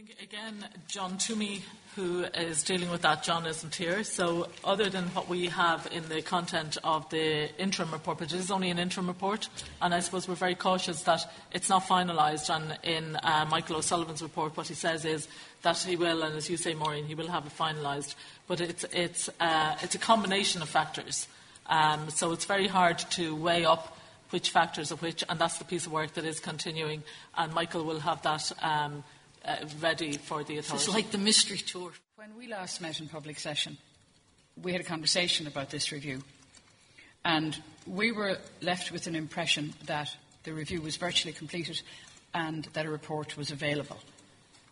Think, 0.00 0.16
again, 0.22 0.66
John 0.88 1.18
Twomey, 1.18 1.60
who 1.94 2.24
is 2.24 2.62
dealing 2.62 2.90
with 2.90 3.02
that, 3.02 3.22
John 3.22 3.44
isn't 3.44 3.74
here. 3.74 4.02
So, 4.02 4.48
other 4.64 4.88
than 4.88 5.04
what 5.08 5.28
we 5.28 5.48
have 5.48 5.86
in 5.92 6.08
the 6.08 6.22
content 6.22 6.78
of 6.82 7.10
the 7.10 7.54
interim 7.60 7.90
report, 7.90 8.16
but 8.16 8.32
it 8.32 8.38
is 8.38 8.50
only 8.50 8.70
an 8.70 8.78
interim 8.78 9.08
report, 9.08 9.50
and 9.82 9.92
I 9.92 10.00
suppose 10.00 10.26
we're 10.26 10.36
very 10.36 10.54
cautious 10.54 11.02
that 11.02 11.30
it's 11.52 11.68
not 11.68 11.82
finalised. 11.82 12.48
And 12.48 12.78
in 12.82 13.16
uh, 13.16 13.46
Michael 13.50 13.76
O'Sullivan's 13.76 14.22
report, 14.22 14.56
what 14.56 14.68
he 14.68 14.74
says 14.74 15.04
is 15.04 15.28
that 15.60 15.76
he 15.76 15.96
will, 15.96 16.22
and 16.22 16.34
as 16.34 16.48
you 16.48 16.56
say, 16.56 16.72
Maureen, 16.72 17.04
he 17.04 17.14
will 17.14 17.28
have 17.28 17.44
it 17.44 17.54
finalised. 17.54 18.14
But 18.48 18.62
it's, 18.62 18.84
it's, 18.94 19.28
uh, 19.38 19.76
it's 19.82 19.96
a 19.96 19.98
combination 19.98 20.62
of 20.62 20.70
factors. 20.70 21.28
Um, 21.66 22.08
so, 22.08 22.32
it's 22.32 22.46
very 22.46 22.68
hard 22.68 23.00
to 23.10 23.34
weigh 23.34 23.66
up 23.66 23.98
which 24.30 24.48
factors 24.48 24.92
are 24.92 24.96
which, 24.96 25.24
and 25.28 25.38
that's 25.38 25.58
the 25.58 25.64
piece 25.64 25.84
of 25.84 25.92
work 25.92 26.14
that 26.14 26.24
is 26.24 26.40
continuing. 26.40 27.02
And 27.36 27.52
Michael 27.52 27.84
will 27.84 28.00
have 28.00 28.22
that. 28.22 28.50
Um, 28.62 29.04
uh, 29.44 29.56
ready 29.80 30.12
for 30.12 30.44
the 30.44 30.58
authority. 30.58 30.84
it's 30.84 30.94
like 30.94 31.10
the 31.10 31.18
mystery 31.18 31.58
tour. 31.58 31.92
When 32.16 32.36
we 32.36 32.48
last 32.48 32.80
met 32.80 33.00
in 33.00 33.08
public 33.08 33.38
session, 33.38 33.78
we 34.62 34.72
had 34.72 34.80
a 34.80 34.84
conversation 34.84 35.46
about 35.46 35.70
this 35.70 35.92
review, 35.92 36.22
and 37.24 37.58
we 37.86 38.12
were 38.12 38.38
left 38.60 38.92
with 38.92 39.06
an 39.06 39.16
impression 39.16 39.74
that 39.86 40.14
the 40.44 40.52
review 40.52 40.80
was 40.80 40.96
virtually 40.96 41.32
completed 41.32 41.80
and 42.34 42.64
that 42.72 42.86
a 42.86 42.90
report 42.90 43.36
was 43.36 43.50
available. 43.50 43.98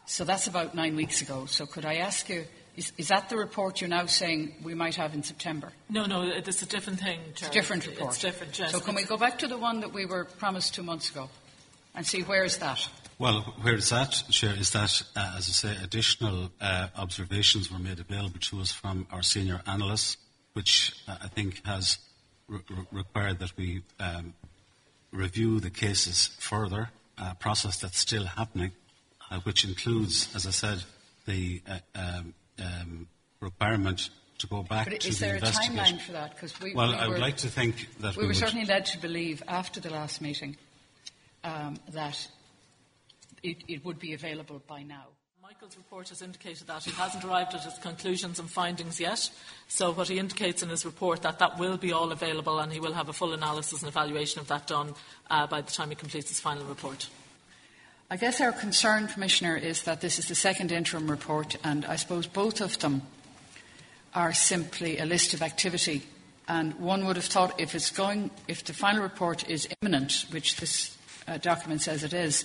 So 0.07 0.25
that's 0.25 0.47
about 0.47 0.75
nine 0.75 0.97
weeks 0.97 1.21
ago. 1.21 1.47
So 1.47 1.67
could 1.67 1.85
I 1.85 1.97
ask 1.97 2.29
you, 2.29 2.45
is, 2.77 2.93
is 2.97 3.09
that 3.09 3.29
the 3.29 3.37
report 3.37 3.81
you're 3.81 3.91
now 3.91 4.07
saying 4.07 4.55
we 4.63 4.73
might 4.73 4.95
have 4.95 5.13
in 5.13 5.23
September? 5.23 5.73
No, 5.91 6.07
no, 6.07 6.23
it's 6.23 6.63
a 6.63 6.67
different 6.67 7.01
thing. 7.01 7.21
It's 7.31 7.47
a 7.47 7.51
different 7.51 7.87
report. 7.87 8.11
It's 8.11 8.21
different, 8.21 8.59
yes. 8.59 8.73
So 8.73 8.81
can 8.81 8.95
we 8.95 9.03
go 9.03 9.17
back 9.17 9.39
to 9.41 9.49
the 9.49 9.59
one 9.59 9.81
that 9.81 9.93
we 9.93 10.07
were 10.07 10.25
promised 10.25 10.75
two 10.75 10.83
months 10.83 11.11
ago 11.11 11.29
and 11.95 12.07
see 12.07 12.23
where 12.23 12.45
is 12.45 12.59
that? 12.59 12.89
Well, 13.19 13.41
where 13.63 13.75
it's 13.75 13.93
at, 13.93 14.11
Chair, 14.31 14.55
is 14.57 14.71
that, 14.71 15.03
uh, 15.17 15.35
as 15.37 15.49
I 15.49 15.53
say, 15.53 15.77
additional 15.83 16.53
uh, 16.61 16.89
observations 16.97 17.71
were 17.71 17.81
made 17.81 17.99
available 17.99 18.39
to 18.39 18.61
us 18.61 18.71
from 18.71 19.09
our 19.11 19.23
senior 19.23 19.61
analysts, 19.67 20.19
which 20.53 20.93
uh, 21.09 21.17
I 21.25 21.27
think 21.29 21.67
has 21.67 21.99
re- 22.47 22.61
re- 22.71 22.87
required 22.93 23.41
that 23.41 23.57
we 23.57 23.83
um, 23.99 24.35
review 25.11 25.59
the 25.59 25.71
cases 25.71 26.29
further, 26.39 26.91
a 27.19 27.35
process 27.35 27.79
that's 27.81 27.99
still 27.99 28.25
happening, 28.25 28.71
uh, 29.33 29.41
which 29.41 29.65
includes, 29.65 30.29
as 30.37 30.47
I 30.47 30.51
said, 30.51 30.85
the 31.27 31.61
uh, 31.69 31.79
um, 31.97 32.35
um, 32.63 33.09
requirement 33.41 34.11
to 34.39 34.47
go 34.47 34.63
back 34.63 34.89
But 34.89 35.01
to 35.01 35.09
is 35.09 35.19
the 35.19 35.27
there 35.27 35.37
a 35.37 35.41
timeline 35.41 36.01
for 36.01 36.13
that? 36.13 36.35
Because 36.37 36.59
we, 36.61 36.73
well, 36.73 36.91
we 36.91 36.95
I 36.95 37.09
would 37.09 37.15
were- 37.15 37.19
like 37.19 37.39
to 37.39 37.49
think 37.49 37.89
that 37.99 38.15
we 38.15 38.21
we, 38.21 38.27
were 38.27 38.29
would. 38.29 38.37
certainly 38.37 38.65
led 38.65 38.87
to 38.87 38.99
believe 39.01 39.43
after 39.49 39.81
the 39.81 39.91
last 39.91 40.21
meeting 40.21 40.57
um, 41.43 41.79
that 41.91 42.29
it, 43.42 43.59
it 43.68 43.85
would 43.85 43.98
be 43.98 44.14
available 44.14 44.62
by 44.66 44.83
now. 44.83 45.07
Michael's 45.42 45.79
report 45.79 46.11
has 46.11 46.20
indicated 46.20 46.66
that 46.66 46.85
he 46.85 46.90
hasn't 46.90 47.24
arrived 47.24 47.55
at 47.55 47.64
his 47.64 47.79
conclusions 47.79 48.38
and 48.38 48.51
findings 48.51 49.01
yet. 49.01 49.31
So 49.66 49.92
what 49.92 50.09
he 50.09 50.18
indicates 50.18 50.62
in 50.62 50.68
his 50.68 50.85
report 50.85 51.22
that 51.22 51.38
that 51.38 51.59
will 51.59 51.79
be 51.79 51.90
all 51.90 52.12
available, 52.12 52.59
and 52.59 52.70
he 52.70 52.81
will 52.81 52.92
have 52.92 53.09
a 53.09 53.14
full 53.14 53.33
analysis 53.33 53.81
and 53.81 53.88
evaluation 53.88 54.40
of 54.40 54.48
that 54.48 54.66
done 54.66 54.94
uh, 55.31 55.46
by 55.46 55.62
the 55.62 55.72
time 55.72 55.88
he 55.88 55.94
completes 55.94 56.29
his 56.29 56.38
final 56.38 56.64
report. 56.66 57.09
I 58.11 58.16
guess 58.18 58.42
our 58.42 58.53
concern, 58.53 59.09
Commissioner, 59.09 59.57
is 59.57 59.85
that 59.85 60.03
this 60.03 60.18
is 60.18 60.29
the 60.29 60.35
second 60.35 60.70
interim 60.70 61.11
report, 61.11 61.57
and 61.64 61.85
I 61.87 61.96
suppose 61.96 62.27
both 62.27 62.61
of 62.61 62.79
them 62.79 63.03
are 64.14 64.35
simply 64.35 64.98
a 64.98 65.07
list 65.07 65.33
of 65.33 65.40
activity. 65.40 66.03
And 66.46 66.74
one 66.74 67.07
would 67.07 67.16
have 67.16 67.24
thought 67.24 67.59
if 67.59 67.74
it's 67.74 67.90
going, 67.90 68.31
if 68.48 68.64
the 68.64 68.72
final 68.72 69.03
report 69.03 69.48
is 69.48 69.68
imminent, 69.81 70.27
which 70.31 70.57
this 70.57 70.96
uh, 71.27 71.38
document 71.38 71.83
says 71.83 72.03
it 72.03 72.12
is, 72.12 72.44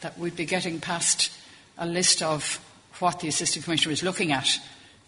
that 0.00 0.18
we'd 0.18 0.36
be 0.36 0.46
getting 0.46 0.80
past 0.80 1.32
a 1.78 1.86
list 1.86 2.22
of 2.22 2.60
what 2.98 3.20
the 3.20 3.28
Assistant 3.28 3.64
Commissioner 3.64 3.92
is 3.92 4.02
looking 4.02 4.32
at 4.32 4.58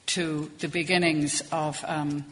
to 0.06 0.50
the 0.58 0.68
beginnings 0.68 1.42
of, 1.52 1.84
um, 1.86 2.24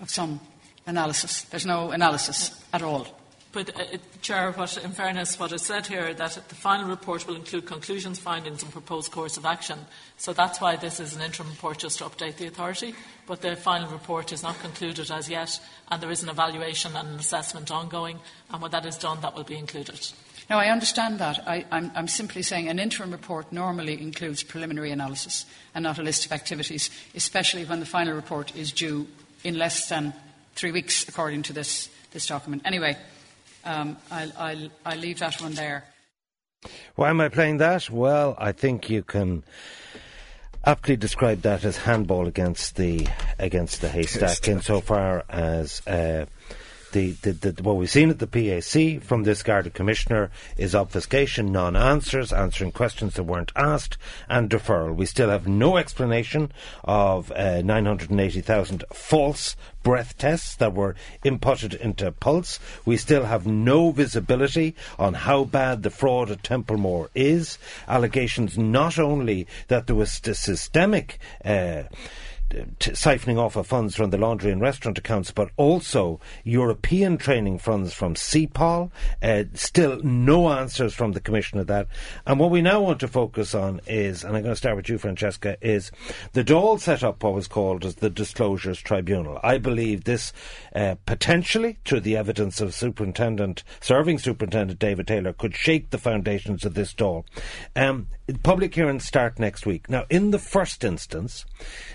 of 0.00 0.08
some 0.10 0.40
analysis. 0.86 1.42
There's 1.42 1.66
no 1.66 1.90
analysis 1.90 2.62
at 2.72 2.82
all. 2.82 3.06
But, 3.52 3.76
uh, 3.80 3.98
Chair, 4.22 4.52
what, 4.52 4.76
in 4.76 4.92
fairness, 4.92 5.38
what 5.38 5.50
is 5.50 5.62
said 5.62 5.88
here 5.88 6.14
that 6.14 6.48
the 6.48 6.54
final 6.54 6.88
report 6.88 7.26
will 7.26 7.34
include 7.34 7.66
conclusions, 7.66 8.20
findings, 8.20 8.62
and 8.62 8.70
proposed 8.70 9.10
course 9.10 9.36
of 9.36 9.44
action. 9.44 9.78
So 10.18 10.32
that's 10.32 10.60
why 10.60 10.76
this 10.76 11.00
is 11.00 11.16
an 11.16 11.22
interim 11.22 11.48
report 11.50 11.78
just 11.78 11.98
to 11.98 12.04
update 12.04 12.36
the 12.36 12.46
authority. 12.46 12.94
But 13.26 13.42
the 13.42 13.56
final 13.56 13.90
report 13.90 14.32
is 14.32 14.44
not 14.44 14.60
concluded 14.60 15.10
as 15.10 15.28
yet, 15.28 15.58
and 15.90 16.00
there 16.00 16.12
is 16.12 16.22
an 16.22 16.28
evaluation 16.28 16.94
and 16.94 17.08
an 17.08 17.18
assessment 17.18 17.72
ongoing. 17.72 18.20
And 18.52 18.62
when 18.62 18.70
that 18.70 18.86
is 18.86 18.96
done, 18.96 19.20
that 19.22 19.34
will 19.34 19.42
be 19.42 19.58
included. 19.58 20.12
Now, 20.50 20.58
I 20.58 20.66
understand 20.70 21.20
that. 21.20 21.46
I, 21.46 21.64
I'm, 21.70 21.92
I'm 21.94 22.08
simply 22.08 22.42
saying 22.42 22.68
an 22.68 22.80
interim 22.80 23.12
report 23.12 23.52
normally 23.52 24.02
includes 24.02 24.42
preliminary 24.42 24.90
analysis 24.90 25.46
and 25.76 25.84
not 25.84 26.00
a 26.00 26.02
list 26.02 26.26
of 26.26 26.32
activities, 26.32 26.90
especially 27.14 27.64
when 27.64 27.78
the 27.78 27.86
final 27.86 28.14
report 28.14 28.56
is 28.56 28.72
due 28.72 29.06
in 29.44 29.56
less 29.56 29.88
than 29.88 30.12
three 30.56 30.72
weeks, 30.72 31.08
according 31.08 31.42
to 31.42 31.52
this, 31.52 31.88
this 32.10 32.26
document. 32.26 32.62
Anyway, 32.64 32.96
um, 33.64 33.96
I'll, 34.10 34.32
I'll, 34.36 34.68
I'll 34.84 34.98
leave 34.98 35.20
that 35.20 35.40
one 35.40 35.54
there. 35.54 35.84
Why 36.96 37.10
am 37.10 37.20
I 37.20 37.28
playing 37.28 37.58
that? 37.58 37.88
Well, 37.88 38.34
I 38.36 38.50
think 38.50 38.90
you 38.90 39.04
can 39.04 39.44
aptly 40.64 40.96
describe 40.96 41.42
that 41.42 41.64
as 41.64 41.76
handball 41.76 42.26
against 42.26 42.74
the 42.74 43.06
against 43.38 43.80
the 43.80 43.88
haystack, 43.88 44.46
insofar 44.48 45.24
as 45.28 45.80
uh, 45.86 46.26
The, 46.92 47.12
the, 47.22 47.32
the, 47.32 47.62
what 47.62 47.76
we've 47.76 47.90
seen 47.90 48.10
at 48.10 48.18
the 48.18 48.26
PAC 48.26 49.02
from 49.02 49.22
this 49.22 49.42
Garda 49.42 49.70
Commissioner 49.70 50.30
is 50.56 50.74
obfuscation, 50.74 51.52
non 51.52 51.76
answers, 51.76 52.32
answering 52.32 52.72
questions 52.72 53.14
that 53.14 53.24
weren't 53.24 53.52
asked, 53.54 53.96
and 54.28 54.50
deferral. 54.50 54.96
We 54.96 55.06
still 55.06 55.30
have 55.30 55.46
no 55.46 55.76
explanation 55.76 56.52
of 56.82 57.30
uh, 57.32 57.62
980,000 57.62 58.84
false 58.92 59.56
breath 59.82 60.18
tests 60.18 60.56
that 60.56 60.74
were 60.74 60.94
inputted 61.24 61.76
into 61.76 62.10
Pulse. 62.12 62.58
We 62.84 62.96
still 62.96 63.24
have 63.24 63.46
no 63.46 63.90
visibility 63.92 64.74
on 64.98 65.14
how 65.14 65.44
bad 65.44 65.82
the 65.82 65.90
fraud 65.90 66.30
at 66.30 66.42
Templemore 66.42 67.10
is. 67.14 67.58
Allegations 67.88 68.58
not 68.58 68.98
only 68.98 69.46
that 69.68 69.86
there 69.86 69.96
was 69.96 70.12
systemic. 70.12 71.18
Uh, 71.44 71.84
t- 72.50 72.90
siphoning 72.92 73.38
off 73.38 73.56
of 73.56 73.66
funds 73.66 73.96
from 73.96 74.10
the 74.10 74.18
laundry 74.18 74.50
and 74.50 74.60
restaurant 74.60 74.98
accounts, 74.98 75.30
but 75.30 75.50
also 75.56 76.20
European 76.44 77.16
training 77.16 77.58
funds 77.58 77.92
from 77.92 78.14
CEPOL. 78.14 78.90
Uh, 79.22 79.44
still 79.54 80.00
no 80.02 80.50
answers 80.50 80.94
from 80.94 81.12
the 81.12 81.20
Commission 81.20 81.58
of 81.58 81.66
that. 81.68 81.86
And 82.26 82.38
what 82.38 82.50
we 82.50 82.62
now 82.62 82.80
want 82.80 83.00
to 83.00 83.08
focus 83.08 83.54
on 83.54 83.80
is, 83.86 84.24
and 84.24 84.36
I'm 84.36 84.42
going 84.42 84.52
to 84.52 84.56
start 84.56 84.76
with 84.76 84.88
you, 84.88 84.98
Francesca, 84.98 85.56
is 85.60 85.90
the 86.32 86.44
Dáil 86.44 86.80
set 86.80 87.02
up 87.02 87.22
what 87.22 87.34
was 87.34 87.48
called 87.48 87.84
as 87.84 87.96
the 87.96 88.10
Disclosures 88.10 88.80
Tribunal. 88.80 89.38
I 89.42 89.58
believe 89.58 90.04
this 90.04 90.32
uh, 90.74 90.96
potentially, 91.06 91.78
through 91.84 92.00
the 92.00 92.16
evidence 92.16 92.60
of 92.60 92.74
Superintendent, 92.74 93.64
Serving 93.80 94.18
Superintendent 94.18 94.78
David 94.78 95.06
Taylor, 95.06 95.32
could 95.32 95.54
shake 95.54 95.90
the 95.90 95.98
foundations 95.98 96.64
of 96.64 96.74
this 96.74 96.94
Dáil. 96.94 97.24
Um, 97.76 98.08
public 98.42 98.74
hearings 98.74 99.04
start 99.04 99.38
next 99.38 99.66
week. 99.66 99.88
Now, 99.88 100.04
in 100.10 100.30
the 100.30 100.38
first 100.38 100.84
instance, 100.84 101.44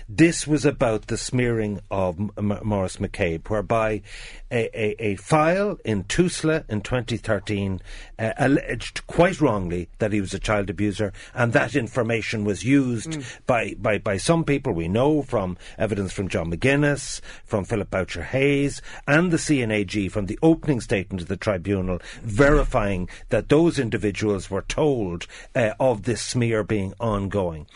this 0.08 0.45
was 0.46 0.64
about 0.64 1.06
the 1.06 1.16
smearing 1.16 1.80
of 1.90 2.18
M- 2.36 2.60
Maurice 2.62 2.96
McCabe, 2.96 3.48
whereby 3.48 4.02
a, 4.50 4.70
a, 4.74 5.12
a, 5.12 5.16
file 5.16 5.78
in 5.84 6.04
Tusla 6.04 6.64
in 6.68 6.80
2013 6.80 7.80
uh, 8.18 8.32
alleged 8.38 9.06
quite 9.06 9.40
wrongly 9.40 9.88
that 9.98 10.12
he 10.12 10.20
was 10.20 10.34
a 10.34 10.38
child 10.38 10.70
abuser, 10.70 11.12
and 11.34 11.52
that 11.52 11.74
information 11.74 12.44
was 12.44 12.64
used 12.64 13.10
mm. 13.10 13.24
by, 13.46 13.74
by, 13.78 13.98
by 13.98 14.16
some 14.16 14.44
people 14.44 14.72
we 14.72 14.88
know 14.88 15.22
from 15.22 15.56
evidence 15.78 16.12
from 16.12 16.28
John 16.28 16.50
McGuinness, 16.50 17.20
from 17.44 17.64
Philip 17.64 17.90
Boucher 17.90 18.22
Hayes, 18.22 18.80
and 19.06 19.32
the 19.32 19.36
CNAG 19.36 20.10
from 20.10 20.26
the 20.26 20.38
opening 20.42 20.80
statement 20.80 21.22
of 21.22 21.28
the 21.28 21.36
tribunal, 21.36 21.98
verifying 22.22 23.08
that 23.30 23.48
those 23.48 23.78
individuals 23.78 24.50
were 24.50 24.62
told 24.62 25.26
uh, 25.54 25.72
of 25.80 26.04
this 26.04 26.22
smear 26.22 26.62
being 26.62 26.94
ongoing. 27.00 27.66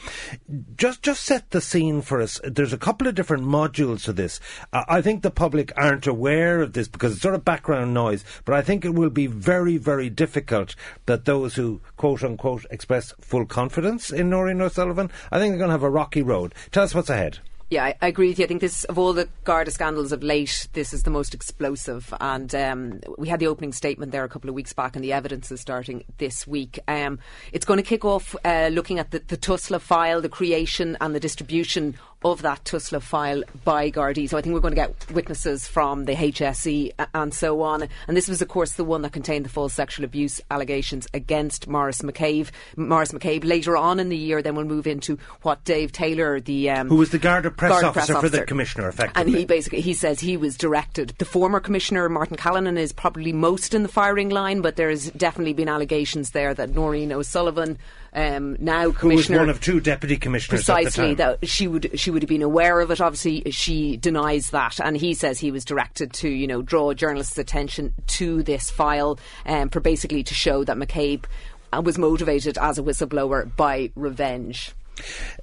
Just, 0.77 1.03
just 1.03 1.25
set 1.25 1.51
the 1.51 1.61
scene 1.61 2.01
for 2.01 2.21
us. 2.21 2.41
There's 2.45 2.73
a 2.73 2.79
couple 2.79 3.09
of 3.09 3.15
different 3.15 3.45
modules 3.45 4.05
to 4.05 4.13
this. 4.13 4.41
Uh, 4.73 4.85
I 4.89 5.03
think 5.03 5.23
the 5.23 5.31
public 5.31 5.73
aren't 5.77 6.07
aware 6.07 6.60
of 6.63 6.73
this 6.73 6.89
because 6.89 7.13
it's 7.13 7.23
sort 7.23 7.35
of 7.35 7.45
background 7.45 7.95
noise, 7.95 8.25
but 8.45 8.55
I 8.55 8.63
think 8.63 8.85
it 8.85 8.95
will 8.95 9.11
be 9.11 9.27
very, 9.27 9.77
very 9.77 10.11
difficult 10.11 10.75
that 11.07 11.25
those 11.25 11.55
who 11.55 11.81
quote 11.97 12.23
unquote 12.23 12.65
express 12.71 13.13
full 13.21 13.47
confidence 13.47 14.11
in 14.11 14.31
Nóirín 14.31 14.61
O'Sullivan, 14.61 15.11
I 15.31 15.39
think 15.39 15.53
they're 15.53 15.59
going 15.59 15.69
to 15.69 15.75
have 15.75 15.83
a 15.83 15.91
rocky 15.91 16.23
road. 16.23 16.55
Tell 16.71 16.85
us 16.85 16.95
what's 16.95 17.11
ahead. 17.11 17.39
Yeah, 17.71 17.85
I, 17.85 17.95
I, 18.03 18.09
agree 18.09 18.31
with 18.31 18.41
you. 18.41 18.47
I 18.47 18.49
think 18.49 18.61
this, 18.61 18.83
of 18.83 18.99
all 18.99 19.13
the 19.13 19.29
Garda 19.45 19.71
scandals 19.71 20.11
of 20.11 20.25
late, 20.25 20.67
this 20.73 20.93
is 20.93 21.05
the 21.05 21.11
most 21.11 21.35
explosive. 21.35 22.13
And 22.21 22.53
um, 22.53 23.01
we 23.17 23.29
had 23.29 23.39
the 23.39 23.47
opening 23.47 23.73
statement 23.73 24.11
there 24.11 24.25
a 24.25 24.29
couple 24.29 24.51
of 24.51 24.57
weeks 24.57 24.73
back, 24.73 24.97
and 24.97 25.05
the 25.05 25.13
evidence 25.13 25.53
is 25.53 25.61
starting 25.61 26.03
this 26.19 26.49
week. 26.49 26.81
Um, 26.89 27.21
it's 27.53 27.65
going 27.65 27.77
to 27.77 27.85
kick 27.85 28.05
off 28.05 28.35
uh, 28.45 28.71
looking 28.73 28.99
at 28.99 29.13
the, 29.13 29.21
the 29.21 29.37
Tusla 29.37 29.81
file, 29.81 30.21
the 30.21 30.29
creation 30.29 30.97
and 31.01 31.15
the 31.15 31.21
distribution 31.21 31.95
of 32.23 32.43
that 32.43 32.65
Tusla 32.65 33.01
file 33.01 33.43
by 33.65 33.91
Gardaí. 33.91 34.29
So 34.29 34.37
I 34.37 34.43
think 34.43 34.53
we're 34.53 34.61
going 34.61 34.75
to 34.75 34.81
get 34.81 35.11
witnesses 35.11 35.67
from 35.67 36.05
the 36.05 36.15
HSE 36.15 36.93
and 37.15 37.33
so 37.33 37.63
on. 37.63 37.89
And 38.07 38.17
this 38.17 38.29
was, 38.29 38.43
of 38.43 38.49
course, 38.49 38.73
the 38.73 38.85
one 38.85 39.03
that 39.03 39.13
contained 39.13 39.45
the 39.45 39.49
false 39.49 39.73
sexual 39.73 40.05
abuse 40.05 40.41
allegations 40.51 41.07
against 41.15 41.67
Maurice 41.67 42.03
McCabe. 42.03 42.51
Maurice 42.77 43.13
McCabe. 43.13 43.45
Later 43.45 43.77
on 43.77 43.99
in 44.01 44.11
the 44.11 44.17
year, 44.17 44.43
then 44.43 44.55
we'll 44.55 44.67
move 44.67 44.87
into 44.87 45.19
what 45.43 45.65
Dave 45.65 45.93
Taylor, 45.93 46.41
the 46.41 46.71
um, 46.71 46.89
who 46.89 46.97
was 46.97 47.11
the 47.11 47.19
Garda 47.19 47.51
press, 47.51 47.71
Garda 47.71 47.89
officer, 47.89 48.07
press 48.07 48.11
officer 48.11 48.29
for 48.29 48.41
the 48.41 48.47
commissioner, 48.47 48.89
effectively, 48.89 49.23
and 49.23 49.39
he 49.39 49.45
basically 49.45 49.81
he 49.81 49.95
says 49.95 50.21
he 50.21 50.37
was 50.37 50.57
directed. 50.57 51.15
The 51.19 51.25
former 51.25 51.61
commissioner 51.61 52.09
Martin 52.09 52.37
Callinan 52.37 52.77
is 52.77 52.93
probably 52.93 53.33
most 53.33 53.75
in 53.75 53.83
the 53.83 53.89
firing 53.89 54.29
line, 54.29 54.61
but 54.61 54.77
there 54.77 54.91
has 54.91 55.11
definitely 55.13 55.55
been 55.55 55.69
allegations 55.69 56.31
there 56.31 56.53
that 56.55 56.71
Nóirín 56.71 57.13
O'Sullivan 57.13 57.79
um, 58.13 58.57
now 58.59 58.91
commissioner, 58.91 58.99
who 59.01 59.17
was 59.17 59.31
one 59.31 59.49
of 59.49 59.61
two 59.61 59.81
deputy 59.81 60.17
commissioners, 60.17 60.65
precisely 60.65 61.15
that 61.15 61.47
she 61.47 61.69
would 61.69 61.99
she 61.99 62.11
would 62.11 62.23
have 62.23 62.29
been 62.29 62.43
aware 62.43 62.81
of 62.81 62.91
it. 62.91 63.01
Obviously, 63.01 63.51
she 63.51 63.97
denies 63.97 64.51
that, 64.51 64.81
and 64.81 64.97
he 64.97 65.15
says 65.15 65.39
he 65.39 65.51
was 65.51 65.65
directed 65.65 66.13
to 66.15 66.29
you 66.29 66.47
know 66.47 66.63
draw 66.63 66.93
journalists' 66.93 67.39
attention 67.39 67.95
to 68.09 68.43
this 68.43 68.71
file 68.71 69.19
um, 69.47 69.69
for 69.69 69.81
basically 69.81 70.23
to 70.25 70.35
show 70.35 70.65
that 70.65 70.77
McCabe 70.77 71.25
uh, 71.73 71.83
was 71.85 71.99
motivated 71.99 72.59
as 72.59 72.79
a 72.79 72.83
whistleblower 72.83 73.55
by 73.57 73.91
revenge. 73.95 74.73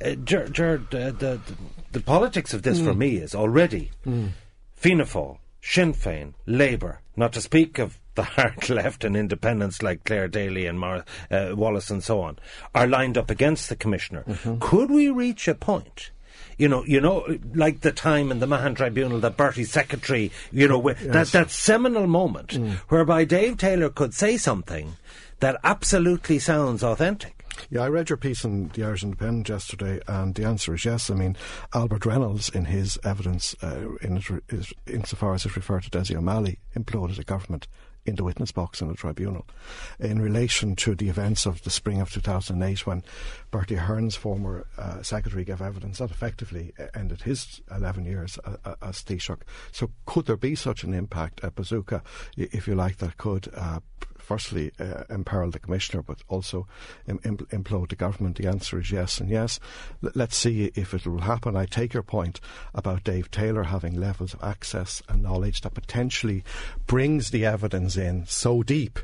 Uh, 0.03 0.11
Ger- 0.23 0.49
Ger- 0.49 0.85
the, 0.91 1.11
the, 1.17 1.39
the, 1.91 1.99
politics 1.99 2.53
of 2.53 2.61
this 2.61 2.79
mm. 2.79 2.85
for 2.85 2.93
me 2.93 3.15
is 3.15 3.33
already 3.33 3.89
mm. 4.05 4.29
Fianna 4.75 5.05
Fáil, 5.05 5.39
Sinn 5.61 5.93
Féin, 5.93 6.33
Labour, 6.45 7.01
not 7.15 7.33
to 7.33 7.41
speak 7.41 7.79
of 7.79 7.97
the 8.17 8.23
hard 8.23 8.69
left 8.69 9.05
and 9.05 9.15
independents 9.15 9.81
like 9.81 10.03
Clare 10.03 10.27
Daly 10.27 10.65
and 10.65 10.77
Mar- 10.77 11.05
uh, 11.31 11.53
Wallace 11.55 11.89
and 11.89 12.03
so 12.03 12.19
on, 12.19 12.37
are 12.75 12.87
lined 12.87 13.17
up 13.17 13.31
against 13.31 13.69
the 13.69 13.77
commissioner. 13.77 14.25
Mm-hmm. 14.27 14.57
Could 14.59 14.91
we 14.91 15.09
reach 15.09 15.47
a 15.47 15.55
point? 15.55 16.11
you 16.57 16.67
know, 16.67 16.83
you 16.85 16.99
know, 16.99 17.37
like 17.53 17.81
the 17.81 17.91
time 17.91 18.31
in 18.31 18.39
the 18.39 18.47
Mahon 18.47 18.73
Tribunal 18.73 19.19
that 19.19 19.37
Bertie's 19.37 19.71
secretary, 19.71 20.31
you 20.51 20.67
know, 20.67 20.89
yes. 20.89 21.03
that 21.03 21.27
that 21.27 21.51
seminal 21.51 22.07
moment 22.07 22.49
mm. 22.49 22.73
whereby 22.89 23.25
Dave 23.25 23.57
Taylor 23.57 23.89
could 23.89 24.13
say 24.13 24.37
something 24.37 24.95
that 25.39 25.59
absolutely 25.63 26.39
sounds 26.39 26.83
authentic. 26.83 27.37
Yeah, 27.69 27.81
I 27.81 27.89
read 27.89 28.09
your 28.09 28.17
piece 28.17 28.43
in 28.43 28.69
the 28.69 28.83
Irish 28.83 29.03
Independent 29.03 29.49
yesterday, 29.49 29.99
and 30.07 30.35
the 30.35 30.45
answer 30.45 30.73
is 30.73 30.85
yes. 30.85 31.09
I 31.09 31.15
mean, 31.15 31.35
Albert 31.73 32.05
Reynolds, 32.05 32.49
in 32.49 32.65
his 32.65 32.99
evidence, 33.03 33.55
uh, 33.63 33.95
in 34.01 34.21
insofar 34.85 35.33
as 35.33 35.45
it 35.45 35.55
referred 35.55 35.83
to 35.83 35.89
Desi 35.89 36.15
O'Malley, 36.15 36.59
imploded 36.75 37.19
a 37.19 37.23
government 37.23 37.67
in 38.07 38.15
the 38.15 38.23
witness 38.23 38.51
box 38.51 38.81
in 38.81 38.87
the 38.87 38.93
tribunal 38.93 39.45
in 39.99 40.21
relation 40.21 40.75
to 40.75 40.95
the 40.95 41.09
events 41.09 41.45
of 41.45 41.61
the 41.63 41.69
spring 41.69 41.99
of 41.99 42.11
2008 42.11 42.87
when 42.87 43.03
Bertie 43.51 43.75
Ahern's 43.75 44.15
former 44.15 44.65
uh, 44.77 45.01
secretary 45.03 45.43
gave 45.43 45.61
evidence 45.61 45.99
that 45.99 46.09
effectively 46.09 46.73
ended 46.95 47.21
his 47.21 47.61
11 47.69 48.05
years 48.05 48.39
uh, 48.45 48.55
uh, 48.63 48.75
as 48.81 49.03
Taoiseach. 49.03 49.41
So 49.71 49.91
could 50.05 50.25
there 50.25 50.37
be 50.37 50.55
such 50.55 50.83
an 50.83 50.93
impact, 50.93 51.41
a 51.43 51.51
bazooka, 51.51 52.01
if 52.37 52.67
you 52.67 52.75
like, 52.75 52.97
that 52.97 53.17
could 53.17 53.49
uh, 53.55 53.81
firstly 54.27 54.71
uh, 54.77 55.03
imperil 55.09 55.51
the 55.51 55.59
commissioner, 55.59 56.03
but 56.03 56.17
also 56.27 56.67
Im- 57.07 57.19
implode 57.19 57.89
the 57.89 57.95
government? 57.95 58.35
The 58.35 58.47
answer 58.47 58.77
is 58.77 58.91
yes 58.91 59.21
and 59.21 59.29
yes. 59.29 59.57
L- 60.03 60.11
let's 60.15 60.35
see 60.35 60.69
if 60.75 60.93
it 60.93 61.07
will 61.07 61.21
happen. 61.21 61.55
I 61.55 61.65
take 61.65 61.93
your 61.93 62.03
point 62.03 62.41
about 62.75 63.05
Dave 63.05 63.31
Taylor 63.31 63.63
having 63.63 63.97
levels 63.97 64.33
of 64.33 64.43
access 64.43 65.01
and 65.07 65.23
knowledge 65.23 65.61
that 65.61 65.73
potentially 65.73 66.43
brings 66.87 67.29
the 67.29 67.45
evidence 67.45 67.95
in 67.95 68.25
so 68.25 68.63
deep 68.63 68.99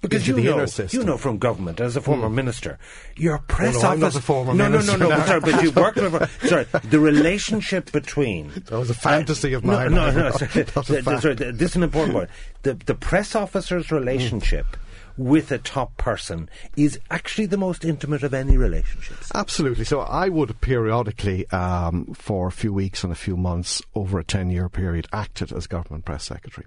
because 0.00 0.26
you 0.26 0.36
know, 0.40 0.66
you 0.90 1.04
know 1.04 1.16
from 1.16 1.38
government 1.38 1.80
as 1.80 1.96
a 1.96 2.00
former 2.00 2.28
mm. 2.28 2.34
minister, 2.34 2.78
your 3.16 3.38
press 3.38 3.76
oh, 3.76 3.94
no, 3.94 4.06
office. 4.06 4.28
no, 4.28 4.52
no, 4.52 4.68
no, 4.68 4.96
no, 4.96 5.08
no. 5.08 5.24
sorry, 5.24 5.40
but 5.40 5.62
you 5.62 5.70
worked 5.72 6.00
with. 6.00 6.12
Sorry, 6.48 6.66
the 6.84 7.00
relationship 7.00 7.92
between. 7.92 8.50
That 8.72 8.78
was 8.78 8.90
a 8.90 8.94
fantasy 8.94 9.54
uh, 9.54 9.58
of 9.58 9.64
mine. 9.64 9.92
No, 9.92 10.10
no, 10.10 10.22
no. 10.30 10.30
Sorry, 10.30 10.62
the, 10.62 11.20
sorry, 11.20 11.34
this 11.34 11.70
is 11.70 11.76
an 11.76 11.82
important 11.82 12.14
point. 12.14 12.30
The 12.62 12.74
the 12.74 12.94
press 12.94 13.34
officer's 13.34 13.90
relationship. 13.90 14.66
Mm 14.66 14.78
with 15.16 15.52
a 15.52 15.58
top 15.58 15.96
person 15.96 16.48
is 16.76 16.98
actually 17.10 17.46
the 17.46 17.56
most 17.56 17.84
intimate 17.84 18.22
of 18.22 18.32
any 18.32 18.56
relationships. 18.56 19.30
Absolutely. 19.34 19.84
So 19.84 20.00
I 20.00 20.28
would 20.28 20.58
periodically, 20.60 21.46
um, 21.50 22.14
for 22.14 22.48
a 22.48 22.52
few 22.52 22.72
weeks 22.72 23.04
and 23.04 23.12
a 23.12 23.16
few 23.16 23.36
months 23.36 23.82
over 23.94 24.18
a 24.18 24.24
10 24.24 24.50
year 24.50 24.68
period, 24.68 25.06
acted 25.12 25.52
as 25.52 25.66
government 25.66 26.04
press 26.04 26.24
secretary 26.24 26.66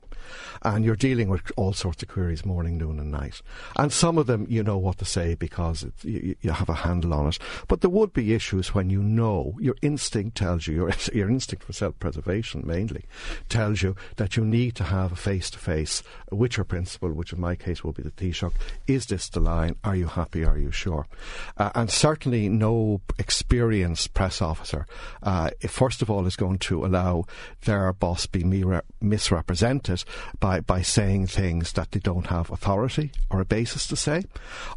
and 0.62 0.84
you're 0.84 0.96
dealing 0.96 1.30
with 1.30 1.52
all 1.56 1.74
sorts 1.74 2.02
of 2.04 2.10
queries 2.10 2.46
morning, 2.46 2.78
noon, 2.78 3.00
and 3.00 3.12
night. 3.12 3.42
And 3.76 3.92
some 3.92 4.18
of 4.18 4.28
them 4.28 4.46
you 4.50 4.64
know 4.64 4.78
what 4.78 4.98
to 5.00 5.06
say 5.06 5.36
because 5.36 5.84
it, 5.84 5.94
you, 6.04 6.36
you, 6.42 6.52
have 6.52 6.70
a 6.70 6.74
handle 6.74 7.14
on 7.14 7.28
it. 7.28 7.40
But 7.68 7.82
there 7.82 7.90
would 7.90 8.14
be 8.14 8.34
issues 8.34 8.74
when 8.74 8.90
you 8.90 9.02
know 9.04 9.56
your 9.60 9.76
instinct 9.82 10.38
tells 10.38 10.68
you 10.68 10.76
your 10.76 10.92
your 11.14 11.30
instinct 11.30 11.66
for 11.66 11.74
self-preservation 11.74 12.64
mainly 12.66 13.06
tells 13.50 13.82
you 13.82 13.96
that 14.16 14.38
you 14.38 14.46
need 14.46 14.76
to 14.76 14.84
have 14.84 15.12
a 15.12 15.16
face-to-face 15.16 16.04
with 16.32 16.58
your 16.58 16.64
principal, 16.64 17.12
which 17.12 17.34
in 17.34 17.40
my 17.40 17.56
case 17.56 17.84
will 17.84 17.92
be 17.92 18.04
the 18.04 18.12
Taoiseach. 18.12 18.54
Is 18.88 19.08
this 19.08 19.30
the 19.30 19.40
line? 19.40 19.76
Are 19.84 19.96
you 19.96 20.08
happy? 20.08 20.46
Are 20.46 20.58
you 20.58 20.72
sure? 20.72 21.08
Uh, 21.58 21.72
and 21.76 21.90
certainly 21.90 22.50
no 22.50 23.02
experienced 23.20 24.14
press 24.14 24.42
officer, 24.42 24.86
uh, 25.24 25.50
first 25.68 26.02
of 26.02 26.10
all, 26.10 26.26
is 26.26 26.36
going 26.36 26.60
to 26.60 26.86
allow 26.86 27.26
their 27.66 27.92
boss 27.94 28.26
be 28.26 28.44
misrepresented 29.02 30.04
by, 30.40 30.60
by 30.60 30.82
saying 30.82 31.28
things 31.28 31.74
that 31.74 31.92
they 31.92 32.00
don't 32.00 32.28
have 32.28 32.50
authority 32.50 33.12
or 33.30 33.42
a 33.42 33.46
basis 33.46 33.88
to 33.88 33.96
say, 33.96 34.24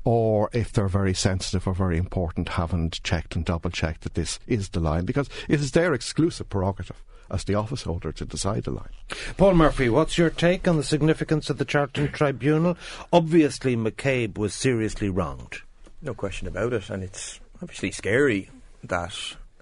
or 0.05 0.51
if 0.53 0.73
they're 0.73 0.89
very 0.89 1.15
sensitive 1.15 1.67
or 1.67 1.75
very 1.75 1.99
important, 1.99 2.51
haven't 2.51 3.03
checked 3.03 3.37
and 3.37 3.45
double 3.45 3.71
checked 3.71 4.03
that 4.03 4.15
this 4.15 4.39
is 4.47 4.71
the 4.71 4.81
line, 4.81 5.05
because 5.05 5.29
it 5.49 5.61
is 5.61 5.73
their 5.73 5.95
exclusive 5.95 6.49
prerogative 6.49 7.03
as 7.31 7.45
the 7.45 7.55
office 7.55 7.83
holder 7.83 8.11
to 8.11 8.25
decide 8.25 8.65
the 8.65 8.71
line. 8.71 8.89
Paul 9.37 9.55
Murphy, 9.55 9.89
what's 9.89 10.17
your 10.17 10.31
take 10.31 10.67
on 10.67 10.77
the 10.77 10.83
significance 10.83 11.51
of 11.51 11.59
the 11.59 11.65
Charleton 11.65 12.11
Tribunal? 12.11 12.77
Obviously, 13.13 13.77
McCabe 13.77 14.39
was 14.39 14.55
seriously 14.55 15.11
wronged. 15.11 15.59
No 16.01 16.15
question 16.15 16.49
about 16.49 16.73
it, 16.73 16.89
and 16.89 17.03
it's 17.03 17.41
obviously 17.63 17.91
scary 17.91 18.51
that 18.83 19.15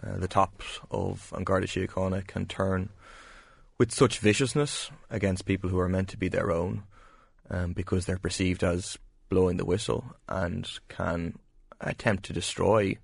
uh, 0.06 0.16
the 0.18 0.28
tops 0.28 0.80
of 0.90 1.32
An 1.34 1.44
Garda 1.44 1.66
Síochána 1.66 2.26
can 2.26 2.46
turn 2.46 2.90
with 3.78 3.92
such 3.92 4.18
viciousness 4.18 4.90
against 5.10 5.44
people 5.44 5.70
who 5.70 5.78
are 5.78 5.88
meant 5.88 6.08
to 6.08 6.16
be 6.16 6.28
their 6.28 6.50
own 6.50 6.84
um, 7.50 7.72
because 7.72 8.06
they're 8.06 8.18
perceived 8.18 8.64
as 8.64 8.98
blowing 9.28 9.56
the 9.56 9.64
whistle 9.64 10.04
and 10.28 10.68
can 10.88 11.38
attempt 11.80 12.24
to 12.24 12.32
destroy 12.32 12.96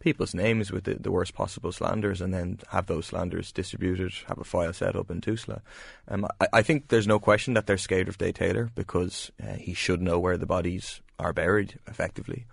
people's 0.00 0.34
names 0.34 0.72
with 0.72 0.84
the, 0.84 0.94
the, 0.94 1.12
worst 1.12 1.34
possible 1.34 1.70
slanders 1.70 2.22
and 2.22 2.32
then 2.32 2.58
have 2.70 2.86
those 2.86 3.06
slanders 3.06 3.52
distributed, 3.52 4.10
have 4.26 4.38
a 4.38 4.44
file 4.44 4.72
set 4.72 4.96
up 4.96 5.10
in 5.10 5.20
TUSLA. 5.20 5.60
Um, 6.08 6.26
I, 6.40 6.48
I, 6.54 6.62
think 6.62 6.88
there's 6.88 7.06
no 7.06 7.18
question 7.18 7.52
that 7.54 7.66
they're 7.66 7.76
scared 7.76 8.08
of 8.08 8.16
Dave 8.16 8.34
Taylor 8.34 8.70
because 8.74 9.30
uh, 9.42 9.54
he 9.54 9.74
should 9.74 10.00
know 10.00 10.18
where 10.18 10.38
the 10.38 10.46
bodies 10.46 11.02
are 11.18 11.34
buried 11.34 11.78
effectively. 11.86 12.46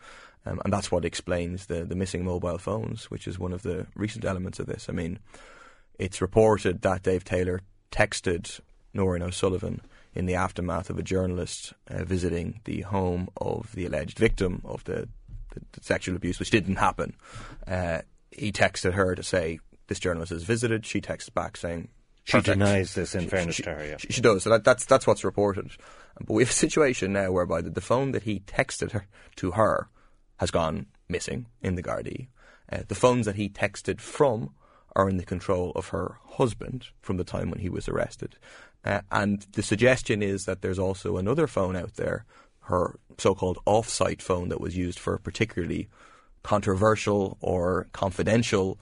Um, 0.45 0.61
and 0.63 0.73
that's 0.73 0.91
what 0.91 1.05
explains 1.05 1.65
the, 1.65 1.85
the 1.85 1.95
missing 1.95 2.23
mobile 2.25 2.57
phones, 2.57 3.05
which 3.05 3.27
is 3.27 3.39
one 3.39 3.53
of 3.53 3.63
the 3.63 3.87
recent 3.95 4.25
elements 4.25 4.59
of 4.59 4.65
this. 4.65 4.87
I 4.89 4.93
mean, 4.93 5.19
it's 5.99 6.21
reported 6.21 6.81
that 6.81 7.03
Dave 7.03 7.23
Taylor 7.23 7.61
texted 7.91 8.59
Nóirín 8.95 9.23
O'Sullivan 9.23 9.81
in 10.13 10.25
the 10.25 10.35
aftermath 10.35 10.89
of 10.89 10.97
a 10.97 11.03
journalist 11.03 11.73
uh, 11.89 12.03
visiting 12.03 12.59
the 12.65 12.81
home 12.81 13.29
of 13.37 13.71
the 13.73 13.85
alleged 13.85 14.17
victim 14.17 14.61
of 14.65 14.83
the, 14.85 15.07
the, 15.53 15.61
the 15.73 15.83
sexual 15.83 16.15
abuse, 16.15 16.39
which 16.39 16.49
didn't 16.49 16.77
happen. 16.77 17.13
Uh, 17.67 18.01
he 18.31 18.51
texted 18.51 18.93
her 18.93 19.15
to 19.15 19.23
say, 19.23 19.59
This 19.87 19.99
journalist 19.99 20.31
has 20.31 20.43
visited. 20.43 20.85
She 20.85 21.01
texted 21.01 21.33
back 21.33 21.57
saying, 21.57 21.89
She 22.23 22.41
denies 22.41 22.95
this, 22.95 23.15
in 23.15 23.21
she, 23.21 23.27
fairness 23.27 23.55
she, 23.55 23.63
to 23.63 23.73
her. 23.73 23.85
Yeah. 23.85 23.97
She, 23.97 24.13
she, 24.13 24.21
does. 24.21 24.43
So 24.43 24.49
that, 24.51 24.63
that's, 24.63 24.85
that's 24.85 25.05
what's 25.05 25.23
reported. 25.23 25.71
But 26.19 26.33
we 26.33 26.43
have 26.43 26.49
a 26.49 26.53
situation 26.53 27.13
now 27.13 27.31
whereby 27.31 27.61
the, 27.61 27.69
the 27.69 27.81
phone 27.81 28.11
that 28.11 28.23
he 28.23 28.39
texted 28.41 28.91
her 28.91 29.07
to 29.37 29.51
her 29.51 29.89
has 30.37 30.51
gone 30.51 30.87
missing 31.07 31.47
in 31.61 31.75
the 31.75 31.83
Gardaí. 31.83 32.27
Uh, 32.71 32.79
the 32.87 32.95
phones 32.95 33.25
that 33.25 33.35
he 33.35 33.49
texted 33.49 34.01
from 34.01 34.51
are 34.97 35.09
in 35.09 35.17
the 35.17 35.23
control 35.25 35.71
of 35.75 35.89
her 35.89 36.17
husband 36.25 36.87
from 36.99 37.17
the 37.17 37.23
time 37.23 37.49
when 37.51 37.59
he 37.59 37.69
was 37.69 37.87
arrested. 37.87 38.35
Uh, 38.83 39.01
and 39.11 39.45
the 39.53 39.63
suggestion 39.63 40.21
is 40.21 40.45
that 40.45 40.61
there's 40.61 40.79
also 40.79 41.17
another 41.17 41.47
phone 41.47 41.75
out 41.75 41.93
there, 41.95 42.25
her 42.61 42.99
so 43.17 43.33
called 43.35 43.59
off 43.65 43.87
site 43.87 44.21
phone, 44.21 44.49
that 44.49 44.59
was 44.59 44.75
used 44.75 44.99
for 44.99 45.17
particularly 45.19 45.87
controversial 46.43 47.37
or 47.41 47.87
confidential 47.93 48.79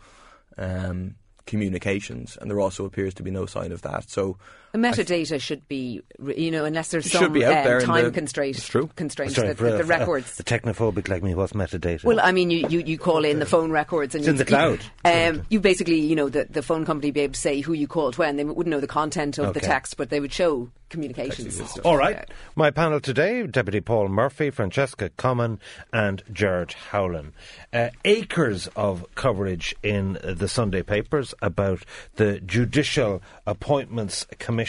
um, 0.58 1.16
communications, 1.46 2.38
and 2.40 2.50
there 2.50 2.62
also 2.62 2.86
appears 2.86 3.14
to 3.14 3.24
be 3.24 3.32
no 3.32 3.46
sign 3.46 3.72
of 3.72 3.82
that. 3.82 4.10
So 4.10 4.38
the 4.76 4.88
metadata 4.88 5.28
th- 5.30 5.42
should 5.42 5.68
be, 5.70 6.02
you 6.36 6.52
know, 6.52 6.66
unless 6.66 6.90
there's 6.92 7.10
some 7.10 7.34
um, 7.34 7.82
time 7.82 8.06
the, 8.06 8.12
constraint, 8.12 8.56
constraints, 8.96 9.36
Sorry, 9.36 9.54
the, 9.54 9.64
the, 9.64 9.78
the, 9.78 9.84
records. 9.86 10.36
The 10.36 10.44
technophobic 10.44 11.08
like 11.08 11.24
me, 11.24 11.34
what's 11.34 11.54
metadata? 11.54 12.04
Well, 12.04 12.20
I 12.20 12.34
mean, 12.34 12.52
you, 12.52 12.68
you, 12.68 12.80
you 12.80 12.98
call 12.98 13.24
in 13.24 13.40
the 13.40 13.46
phone 13.46 13.72
records, 13.72 14.16
and 14.16 14.24
it's 14.24 14.30
in 14.30 14.38
the 14.38 14.46
cloud. 14.46 14.82
Um, 15.06 15.44
you 15.50 15.60
basically, 15.60 16.00
you 16.00 16.16
know, 16.16 16.30
the, 16.30 16.46
the 16.50 16.64
phone 16.64 16.84
company 16.84 17.12
be 17.12 17.22
able 17.22 17.34
to 17.34 17.40
say 17.40 17.62
who 17.62 17.74
you 17.74 17.88
called 17.88 18.18
when. 18.18 18.38
They 18.38 18.44
wouldn't 18.44 18.72
know 18.72 18.80
the 18.80 18.88
content 18.88 19.38
of 19.38 19.46
okay. 19.46 19.60
the 19.60 19.66
text, 19.66 19.98
but 19.98 20.10
they 20.10 20.20
would 20.20 20.34
show 20.34 20.72
communications. 20.90 21.62
All 21.80 21.96
right. 21.96 22.16
Yeah. 22.16 22.36
My 22.56 22.72
panel 22.72 23.00
today 23.00 23.46
Deputy 23.46 23.82
Paul 23.82 24.10
Murphy, 24.10 24.50
Francesca 24.50 25.10
Comyn, 25.12 25.60
and 25.94 26.24
Gerard 26.34 26.74
Howlin. 26.92 27.34
Uh, 27.72 27.90
acres 28.04 28.68
of 28.76 29.06
coverage 29.14 29.76
in 29.84 30.18
the 30.24 30.48
Sunday 30.48 30.82
papers 30.82 31.34
about 31.42 31.86
the 32.16 32.40
Judicial 32.40 33.22
Appointments 33.46 34.26
Commission 34.40 34.65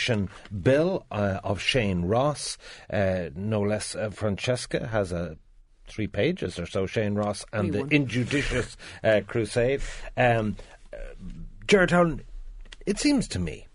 bill 0.62 1.06
uh, 1.10 1.40
of 1.42 1.60
Shane 1.60 2.02
Ross. 2.02 2.58
Uh, 2.90 3.30
no 3.34 3.60
less, 3.60 3.94
uh, 3.94 4.10
Francesca 4.10 4.86
has 4.86 5.12
a 5.12 5.36
three 5.86 6.06
pages 6.06 6.58
or 6.58 6.66
so, 6.66 6.86
Shane 6.86 7.14
Ross 7.14 7.44
and 7.52 7.72
the 7.72 7.86
injudicious 7.90 8.76
uh, 9.04 9.20
crusade. 9.26 9.80
Um, 10.16 10.56
uh, 10.92 10.96
Gerard 11.66 11.90
Howlin, 11.90 12.22
it 12.86 12.98
seems 12.98 13.28
to 13.28 13.38
me 13.38 13.66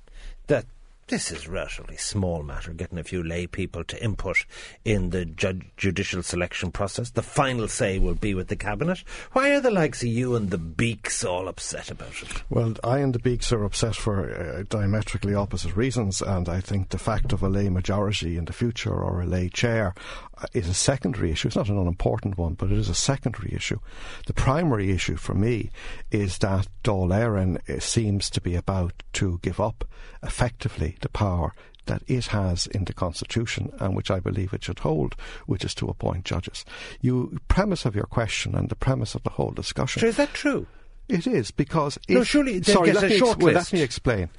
that 0.47 0.65
this 1.11 1.29
is 1.29 1.45
relatively 1.45 1.97
small 1.97 2.41
matter, 2.41 2.71
getting 2.71 2.97
a 2.97 3.03
few 3.03 3.21
lay 3.21 3.45
people 3.45 3.83
to 3.83 4.01
input 4.01 4.45
in 4.85 5.09
the 5.09 5.25
ju- 5.25 5.59
judicial 5.75 6.23
selection 6.23 6.71
process. 6.71 7.09
The 7.09 7.21
final 7.21 7.67
say 7.67 7.99
will 7.99 8.15
be 8.15 8.33
with 8.33 8.47
the 8.47 8.55
cabinet. 8.55 9.03
Why 9.33 9.51
are 9.51 9.59
the 9.59 9.71
likes 9.71 10.01
of 10.01 10.07
you 10.07 10.37
and 10.37 10.49
the 10.49 10.57
Beaks 10.57 11.25
all 11.25 11.49
upset 11.49 11.91
about 11.91 12.23
it? 12.23 12.43
Well, 12.49 12.75
I 12.81 12.99
and 12.99 13.13
the 13.13 13.19
Beaks 13.19 13.51
are 13.51 13.65
upset 13.65 13.97
for 13.97 14.33
uh, 14.33 14.63
diametrically 14.69 15.35
opposite 15.35 15.75
reasons, 15.75 16.21
and 16.21 16.47
I 16.47 16.61
think 16.61 16.89
the 16.89 16.97
fact 16.97 17.33
of 17.33 17.43
a 17.43 17.49
lay 17.49 17.67
majority 17.67 18.37
in 18.37 18.45
the 18.45 18.53
future 18.53 18.93
or 18.93 19.21
a 19.21 19.27
lay 19.27 19.49
chair 19.49 19.93
uh, 20.37 20.45
is 20.53 20.69
a 20.69 20.73
secondary 20.73 21.31
issue. 21.31 21.49
It's 21.49 21.57
not 21.57 21.67
an 21.67 21.77
unimportant 21.77 22.37
one, 22.37 22.53
but 22.53 22.71
it 22.71 22.77
is 22.77 22.87
a 22.87 22.95
secondary 22.95 23.53
issue. 23.53 23.79
The 24.27 24.33
primary 24.33 24.91
issue 24.91 25.17
for 25.17 25.33
me 25.33 25.71
is 26.09 26.37
that 26.37 26.69
Dáil 26.85 27.09
Éireann 27.09 27.69
uh, 27.69 27.81
seems 27.81 28.29
to 28.29 28.39
be 28.39 28.55
about 28.55 29.03
to 29.13 29.39
give 29.41 29.59
up 29.59 29.83
effectively 30.23 30.97
the 31.01 31.09
power 31.09 31.53
that 31.85 32.03
it 32.07 32.27
has 32.27 32.67
in 32.67 32.85
the 32.85 32.93
Constitution 32.93 33.71
and 33.79 33.95
which 33.95 34.11
I 34.11 34.19
believe 34.19 34.53
it 34.53 34.63
should 34.63 34.79
hold, 34.79 35.15
which 35.45 35.65
is 35.65 35.73
to 35.75 35.87
appoint 35.87 36.25
judges. 36.25 36.63
You 37.01 37.39
premise 37.47 37.85
of 37.85 37.95
your 37.95 38.05
question 38.05 38.55
and 38.55 38.69
the 38.69 38.75
premise 38.75 39.15
of 39.15 39.23
the 39.23 39.31
whole 39.31 39.51
discussion. 39.51 40.01
So 40.01 40.07
is 40.07 40.17
that 40.17 40.33
true? 40.33 40.67
It 41.09 41.27
is 41.27 41.51
because 41.51 41.99
no, 42.07 42.23
surely 42.23 42.61
sorry, 42.63 42.93
let 42.93 43.09
me, 43.09 43.15
ex- 43.17 43.37
well, 43.37 43.53
let 43.53 43.73
me 43.73 43.81
explain. 43.81 44.29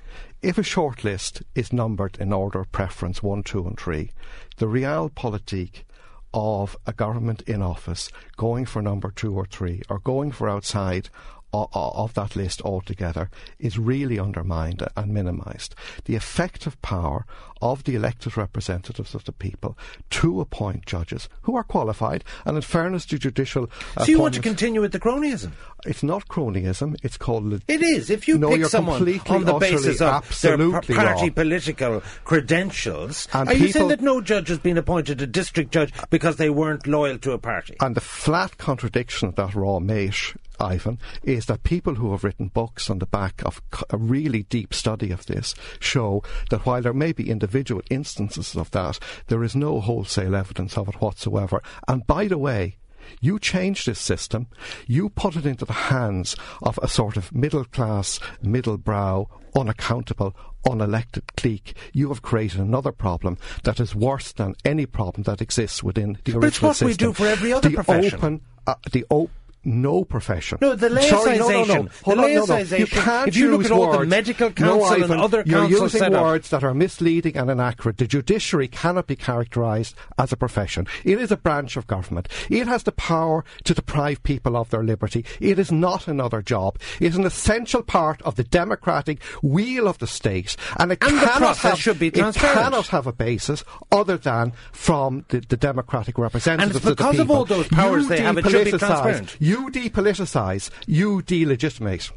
If 0.41 0.57
a 0.57 0.63
short 0.63 1.05
list 1.05 1.43
is 1.55 1.73
numbered 1.73 2.17
in 2.19 2.33
order 2.33 2.61
of 2.61 2.73
preference 2.73 3.23
one, 3.23 3.43
two, 3.43 3.67
and 3.67 3.79
three, 3.79 4.11
the 4.57 4.67
real 4.67 5.11
realpolitik 5.11 5.85
of 6.33 6.77
a 6.87 6.93
government 6.93 7.43
in 7.43 7.61
office 7.61 8.09
going 8.37 8.65
for 8.65 8.81
number 8.81 9.11
two 9.11 9.35
or 9.35 9.45
three 9.45 9.83
or 9.91 9.99
going 9.99 10.33
for 10.33 10.49
outside 10.49 11.11
of 11.53 12.15
that 12.15 12.37
list 12.37 12.63
altogether 12.63 13.31
is 13.59 13.79
really 13.79 14.19
undermined 14.19 14.87
and 14.97 15.13
minimised. 15.13 15.75
The 16.05 16.15
effective 16.15 16.81
power 16.83 17.27
of 17.61 17.85
the 17.85 17.95
elected 17.95 18.37
representatives 18.37 19.15
of 19.15 19.25
the 19.25 19.33
people 19.33 19.79
to 20.11 20.41
appoint 20.41 20.85
judges 20.85 21.29
who 21.43 21.55
are 21.57 21.63
qualified, 21.63 22.25
and 22.45 22.57
in 22.57 22.63
fairness 22.63 23.07
to 23.07 23.19
judicial. 23.19 23.71
So 23.99 24.07
you 24.07 24.19
want 24.19 24.35
to 24.35 24.41
continue 24.41 24.81
with 24.81 24.93
the 24.93 24.99
cronyism? 24.99 25.53
It's 25.87 26.03
not 26.03 26.27
cronyism. 26.29 26.97
It's 27.03 27.17
called. 27.17 27.45
Le- 27.45 27.61
it 27.69 27.83
is. 27.83 28.11
If 28.11 28.27
you 28.27 28.39
no, 28.39 28.51
pick 28.51 28.67
someone 28.67 28.97
on 29.27 29.45
the 29.45 29.59
basis 29.61 30.01
of 30.01 30.41
their 30.41 30.59
party 30.59 30.95
wrong. 30.95 31.31
political 31.33 32.03
credentials, 32.25 33.29
and 33.33 33.49
are 33.49 33.53
people, 33.53 33.67
you 33.67 33.73
saying 33.73 33.89
that 33.89 34.01
no 34.01 34.21
judge 34.21 34.49
has 34.49 34.59
been 34.59 34.79
appointed 34.79 35.23
a 35.23 35.27
district 35.27 35.71
judge 35.71 35.93
because 36.11 36.37
they 36.37 36.51
weren't 36.51 36.87
loyal 36.87 37.19
to 37.19 37.33
a 37.33 37.39
party? 37.39 37.77
And 37.81 37.95
the 37.95 38.01
flat 38.01 38.59
contradiction 38.59 39.29
of 39.29 39.37
that 39.37 39.55
raw 39.55 39.79
mate 39.79 40.35
Ivan, 40.63 40.99
is 41.23 41.47
that 41.47 41.65
people 41.65 41.97
who 41.97 42.13
have 42.13 42.25
written 42.25 42.49
books 42.49 42.89
on 42.89 42.99
the 42.99 43.07
back 43.07 43.43
of 43.45 43.61
a 43.91 43.97
really 43.97 44.45
deep 44.45 44.73
study 44.73 45.11
of 45.11 45.27
this 45.27 45.55
show 45.81 46.23
that 46.51 46.65
while 46.65 46.83
there 46.83 46.93
may 46.93 47.13
be 47.13 47.31
individual 47.31 47.83
instances 47.91 48.55
of 48.55 48.71
that, 48.71 48.99
there 49.27 49.43
is 49.43 49.57
no 49.57 49.81
wholesale 49.81 50.37
evidence 50.37 50.79
of 50.79 50.89
it 50.89 51.01
whatsoever. 51.01 51.63
And 51.89 52.07
by 52.07 52.29
the 52.29 52.39
way, 52.39 52.77
you 53.21 53.39
change 53.39 53.85
this 53.85 53.99
system, 53.99 54.47
you 54.87 55.09
put 55.09 55.37
it 55.37 55.45
into 55.45 55.65
the 55.65 55.73
hands 55.73 56.37
of 56.63 56.79
a 56.83 56.89
sort 56.89 57.17
of 57.17 57.35
middle 57.35 57.65
class, 57.65 58.21
middle 58.43 58.79
brow, 58.79 59.29
unaccountable, 59.55 60.35
unelected 60.65 61.23
clique, 61.37 61.75
you 61.93 62.09
have 62.09 62.23
created 62.23 62.61
another 62.61 62.93
problem 62.93 63.37
that 63.65 63.81
is 63.81 63.95
worse 63.95 64.33
than 64.33 64.55
any 64.65 64.87
problem 64.87 65.25
that 65.25 65.43
exists 65.43 65.83
within 65.83 66.19
the 66.25 66.33
but 66.33 66.45
original 66.45 66.49
it's 66.49 66.63
what 66.63 66.77
system. 66.77 66.89
we 66.89 66.95
do 66.95 67.13
for 67.13 67.27
every 67.27 67.53
other 67.53 67.69
the 67.69 67.75
profession. 67.75 68.19
Open, 68.19 68.41
uh, 68.67 68.75
the 68.93 69.05
open 69.11 69.35
no 69.65 70.05
profession. 70.05 70.59
No, 70.61 70.75
the 70.75 70.89
laicization. 70.89 71.09
Sorry, 71.09 71.39
no, 71.39 71.49
no, 71.49 71.65
no. 71.65 71.83
The 71.83 72.23
laicization. 72.23 72.79
You 72.79 72.87
can't 72.87 73.29
if 73.29 73.37
you 73.37 73.51
look 73.51 73.65
at 73.65 73.71
all 73.71 73.89
words, 73.89 73.99
the 73.99 74.07
medical 74.07 74.51
council 74.51 74.79
no, 74.79 74.85
Ivan, 74.85 75.11
and 75.13 75.21
other 75.21 75.43
you're 75.47 75.67
using 75.67 76.13
words 76.13 76.51
that 76.51 76.65
are 76.65 76.75
misleading 76.75 77.37
and 77.37 77.51
inaccurate. 77.51 77.99
The 77.99 78.07
judiciary 78.07 78.69
cannot 78.69 79.07
be 79.07 79.17
characterised 79.17 79.95
as 80.19 80.33
a 80.33 80.37
profession. 80.37 80.87
It 81.05 81.21
is 81.21 81.31
a 81.31 81.37
branch 81.37 81.77
of 81.77 81.87
government. 81.87 82.29
It 82.51 82.67
has 82.67 82.83
the 82.83 82.93
power 82.93 83.45
to 83.65 83.75
deprive 83.75 84.23
people 84.23 84.57
of 84.57 84.71
their 84.71 84.83
liberty. 84.83 85.25
It 85.41 85.59
is 85.59 85.71
not 85.71 86.09
another 86.09 86.43
job. 86.43 86.79
It 87.01 87.09
is 87.09 87.17
an 87.17 87.25
essential 87.25 87.83
part 87.83 88.21
of 88.23 88.37
the 88.37 88.45
democratic 88.45 89.23
wheel 89.43 89.87
of 89.87 89.99
the 89.99 90.07
state, 90.07 90.57
and 90.79 90.93
it 90.93 91.03
and 91.03 91.19
cannot 91.19 91.57
have, 91.59 91.79
should 91.79 91.99
be 91.99 92.11
transparent. 92.11 92.59
it 92.59 92.63
cannot 92.63 92.87
have 92.89 93.07
a 93.07 93.13
basis 93.13 93.65
other 93.91 94.17
than 94.17 94.53
from 94.73 95.25
the, 95.29 95.41
the 95.41 95.57
democratic 95.57 96.19
representatives 96.19 96.77
and 96.77 96.77
it's 96.77 96.91
because 96.91 97.19
of 97.19 97.29
the 97.29 97.33
people. 97.33 97.37
of 97.37 97.39
all 97.39 97.45
those 97.45 97.69
powers 97.69 98.05
you 98.05 98.09
they 98.09 98.21
have, 98.21 98.39
it 98.39 98.49
should 98.49 98.65
be 98.65 98.71
transparent. 98.71 99.37
You 99.39 99.52
depoliticise, 99.71 100.71
you 100.87 101.23
delegitimate. 101.23 102.11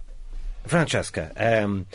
Francesca, 0.66 1.32
um, 1.38 1.86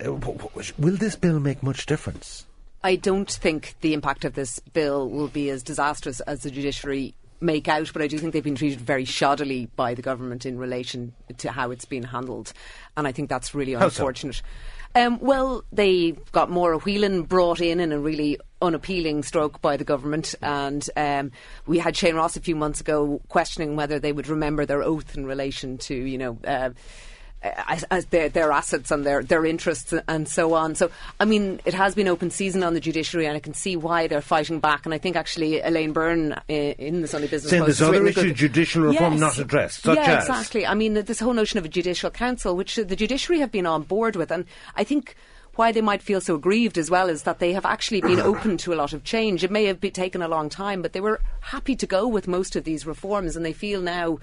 uh, 0.00 0.04
w- 0.04 0.38
w- 0.38 0.72
will 0.78 0.96
this 0.96 1.16
bill 1.16 1.40
make 1.40 1.62
much 1.62 1.86
difference? 1.86 2.46
I 2.82 2.96
don't 2.96 3.30
think 3.30 3.74
the 3.80 3.94
impact 3.94 4.24
of 4.24 4.34
this 4.34 4.58
bill 4.58 5.08
will 5.08 5.28
be 5.28 5.50
as 5.50 5.62
disastrous 5.62 6.20
as 6.20 6.42
the 6.42 6.50
judiciary 6.50 7.14
make 7.40 7.68
out, 7.68 7.90
but 7.92 8.02
I 8.02 8.06
do 8.06 8.18
think 8.18 8.32
they've 8.32 8.44
been 8.44 8.54
treated 8.54 8.80
very 8.80 9.04
shoddily 9.04 9.68
by 9.76 9.94
the 9.94 10.02
government 10.02 10.44
in 10.44 10.58
relation 10.58 11.14
to 11.38 11.50
how 11.50 11.70
it's 11.70 11.84
been 11.84 12.02
handled, 12.02 12.52
and 12.96 13.06
I 13.06 13.12
think 13.12 13.28
that's 13.28 13.54
really 13.54 13.72
How 13.72 13.88
so? 13.88 14.42
Um, 14.94 15.20
well, 15.20 15.62
they 15.72 16.12
got 16.32 16.50
Máire 16.50 16.80
Whelan 16.80 17.22
brought 17.22 17.60
in 17.60 17.78
in 17.78 17.92
a 17.92 17.98
really 17.98 18.38
unappealing 18.60 19.22
stroke 19.22 19.60
by 19.60 19.76
the 19.76 19.84
government, 19.84 20.34
and 20.42 20.88
um, 20.96 21.30
we 21.66 21.78
had 21.78 21.96
Shane 21.96 22.16
Ross 22.16 22.36
a 22.36 22.40
few 22.40 22.56
months 22.56 22.80
ago 22.80 23.20
questioning 23.28 23.76
whether 23.76 24.00
they 24.00 24.12
would 24.12 24.28
remember 24.28 24.66
their 24.66 24.82
oath 24.82 25.16
in 25.16 25.26
relation 25.26 25.78
to, 25.78 25.94
you 25.94 26.18
know. 26.18 26.38
Uh, 26.44 26.70
as, 27.42 28.06
their, 28.06 28.28
their 28.28 28.52
assets 28.52 28.90
and 28.90 29.04
their, 29.04 29.22
their 29.22 29.46
interests 29.46 29.94
and 30.08 30.28
so 30.28 30.54
on. 30.54 30.74
So, 30.74 30.90
I 31.18 31.24
mean, 31.24 31.60
it 31.64 31.74
has 31.74 31.94
been 31.94 32.08
open 32.08 32.30
season 32.30 32.62
on 32.62 32.74
the 32.74 32.80
judiciary, 32.80 33.26
and 33.26 33.36
I 33.36 33.40
can 33.40 33.54
see 33.54 33.76
why 33.76 34.06
they're 34.06 34.20
fighting 34.20 34.60
back. 34.60 34.84
And 34.84 34.94
I 34.94 34.98
think 34.98 35.16
actually 35.16 35.60
Elaine 35.60 35.92
Byrne 35.92 36.32
uh, 36.32 36.42
in 36.48 37.00
the 37.00 37.08
Sunday 37.08 37.28
Business 37.28 37.50
Saying 37.50 37.64
Post 37.64 37.78
there's 37.78 37.88
other 37.88 38.06
issues, 38.06 38.38
judicial 38.38 38.82
reform 38.82 39.12
Yes. 39.14 39.20
not 39.20 39.38
addressed, 39.38 39.82
such 39.82 39.96
yeah, 39.96 40.18
as? 40.18 40.28
exactly. 40.28 40.66
I 40.66 40.74
mean, 40.74 40.94
this 40.94 41.20
whole 41.20 41.32
notion 41.32 41.58
of 41.58 41.64
a 41.64 41.68
judicial 41.68 42.10
council, 42.10 42.56
which 42.56 42.76
the 42.76 42.96
judiciary 42.96 43.40
have 43.40 43.50
been 43.50 43.66
on 43.66 43.82
board 43.82 44.16
with, 44.16 44.30
and 44.30 44.44
I 44.76 44.84
think 44.84 45.16
why 45.56 45.72
they 45.72 45.80
might 45.80 46.02
feel 46.02 46.20
so 46.20 46.36
aggrieved 46.36 46.78
as 46.78 46.90
well 46.90 47.08
is 47.08 47.22
that 47.24 47.38
they 47.38 47.52
have 47.52 47.64
actually 47.64 48.00
been 48.00 48.20
open 48.30 48.56
to 48.58 48.72
a 48.72 48.76
lot 48.76 48.92
of 48.92 49.04
change. 49.04 49.44
It 49.44 49.50
may 49.50 49.64
have 49.64 49.80
been 49.80 49.92
taken 49.92 50.22
a 50.22 50.28
long 50.28 50.48
time, 50.48 50.82
but 50.82 50.92
they 50.92 51.00
were 51.00 51.20
happy 51.40 51.74
to 51.76 51.86
go 51.86 52.06
with 52.06 52.28
most 52.28 52.54
of 52.56 52.64
these 52.64 52.86
reforms, 52.86 53.34
and 53.36 53.44
they 53.44 53.52
feel 53.54 53.80
now. 53.80 54.18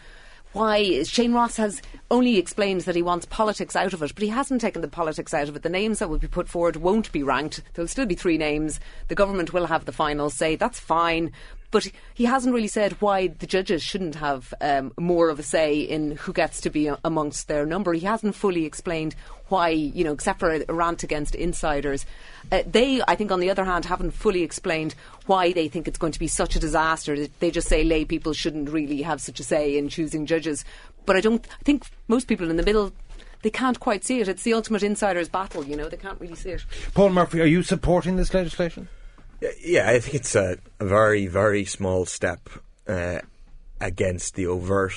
Why 0.57 1.03
Shane 1.03 1.33
Ross 1.33 1.57
has 1.57 1.83
only 2.09 2.39
explained 2.39 2.81
that 2.81 2.95
he 2.95 3.03
wants 3.03 3.27
politics 3.27 3.75
out 3.75 3.93
of 3.93 4.01
it, 4.01 4.15
but 4.15 4.23
he 4.23 4.29
hasn't 4.29 4.59
taken 4.59 4.81
the 4.81 4.87
politics 4.87 5.31
out 5.31 5.47
of 5.49 5.55
it. 5.55 5.61
The 5.61 5.69
names 5.69 5.99
that 5.99 6.09
will 6.09 6.17
be 6.17 6.27
put 6.27 6.49
forward 6.49 6.77
won't 6.77 7.11
be 7.11 7.21
ranked. 7.21 7.61
There'll 7.75 7.87
still 7.87 8.07
be 8.07 8.15
three 8.15 8.39
names. 8.39 8.79
The 9.07 9.13
government 9.13 9.53
will 9.53 9.67
have 9.67 9.85
the 9.85 9.91
final 9.91 10.31
say. 10.31 10.55
That's 10.55 10.79
fine. 10.79 11.31
But 11.69 11.89
he 12.13 12.25
hasn't 12.25 12.55
really 12.55 12.69
said 12.69 12.93
why 13.01 13.27
the 13.27 13.45
judges 13.45 13.83
shouldn't 13.83 14.15
have 14.15 14.53
um, 14.61 14.93
more 14.97 15.29
of 15.29 15.37
a 15.37 15.43
say 15.43 15.79
in 15.79 16.15
who 16.15 16.31
gets 16.31 16.61
to 16.61 16.69
be 16.69 16.89
amongst 17.03 17.49
their 17.49 17.65
number. 17.65 17.93
He 17.93 18.05
hasn't 18.05 18.35
fully 18.35 18.63
explained 18.63 19.15
why, 19.49 19.69
you 19.69 20.03
know, 20.03 20.13
except 20.13 20.39
for 20.39 20.53
a, 20.53 20.73
rant 20.73 21.03
against 21.03 21.35
insiders. 21.35 22.05
Uh, 22.51 22.63
they, 22.65 23.01
I 23.07 23.15
think, 23.15 23.31
on 23.31 23.41
the 23.41 23.49
other 23.49 23.65
hand, 23.65 23.85
haven't 23.85 24.11
fully 24.11 24.43
explained 24.43 24.95
why 25.25 25.51
they 25.51 25.67
think 25.67 25.87
it's 25.87 25.97
going 25.97 26.13
to 26.13 26.19
be 26.19 26.27
such 26.27 26.55
a 26.55 26.59
disaster. 26.59 27.27
They 27.39 27.51
just 27.51 27.67
say 27.67 27.83
lay 27.83 28.05
people 28.05 28.31
shouldn't 28.31 28.69
really 28.69 29.01
have 29.01 29.19
such 29.19 29.39
a 29.39 29.43
say 29.43 29.77
in 29.77 29.89
choosing 29.89 30.25
judges. 30.25 30.63
But 31.05 31.17
I 31.17 31.21
don't. 31.21 31.45
I 31.51 31.63
think 31.63 31.85
most 32.07 32.27
people 32.27 32.49
in 32.49 32.57
the 32.57 32.63
middle. 32.63 32.93
They 33.43 33.51
can't 33.51 33.79
quite 33.79 34.03
see 34.03 34.19
it. 34.19 34.27
It's 34.27 34.41
the 34.41 34.53
ultimate 34.53 34.81
insider's 34.81 35.29
battle, 35.29 35.63
you 35.63 35.75
know. 35.75 35.89
They 35.89 35.97
can't 35.97 36.19
really 36.19 36.35
see 36.35 36.49
it. 36.49 36.65
Paul 36.95 37.09
Murphy, 37.09 37.39
are 37.39 37.45
you 37.45 37.61
supporting 37.61 38.15
this 38.15 38.33
legislation? 38.33 38.89
Yeah, 39.39 39.89
I 39.89 39.99
think 39.99 40.15
it's 40.15 40.35
a, 40.35 40.57
a 40.79 40.85
very, 40.85 41.27
very 41.27 41.63
small 41.65 42.05
step 42.05 42.49
uh, 42.87 43.19
against 43.79 44.35
the 44.35 44.47
overt 44.47 44.93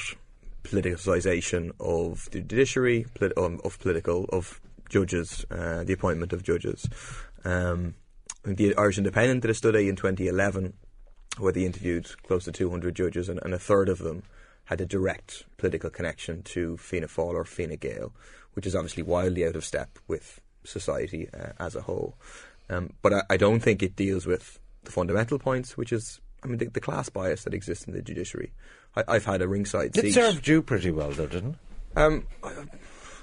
politicisation 0.65 1.73
of 1.79 2.29
the 2.31 2.41
judiciary, 2.41 3.07
polit- 3.15 3.37
um, 3.37 3.61
of 3.65 3.79
political, 3.81 4.25
of 4.33 4.61
judges, 4.89 5.45
uh, 5.51 5.85
the 5.85 5.93
appointment 5.93 6.33
of 6.33 6.43
judges. 6.43 6.89
Um, 7.45 7.95
the 8.45 8.75
Irish 8.77 8.99
Independent 8.99 9.43
did 9.43 9.51
a 9.51 9.55
study 9.55 9.89
in 9.89 9.97
2011 9.97 10.73
where 11.39 11.53
they 11.53 11.65
interviewed 11.65 12.09
close 12.23 12.45
to 12.45 12.53
200 12.53 12.95
judges, 12.95 13.29
and, 13.29 13.41
and 13.43 13.53
a 13.53 13.59
third 13.59 13.89
of 13.89 13.99
them 13.99 14.23
had 14.65 14.81
a 14.81 14.87
direct 14.87 15.45
political 15.59 15.91
connection 15.91 16.43
to 16.43 16.77
Fianna 16.77 17.09
Fáil 17.09 17.35
or 17.35 17.45
Fine 17.45 17.77
Gael, 17.77 18.13
which 18.55 18.67
is 18.67 18.75
obviously 18.75 19.03
wildly 19.03 19.47
out 19.47 19.57
of 19.57 19.65
step 19.65 19.99
with 20.09 20.41
society 20.65 21.29
uh, 21.33 21.53
as 21.59 21.75
a 21.75 21.83
whole. 21.83 22.15
Um, 22.71 22.93
but 23.03 23.13
I, 23.13 23.23
I 23.31 23.37
don't 23.37 23.61
think 23.61 23.83
it 23.83 23.97
deals 23.97 24.27
with 24.27 24.59
the 24.85 24.93
fundamental 24.93 25.39
points, 25.39 25.77
which 25.77 25.93
is, 25.93 26.21
I 26.45 26.47
mean, 26.47 26.59
the, 26.59 26.67
the 26.67 26.81
class 26.81 27.09
bias 27.09 27.45
that 27.45 27.53
exists 27.53 27.87
in 27.87 27.93
the 27.93 28.01
judiciary. 28.01 28.53
I, 28.97 29.05
I've 29.09 29.25
had 29.25 29.43
a 29.43 29.49
ringside 29.49 29.95
seat. 29.95 30.05
It 30.05 30.15
served 30.15 30.47
you 30.47 30.63
pretty 30.63 30.91
well, 30.91 31.11
though, 31.11 31.27
didn't 31.27 31.55
it? 31.55 31.99
Um, 31.99 32.27
I, 32.45 32.53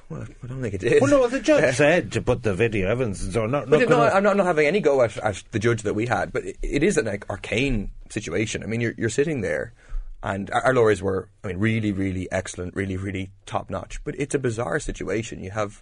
well, 0.10 0.26
I 0.44 0.48
don't 0.48 0.62
think 0.62 0.74
it 0.74 0.82
did. 0.82 1.02
Well, 1.02 1.12
no, 1.12 1.28
the 1.28 1.40
judge 1.40 1.64
Uh, 1.64 1.72
said 1.74 2.12
to 2.14 2.22
put 2.22 2.44
the 2.44 2.54
video 2.54 2.90
evidence, 2.90 3.22
so 3.22 3.46
not, 3.46 3.70
not 3.70 3.88
no, 3.88 4.02
I'm 4.02 4.24
not, 4.24 4.38
not 4.38 4.46
having 4.46 4.68
any 4.68 4.82
go 4.82 5.02
at, 5.02 5.18
at 5.18 5.44
the 5.52 5.60
judge 5.60 5.84
that 5.84 5.96
we 5.96 6.06
had, 6.06 6.34
but 6.34 6.46
it, 6.46 6.58
it 6.62 6.84
is 6.84 6.98
an 6.98 7.06
like, 7.06 7.30
arcane 7.30 7.92
situation. 8.10 8.64
I 8.64 8.68
mean, 8.68 8.82
you're, 8.82 8.94
you're 8.98 9.10
sitting 9.10 9.42
there, 9.42 9.74
and 10.22 10.52
our, 10.52 10.68
our 10.68 10.74
lawyers 10.74 11.02
were, 11.02 11.30
I 11.44 11.48
mean, 11.48 11.58
really, 11.58 11.94
really 11.94 12.30
excellent, 12.32 12.76
really, 12.76 12.98
really 12.98 13.32
top 13.46 13.70
notch. 13.70 14.02
But 14.04 14.16
it's 14.18 14.36
a 14.36 14.40
bizarre 14.40 14.80
situation. 14.80 15.42
You 15.42 15.52
have 15.52 15.82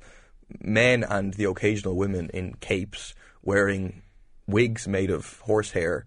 men 0.59 1.03
and 1.03 1.33
the 1.33 1.45
occasional 1.45 1.95
women 1.95 2.29
in 2.31 2.55
capes 2.59 3.15
wearing 3.45 4.01
wigs 4.47 4.87
made 4.87 5.09
of 5.09 5.39
horsehair, 5.41 6.05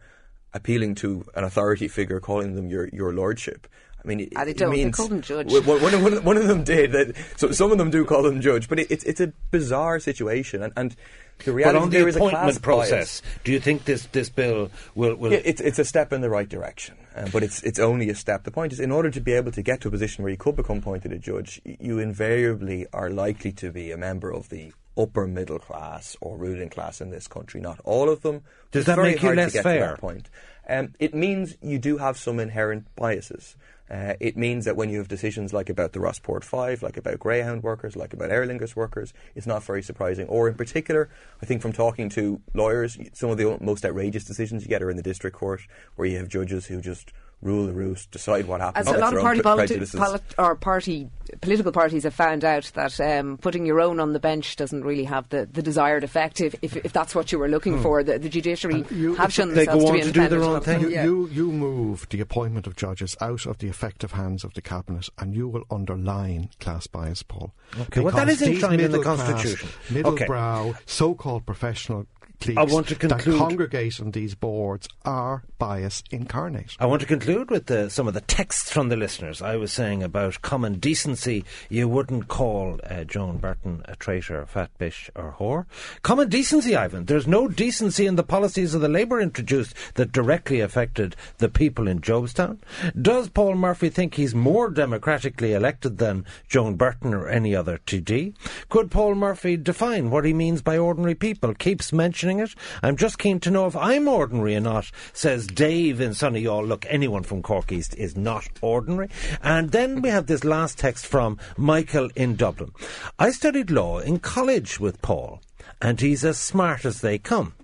appealing 0.53 0.95
to 0.97 1.25
an 1.35 1.45
authority 1.45 1.89
figure, 1.89 2.21
calling 2.21 2.55
them 2.55 2.69
your 2.69 2.89
your 2.89 3.13
lordship. 3.15 3.67
I 4.05 4.07
mean, 4.07 4.21
it, 4.21 4.31
they 4.35 4.53
don't. 4.55 4.71
They 4.71 4.85
means- 4.85 4.97
call 4.97 5.09
them 5.09 5.23
judge. 5.23 5.51
One, 5.53 5.65
one, 5.67 5.81
one, 6.03 6.13
of- 6.13 6.25
one 6.25 6.37
of 6.37 6.47
them 6.47 6.63
did. 6.63 6.93
That, 6.93 7.17
so 7.37 7.51
some 7.51 7.73
of 7.73 7.79
them 7.79 7.91
do 7.91 8.05
call 8.05 8.23
them 8.23 8.41
judge, 8.41 8.69
but 8.69 8.79
it, 8.79 8.91
it's 8.91 9.05
it's 9.05 9.21
a 9.21 9.33
bizarre 9.51 9.99
situation, 9.99 10.63
and, 10.63 10.73
and 10.77 10.91
the 11.39 11.47
But 11.47 11.55
reality 11.55 11.79
on 11.79 11.91
there 11.91 12.03
the 12.03 12.09
is 12.09 12.17
a 12.17 12.19
class 12.21 12.33
appointment 12.33 12.63
bias. 12.63 12.91
process, 12.91 13.23
do 13.45 13.53
you 13.53 13.61
think 13.61 13.85
this, 13.85 14.07
this 14.07 14.29
bill 14.29 14.71
will... 14.95 15.15
will 15.17 15.33
Yeah, 15.33 15.41
it's 15.45 15.61
it's 15.61 15.79
a 15.81 15.85
step 15.85 16.13
in 16.13 16.21
the 16.21 16.31
right 16.31 16.49
direction, 16.49 16.97
uh, 17.17 17.29
but 17.33 17.43
it's 17.43 17.63
it's 17.65 17.79
only 17.81 18.09
a 18.09 18.15
step. 18.15 18.45
The 18.45 18.51
point 18.53 18.73
is, 18.73 18.79
in 18.81 18.93
order 18.93 19.11
to 19.11 19.21
be 19.21 19.33
able 19.33 19.51
to 19.53 19.63
get 19.63 19.81
to 19.83 19.89
a 19.89 19.91
position 19.91 20.23
where 20.23 20.31
you 20.31 20.37
could 20.39 20.55
become 20.57 20.79
appointed 20.79 21.13
a 21.13 21.19
judge, 21.19 21.61
you 21.65 21.99
invariably 21.99 22.87
are 22.93 23.11
likely 23.11 23.51
to 23.53 23.71
be 23.73 23.91
a 23.91 23.97
member 23.97 24.33
of 24.33 24.49
the 24.49 24.73
upper 24.99 25.27
middle 25.27 25.59
class 25.59 26.17
or 26.21 26.37
ruling 26.37 26.69
class 26.69 27.01
in 27.01 27.11
this 27.11 27.29
country. 27.29 27.61
Not 27.61 27.81
all 27.85 28.09
of 28.11 28.23
them. 28.23 28.43
Does 28.73 28.87
that 28.87 28.99
make 28.99 29.23
you 29.23 29.31
to 29.31 29.35
less 29.37 29.53
get 29.53 29.59
to 29.61 29.63
fair? 29.63 29.81
that 29.81 30.01
point. 30.01 30.29
Um, 30.69 30.95
it 30.99 31.15
means 31.15 31.57
you 31.63 31.79
do 31.79 31.97
have 31.99 32.19
some 32.19 32.41
inherent 32.41 32.87
biases. 32.97 33.57
Uh, 33.91 34.15
it 34.21 34.37
means 34.37 34.67
that 34.67 34.77
when 34.77 34.91
you 34.91 34.99
have 34.99 35.09
decisions 35.09 35.55
like 35.55 35.71
about 35.71 35.93
the 35.93 35.99
Rossport 35.99 36.45
Five, 36.45 36.83
like 36.83 36.99
about 36.99 37.19
Greyhound 37.19 37.63
workers, 37.63 37.97
like 37.97 38.13
about 38.13 38.31
Aer 38.31 38.47
Lingus 38.47 38.77
workers, 38.77 39.15
it's 39.35 39.47
not 39.47 39.65
very 39.65 39.83
surprising. 39.83 40.27
Or 40.27 40.47
in 40.47 40.57
particular, 40.57 41.09
I 41.41 41.47
think 41.47 41.63
from 41.63 41.73
talking 41.73 42.11
to 42.11 42.41
lawyers, 42.53 42.99
some 43.15 43.31
of 43.31 43.39
the 43.39 43.57
most 43.63 43.87
outrageous 43.87 44.25
decisions 44.25 44.63
you 44.63 44.69
get 44.69 44.83
are 44.83 44.91
in 44.91 44.99
the 44.99 45.03
district 45.03 45.37
court, 45.37 45.63
where 45.97 46.07
you 46.07 46.19
have 46.19 46.29
judges 46.29 46.67
who 46.67 46.83
just 46.83 47.13
rule 47.41 47.67
the 47.67 47.73
roost, 47.73 48.11
decide 48.11 48.47
what 48.47 48.61
happens. 48.61 48.89
As 48.89 48.95
a 48.95 48.99
lot 48.99 49.15
of 49.15 49.21
party 49.21 49.41
pre- 49.41 49.51
politi- 49.53 49.57
prejudices. 49.69 50.01
polit- 50.01 50.35
or 50.39 50.57
party 50.57 51.09
political 51.43 51.71
parties 51.73 52.05
have 52.05 52.15
found 52.15 52.43
out 52.43 52.65
that 52.75 52.99
um, 53.01 53.37
putting 53.37 53.67
your 53.67 53.81
own 53.81 54.01
on 54.01 54.13
the 54.15 54.19
bench 54.19 54.57
doesn't 54.57 54.83
really 54.83 55.05
have 55.05 55.29
the, 55.29 55.47
the 55.53 55.61
desired 55.63 56.03
effect. 56.03 56.41
If, 56.41 56.55
if, 56.63 56.75
if 56.79 56.93
that's 56.93 57.15
what 57.15 57.31
you 57.31 57.39
were 57.39 57.49
looking 57.49 57.77
Hmm. 57.77 57.83
for, 57.83 58.03
the, 58.03 58.19
the 58.19 58.29
judiciary 58.31 58.85
You- 58.91 59.15
have 59.15 59.33
shown 59.33 59.49
They 59.55 59.67
themselves 59.67 59.85
go 59.85 59.91
to 59.91 59.93
be 59.93 60.01
on 60.01 60.07
to 60.07 60.13
do 60.13 60.21
their 60.29 60.39
independent 60.39 60.57
own 60.57 60.61
thing? 60.63 60.81
You, 60.81 60.89
Yeah. 60.89 61.05
you, 61.05 61.29
you 61.29 61.53
move 61.53 62.07
the 62.11 62.21
appointment 62.21 62.67
of 62.67 62.77
judges 62.77 63.15
out 63.21 63.45
of 63.47 63.59
the 63.59 63.69
effective 63.69 64.13
hands 64.13 64.43
of 64.43 64.55
the 64.55 64.63
cabinet, 64.63 65.09
and 65.19 65.35
you 65.35 65.49
will 65.49 65.65
underline 65.71 66.49
class 66.61 66.87
bias, 66.87 67.23
Paul. 67.23 67.53
Okay, 67.79 68.01
well, 68.01 68.15
that 68.17 68.27
Because 68.27 68.43
enshrined 68.43 68.81
in 68.81 68.91
the 68.91 68.99
middle-class, 68.99 69.29
Constitution. 69.31 69.69
Okay. 69.87 69.95
Middle-brow, 69.95 70.75
so-called 70.87 71.45
professional 71.47 72.07
cliques 72.41 72.59
I 72.59 72.65
want 72.65 72.89
to 72.89 72.95
that 72.95 73.01
conclude- 73.09 73.39
congregate 73.39 74.01
on 74.01 74.11
these 74.13 74.35
boards 74.35 74.89
are 75.05 75.43
bias 75.59 76.03
incarnate. 76.11 76.77
I 76.79 76.87
want 76.87 77.01
to 77.01 77.07
conclude 77.07 77.51
with 77.51 77.67
the, 77.67 77.91
some 77.91 78.07
of 78.07 78.15
the 78.15 78.21
texts 78.21 78.71
from 78.71 78.89
the 78.91 78.97
listeners. 78.97 79.43
I 79.43 79.57
was 79.57 79.73
saying 79.73 80.03
about 80.03 80.41
common 80.43 80.79
decency. 80.79 81.45
You 81.69 81.89
wouldn't 81.89 82.29
call 82.29 82.79
uh, 82.89 83.05
Joan 83.05 83.39
Burton 83.39 83.83
a 83.87 83.97
traitor, 83.97 84.47
fat 84.47 84.71
bitch, 84.79 85.11
or 85.17 85.35
whore. 85.39 85.67
Common 86.03 86.29
decency, 86.29 86.77
Ivan. 86.77 87.07
There's 87.07 87.27
no 87.27 87.49
decency 87.49 88.07
in 88.07 88.15
the 88.17 88.23
policies 88.23 88.75
of 88.75 88.81
the 88.81 88.89
Labour 88.89 89.21
introduced 89.21 89.75
that 89.95 90.13
directly 90.13 90.61
affected 90.61 91.17
the 91.39 91.49
people 91.49 91.89
in 91.89 92.01
Jobstown. 92.01 92.59
Does 93.01 93.29
Paul 93.29 93.57
Murphy 93.57 93.89
think 93.89 94.15
he's 94.15 94.35
more 94.35 94.71
democratically 94.71 95.55
elected 95.55 95.99
than 95.99 96.25
Joan 96.49 96.77
Burton 96.77 97.15
or 97.15 97.29
any 97.29 97.55
other 97.57 97.79
TD? 97.87 98.35
Could 98.69 98.91
Paul 98.91 99.15
Murphy 99.17 99.57
define 99.57 100.11
what 100.11 100.25
he 100.25 100.33
means 100.33 100.63
by 100.63 100.79
ordinary 100.79 101.15
people? 101.15 101.55
Keeps 101.55 101.93
mentioning 101.93 102.28
it. 102.37 102.55
I'm 102.83 102.97
just 102.97 103.19
keen 103.19 103.41
to 103.41 103.51
know 103.51 103.67
if 103.67 103.75
I'm 103.75 104.07
ordinary 104.07 104.55
or 104.57 104.61
not, 104.61 104.91
says 105.15 105.47
Dave 105.47 106.03
in 106.03 106.13
Sunny 106.13 106.47
All. 106.47 106.65
Look, 106.65 106.85
anyone 106.91 107.23
from 107.23 107.43
Cork 107.43 107.73
East 107.73 107.95
is 107.97 108.15
not 108.15 108.47
ordinary. 108.61 109.09
And 109.43 109.71
then 109.71 110.03
we 110.03 110.11
have 110.11 110.27
this 110.27 110.45
last 110.45 110.77
text 110.79 111.07
from 111.07 111.39
Michael 111.57 112.11
in 112.15 112.37
Dublin. 112.37 112.73
I 113.19 113.31
studied 113.31 113.71
law 113.71 113.99
in 114.01 114.19
college 114.19 114.79
with 114.79 115.01
Paul, 115.01 115.41
and 115.81 115.99
he's 115.99 116.27
as 116.27 116.39
smart 116.39 116.85
as 116.85 117.01
they 117.01 117.17
come. 117.17 117.55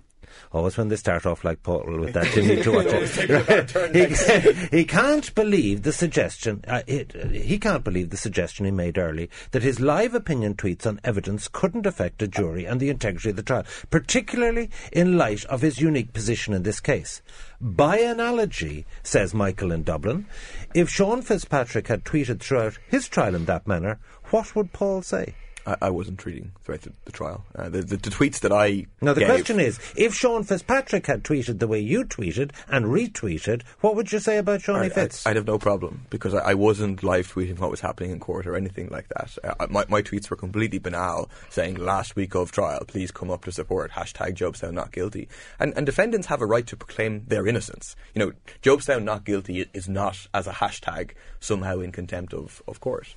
Always 0.55 0.77
when 0.77 0.87
they 0.87 0.95
start 0.95 1.25
off 1.25 1.43
like 1.43 1.63
Paul 1.63 1.83
with 1.99 2.13
that, 2.13 2.33
you 2.33 2.41
need 2.41 2.63
to 2.63 2.71
watch 2.71 2.85
it. 2.87 4.71
he, 4.71 4.77
he 4.77 4.85
can't 4.85 5.35
believe 5.35 5.81
the 5.81 5.91
suggestion. 5.91 6.63
Uh, 6.65 6.81
it, 6.87 7.11
he 7.33 7.59
can't 7.59 7.83
believe 7.83 8.09
the 8.09 8.15
suggestion 8.15 8.63
he 8.63 8.71
made 8.71 8.97
early 8.97 9.29
that 9.51 9.63
his 9.63 9.81
live 9.81 10.15
opinion 10.15 10.55
tweets 10.55 10.87
on 10.87 11.01
evidence 11.03 11.49
couldn't 11.49 11.85
affect 11.85 12.21
a 12.21 12.27
jury 12.29 12.63
and 12.63 12.79
the 12.79 12.89
integrity 12.89 13.31
of 13.31 13.35
the 13.35 13.43
trial, 13.43 13.65
particularly 13.89 14.69
in 14.93 15.17
light 15.17 15.43
of 15.47 15.59
his 15.59 15.81
unique 15.81 16.13
position 16.13 16.53
in 16.53 16.63
this 16.63 16.79
case. 16.79 17.21
By 17.59 17.97
analogy, 17.97 18.85
says 19.03 19.33
Michael 19.33 19.73
in 19.73 19.83
Dublin, 19.83 20.25
if 20.73 20.89
Sean 20.89 21.21
Fitzpatrick 21.21 21.89
had 21.89 22.05
tweeted 22.05 22.39
throughout 22.39 22.77
his 22.87 23.09
trial 23.09 23.35
in 23.35 23.43
that 23.43 23.67
manner, 23.67 23.99
what 24.29 24.55
would 24.55 24.71
Paul 24.71 25.01
say? 25.01 25.35
I, 25.65 25.75
I 25.83 25.89
wasn't 25.89 26.19
tweeting 26.19 26.49
throughout 26.63 26.81
the, 26.81 26.91
the 27.05 27.11
trial. 27.11 27.43
Uh, 27.55 27.69
the, 27.69 27.81
the, 27.81 27.97
the 27.97 28.09
tweets 28.09 28.39
that 28.41 28.51
I 28.51 28.85
Now, 29.01 29.13
the 29.13 29.21
gave- 29.21 29.29
question 29.29 29.59
is 29.59 29.79
if 29.95 30.13
Sean 30.13 30.43
Fitzpatrick 30.43 31.07
had 31.07 31.23
tweeted 31.23 31.59
the 31.59 31.67
way 31.67 31.79
you 31.79 32.05
tweeted 32.05 32.51
and 32.67 32.85
retweeted, 32.85 33.63
what 33.81 33.95
would 33.95 34.11
you 34.11 34.19
say 34.19 34.37
about 34.37 34.67
I, 34.69 34.89
Fitz? 34.89 35.25
I, 35.25 35.29
would 35.29 35.37
have 35.37 35.47
no 35.47 35.57
problem 35.57 36.05
because 36.09 36.33
I, 36.33 36.51
I 36.51 36.53
wasn't 36.53 37.03
live 37.03 37.31
tweeting 37.31 37.59
what 37.59 37.71
was 37.71 37.81
happening 37.81 38.11
in 38.11 38.19
court 38.19 38.47
or 38.47 38.55
anything 38.55 38.89
like 38.89 39.07
that. 39.09 39.37
Uh, 39.43 39.67
my, 39.69 39.85
my 39.89 40.01
tweets 40.01 40.29
were 40.29 40.35
completely 40.35 40.79
banal, 40.79 41.29
saying 41.49 41.75
last 41.75 42.15
week 42.15 42.35
of 42.35 42.51
trial, 42.51 42.83
please 42.87 43.11
come 43.11 43.31
up 43.31 43.45
to 43.45 43.51
support 43.51 43.91
hashtag 43.91 44.35
Jobstown 44.35 44.73
not 44.73 44.91
guilty. 44.91 45.27
And, 45.59 45.73
and 45.75 45.85
defendants 45.85 46.27
have 46.27 46.41
a 46.41 46.45
right 46.45 46.65
to 46.67 46.77
proclaim 46.77 47.23
their 47.27 47.47
innocence. 47.47 47.95
You 48.13 48.19
know, 48.19 48.31
Jobstown 48.61 49.03
not 49.03 49.23
guilty 49.23 49.65
is 49.73 49.89
not 49.89 50.27
as 50.33 50.47
a 50.47 50.53
hashtag 50.53 51.11
somehow 51.39 51.79
in 51.79 51.91
contempt 51.91 52.33
of, 52.33 52.61
of 52.67 52.79
court. 52.79 53.15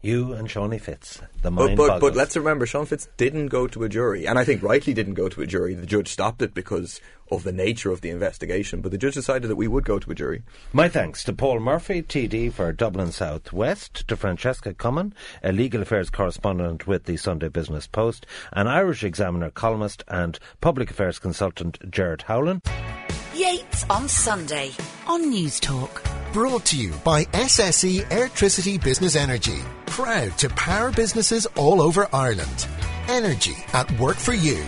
You 0.00 0.32
and 0.32 0.48
Seanie 0.48 0.80
Fitz, 0.80 1.16
the 1.42 1.50
But, 1.50 1.50
mind 1.50 1.76
but, 1.76 1.88
boggles. 1.88 2.00
but 2.12 2.16
let's 2.16 2.36
remember, 2.36 2.66
Sean 2.66 2.86
Fitz 2.86 3.08
didn't 3.16 3.48
go 3.48 3.66
to 3.66 3.82
a 3.82 3.88
jury, 3.88 4.28
and 4.28 4.38
I 4.38 4.44
think 4.44 4.62
rightly 4.62 4.94
didn't 4.94 5.14
go 5.14 5.28
to 5.28 5.42
a 5.42 5.46
jury. 5.46 5.74
The 5.74 5.86
judge 5.86 6.06
stopped 6.08 6.40
it 6.40 6.54
because 6.54 7.00
of 7.30 7.42
the 7.42 7.52
nature 7.52 7.90
of 7.90 8.00
the 8.00 8.10
investigation, 8.10 8.80
but 8.80 8.90
the 8.90 8.98
judge 8.98 9.14
decided 9.14 9.48
that 9.48 9.56
we 9.56 9.68
would 9.68 9.84
go 9.84 9.98
to 9.98 10.10
a 10.10 10.14
jury. 10.14 10.42
My 10.72 10.88
thanks 10.88 11.24
to 11.24 11.32
Paul 11.32 11.60
Murphy, 11.60 12.02
TD 12.02 12.52
for 12.52 12.72
Dublin 12.72 13.12
South 13.12 13.52
West, 13.52 14.06
to 14.08 14.16
Francesca 14.16 14.74
Comyn, 14.74 15.12
a 15.42 15.52
legal 15.52 15.82
affairs 15.82 16.10
correspondent 16.10 16.86
with 16.86 17.04
the 17.04 17.16
Sunday 17.16 17.48
Business 17.48 17.86
Post, 17.86 18.26
an 18.52 18.66
Irish 18.66 19.04
Examiner 19.04 19.50
columnist, 19.50 20.04
and 20.08 20.38
public 20.60 20.90
affairs 20.90 21.18
consultant 21.18 21.78
Gerard 21.90 22.22
Howlin. 22.22 22.62
Yates 23.34 23.84
on 23.88 24.08
Sunday 24.08 24.72
on 25.06 25.32
Newstalk. 25.32 26.02
Brought 26.32 26.66
to 26.66 26.76
you 26.76 26.92
by 27.04 27.24
SSE 27.26 28.10
Electricity 28.10 28.78
Business 28.78 29.16
Energy. 29.16 29.58
Proud 29.86 30.36
to 30.38 30.48
power 30.50 30.90
businesses 30.90 31.46
all 31.56 31.80
over 31.80 32.08
Ireland. 32.12 32.66
Energy 33.08 33.56
at 33.72 33.90
work 33.98 34.16
for 34.16 34.34
you. 34.34 34.62